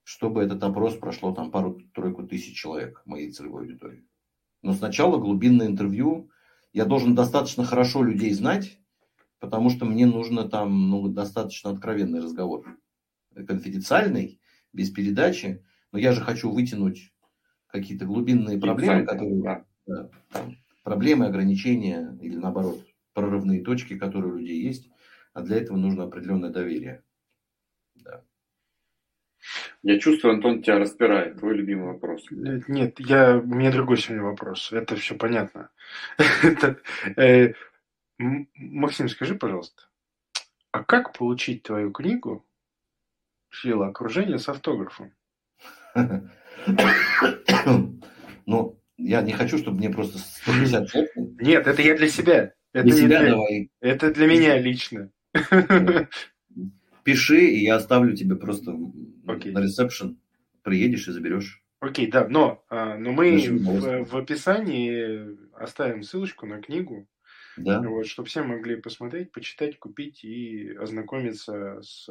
[0.05, 4.07] чтобы этот опрос прошло там пару-тройку тысяч человек моей целевой аудитории.
[4.63, 6.31] Но сначала глубинное интервью.
[6.73, 8.80] Я должен достаточно хорошо людей знать,
[9.41, 12.79] потому что мне нужно там ну, достаточно откровенный разговор.
[13.35, 14.41] Конфиденциальный,
[14.73, 17.13] без передачи, но я же хочу вытянуть
[17.67, 19.43] какие-то глубинные проблемы, которые...
[19.43, 19.65] Да.
[19.87, 24.89] Да, там, проблемы, ограничения или наоборот прорывные точки, которые у людей есть,
[25.33, 27.03] а для этого нужно определенное доверие.
[27.97, 28.23] Да.
[29.83, 31.39] Я чувствую, Антон тебя распирает.
[31.39, 32.25] Твой любимый вопрос.
[32.31, 34.71] Нет, я, у меня другой сегодня вопрос.
[34.73, 35.71] Это все понятно.
[38.55, 39.85] Максим, скажи, пожалуйста,
[40.73, 42.47] а как получить твою книгу
[43.51, 45.13] «Сила окружения» с автографом?
[48.47, 50.89] Ну, я не хочу, чтобы мне просто 150
[51.41, 52.53] Нет, это я для себя.
[52.73, 53.31] Это для себя для...
[53.31, 53.71] давай.
[53.81, 55.13] Это для меня лично.
[57.05, 59.53] Пиши, и я оставлю тебе просто okay.
[59.53, 60.19] на ресепшн.
[60.63, 61.63] Приедешь и заберешь.
[61.79, 67.07] Окей, okay, да, но, а, но мы в, в описании оставим ссылочку на книгу,
[67.65, 67.81] да.
[67.81, 72.09] вот, чтобы все могли посмотреть, почитать, купить и ознакомиться с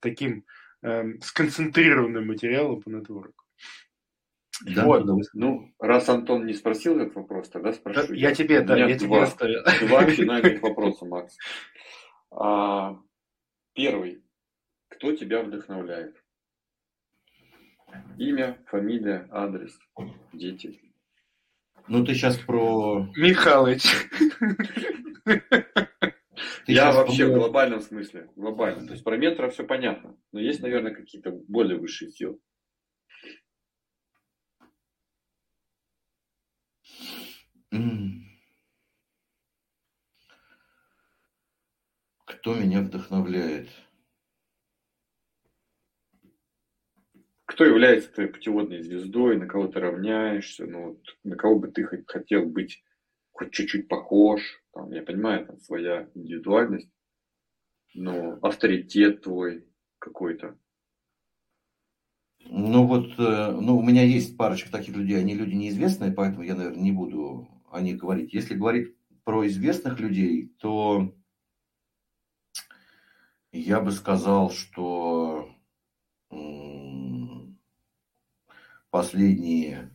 [0.00, 0.44] таким
[0.82, 3.44] э, сконцентрированным материалом по нетворку.
[4.64, 5.04] Да, вот.
[5.32, 8.12] Ну, раз Антон не спросил этот вопрос, тогда спрошу.
[8.12, 9.62] Я, я тебе, да, я тебе оставил.
[9.86, 11.36] Два финальных вопроса, Макс.
[12.30, 12.98] А,
[13.72, 14.22] первый.
[14.88, 16.22] Кто тебя вдохновляет?
[18.18, 19.78] Имя, фамилия, адрес,
[20.32, 20.80] дети.
[21.88, 23.08] Ну, ты сейчас про...
[23.16, 23.84] Михалыч.
[26.66, 28.86] Я вообще в глобальном смысле, глобально.
[28.86, 30.16] То есть про метро все понятно.
[30.32, 32.38] Но есть, наверное, какие-то более высшие силы.
[42.42, 43.68] Кто меня вдохновляет?
[47.52, 51.86] Кто является твоей путеводной звездой, на кого ты равняешься, ну, вот, на кого бы ты
[52.06, 52.82] хотел быть
[53.30, 54.40] хоть чуть-чуть похож,
[54.72, 56.88] там, я понимаю, там своя индивидуальность,
[57.92, 59.68] но авторитет твой
[59.98, 60.58] какой-то.
[62.46, 66.54] Ну вот, э, ну у меня есть парочка таких людей, они люди неизвестные, поэтому я,
[66.54, 68.32] наверное, не буду о них говорить.
[68.32, 71.14] Если говорить про известных людей, то
[73.52, 75.54] я бы сказал, что
[78.92, 79.90] последние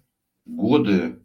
[0.46, 1.22] годы,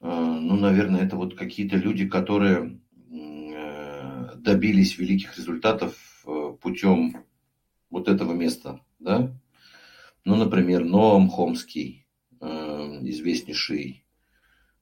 [0.00, 2.78] э, ну, наверное, это вот какие-то люди, которые
[3.10, 7.24] э, добились великих результатов э, путем
[7.88, 9.34] вот этого места, да?
[10.24, 12.06] Ну, например, Ноам Хомский,
[12.40, 14.04] известнейший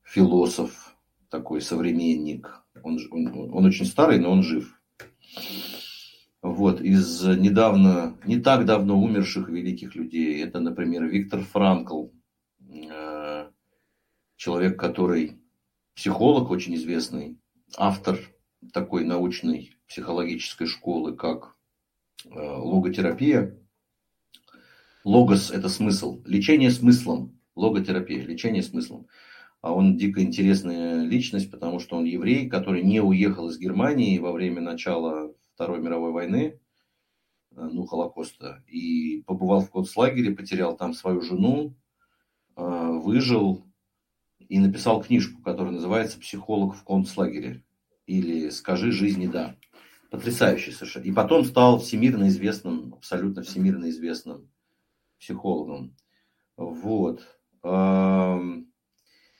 [0.02, 0.96] философ,
[1.30, 2.60] такой современник.
[2.82, 4.80] Он, он, он очень старый, но он жив.
[6.40, 10.43] Вот, из недавно, не так давно умерших великих людей.
[10.44, 12.09] Это, например, Виктор Франкл,
[12.70, 13.51] э,
[14.36, 15.40] человек, который
[15.97, 17.39] психолог очень известный,
[17.77, 18.20] автор
[18.73, 21.56] такой научной психологической школы, как
[22.24, 23.59] э, логотерапия.
[25.02, 29.09] Логос– это смысл, лечение смыслом, логотерапия, лечение смыслом.
[29.60, 34.31] А он дико интересная личность, потому что он еврей, который не уехал из Германии во
[34.31, 36.60] время начала Второй мировой войны,
[37.51, 41.74] э, ну, Холокоста, и побывал в концлагере, потерял там свою жену,
[42.55, 43.66] э, выжил
[44.39, 47.64] и написал книжку, которая называется «Психолог в концлагере»
[48.06, 49.56] или «Скажи жизни да».
[50.12, 51.02] Потрясающий совершенно.
[51.02, 54.48] И потом стал всемирно известным, абсолютно всемирно известным
[55.18, 55.97] психологом.
[56.56, 57.26] Вот.
[57.64, 58.72] Эм,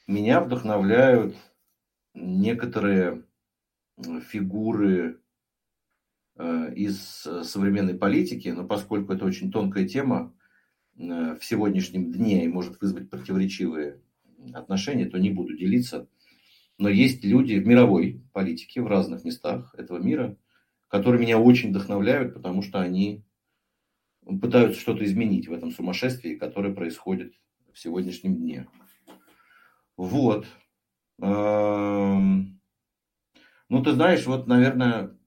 [0.09, 1.37] меня вдохновляют
[2.13, 3.25] некоторые
[4.29, 5.28] фигуры э,
[6.39, 10.33] из современной политики, но поскольку это очень тонкая тема
[10.97, 14.01] э, в сегодняшнем дне и может вызвать противоречивые
[14.55, 16.09] отношения, то не буду делиться.
[16.79, 20.37] Но есть люди в мировой политике, в разных местах этого мира,
[20.87, 23.25] которые меня очень вдохновляют, потому что они
[24.41, 27.35] пытаются что-то изменить в этом сумасшествии, которое происходит
[27.73, 28.69] в сегодняшнем дне.
[29.97, 30.47] Вот.
[31.21, 32.61] Эм,
[33.69, 35.18] ну, ты знаешь, вот, наверное,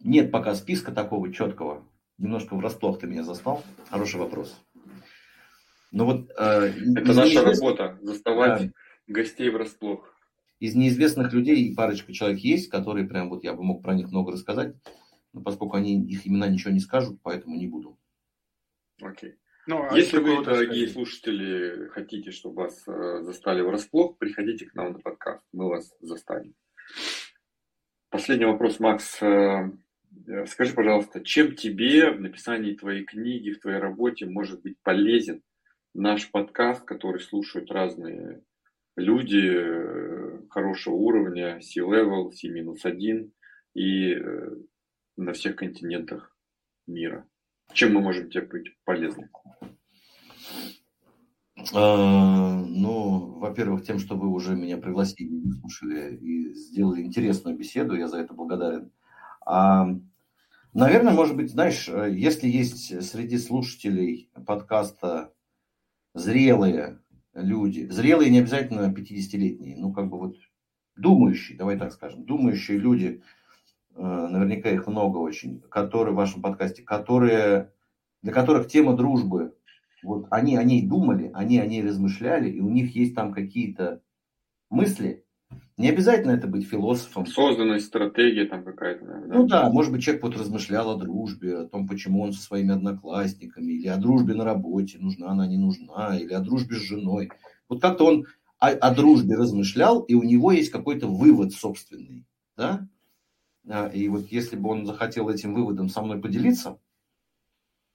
[0.00, 1.86] нет пока списка такого четкого.
[2.18, 3.64] Немножко врасплох ты меня застал.
[3.88, 4.60] Хороший вопрос.
[5.92, 8.72] Ну вот, э, Это наша работа, заставать да.
[9.06, 10.14] гостей врасплох.
[10.60, 14.32] Из неизвестных людей парочка человек есть, которые прям вот я бы мог про них много
[14.32, 14.76] рассказать,
[15.32, 17.98] но поскольку они их имена ничего не скажут, поэтому не буду.
[19.00, 19.36] Окей.
[19.66, 20.92] Ну, а если вы, дорогие сказать?
[20.92, 26.54] слушатели, хотите, чтобы вас э, застали врасплох, приходите к нам на подкаст, мы вас застанем.
[28.10, 29.22] Последний вопрос, Макс.
[29.22, 29.70] Э,
[30.46, 35.42] скажи, пожалуйста, чем тебе в написании твоей книги, в твоей работе может быть полезен
[35.94, 38.42] наш подкаст, который слушают разные
[38.96, 43.30] люди хорошего уровня, C-level, C-1,
[43.74, 44.56] и э,
[45.16, 46.36] на всех континентах
[46.86, 47.26] мира.
[47.72, 49.30] Чем мы можем тебе быть полезны?
[51.72, 58.08] А, ну, во-первых, тем, что вы уже меня пригласили, выслушали и сделали интересную беседу, я
[58.08, 58.90] за это благодарен.
[59.44, 59.88] А,
[60.72, 65.32] наверное, может быть, знаешь, если есть среди слушателей подкаста
[66.14, 67.00] зрелые
[67.34, 70.36] люди, зрелые не обязательно 50-летние, ну, как бы вот
[70.96, 73.22] думающие, давай так скажем, думающие люди,
[73.94, 77.72] э, наверняка их много очень, которые в вашем подкасте, которые,
[78.22, 79.54] для которых тема дружбы
[80.02, 84.02] вот они о ней думали, они о ней размышляли, и у них есть там какие-то
[84.68, 85.24] мысли.
[85.76, 87.26] Не обязательно это быть философом.
[87.26, 89.04] Созданность, стратегия там какая-то.
[89.04, 89.20] Да?
[89.26, 92.74] Ну да, может быть, человек вот размышлял о дружбе, о том, почему он со своими
[92.74, 97.30] одноклассниками, или о дружбе на работе, нужна она, не нужна, или о дружбе с женой.
[97.68, 98.26] Вот как-то он
[98.58, 102.26] о, о дружбе размышлял, и у него есть какой-то вывод собственный.
[102.56, 102.86] Да?
[103.68, 106.78] А, и вот если бы он захотел этим выводом со мной поделиться,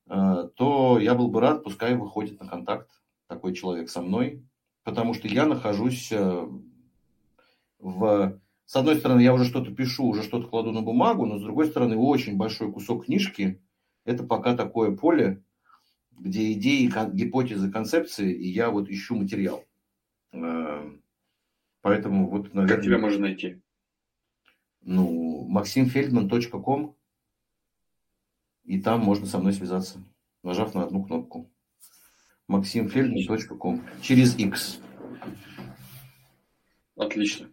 [0.08, 2.90] Э, то я был бы рад, пускай выходит на контакт
[3.28, 4.46] такой человек со мной,
[4.84, 6.48] потому что я нахожусь э,
[7.86, 8.42] в...
[8.66, 11.68] С одной стороны, я уже что-то пишу, уже что-то кладу на бумагу, но с другой
[11.68, 13.62] стороны, очень большой кусок книжки–
[14.06, 15.44] это пока такое поле,
[16.18, 19.64] где идеи, гипотезы, концепции, и я вот ищу материал.
[20.32, 20.90] Э,
[21.82, 22.76] поэтому вот, наверное...
[22.76, 23.62] Как тебя можно найти?
[24.82, 26.96] Ну, максимфельдман.ком
[28.64, 30.04] и там можно со мной связаться,
[30.42, 31.52] нажав на одну кнопку.
[32.48, 34.80] maximfельдман.ком через X.
[36.96, 37.50] Отлично.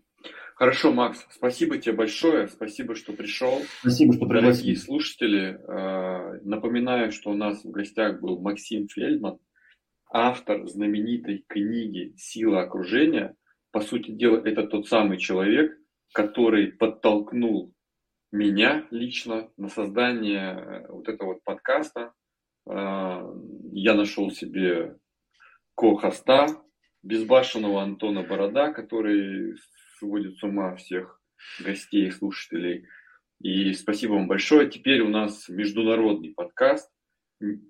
[0.62, 3.62] Хорошо, Макс, спасибо тебе большое, спасибо, что пришел.
[3.80, 4.62] Спасибо, что пригласил.
[4.62, 9.40] Дорогие слушатели, э, напоминаю, что у нас в гостях был Максим Фельдман,
[10.08, 13.34] автор знаменитой книги «Сила окружения».
[13.72, 15.76] По сути дела, это тот самый человек,
[16.14, 17.74] который подтолкнул
[18.30, 22.12] меня лично на создание э, вот этого вот подкаста.
[22.68, 23.28] А,
[23.72, 24.96] я нашел себе
[25.74, 26.46] ко-хоста,
[27.02, 29.56] безбашенного Антона Борода, который
[30.02, 31.20] сводит с ума всех
[31.64, 32.86] гостей и слушателей.
[33.40, 34.68] И спасибо вам большое.
[34.68, 36.90] Теперь у нас международный подкаст,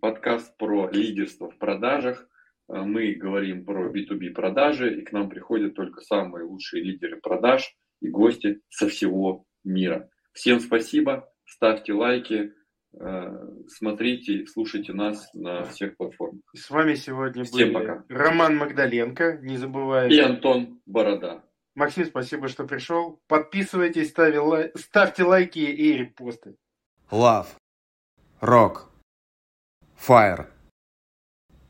[0.01, 2.27] подкаст про лидерство в продажах.
[2.69, 7.71] А, мы говорим про B2B продажи, и к нам приходят только самые лучшие лидеры продаж
[8.01, 10.09] и гости со всего мира.
[10.33, 12.55] Всем спасибо, ставьте лайки,
[12.99, 16.41] э, смотрите, слушайте нас на всех платформах.
[16.55, 18.05] С вами сегодня Всем были пока.
[18.09, 20.17] Роман Магдаленко, не забывайте.
[20.17, 21.45] И Антон Борода.
[21.75, 23.19] Максим, спасибо, что пришел.
[23.29, 24.73] Подписывайтесь, ставьте, лай...
[24.77, 26.57] ставьте лайки и репосты.
[27.11, 27.47] Love.
[28.43, 28.83] Rock.
[29.97, 30.47] Fire.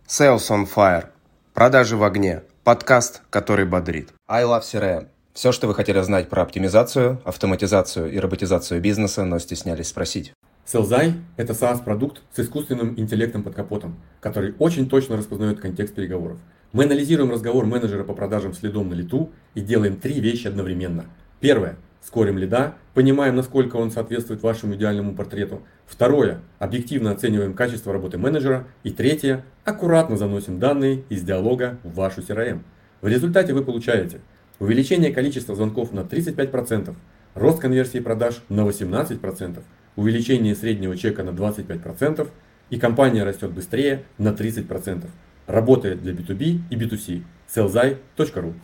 [0.07, 1.11] Sales on Fire.
[1.55, 2.43] Продажи в огне.
[2.65, 4.13] Подкаст, который бодрит.
[4.27, 5.09] I Love CRM.
[5.35, 10.33] Все, что вы хотели знать про оптимизацию, автоматизацию и роботизацию бизнеса, но стеснялись спросить.
[10.65, 16.39] Селзай– это SaaS-продукт с искусственным интеллектом под капотом, который очень точно распознает контекст переговоров.
[16.73, 21.05] Мы анализируем разговор менеджера по продажам следом на лету и делаем три вещи одновременно.
[21.39, 25.61] Первое– скорим лида, понимаем, насколько он соответствует вашему идеальному портрету.
[25.85, 28.67] Второе– объективно оцениваем качество работы менеджера.
[28.85, 32.61] И третье– аккуратно заносим данные из диалога в вашу CRM.
[33.03, 34.23] В результате вы получаете–
[34.59, 36.95] увеличение количества звонков на 35%,
[37.35, 39.63] рост конверсии продаж на 18%,
[39.97, 42.27] увеличение среднего чека на 25%
[42.71, 45.05] и компания растет быстрее на 30%.
[45.47, 47.23] Работает для B2B и B2C.
[47.49, 48.55] sellzai.ru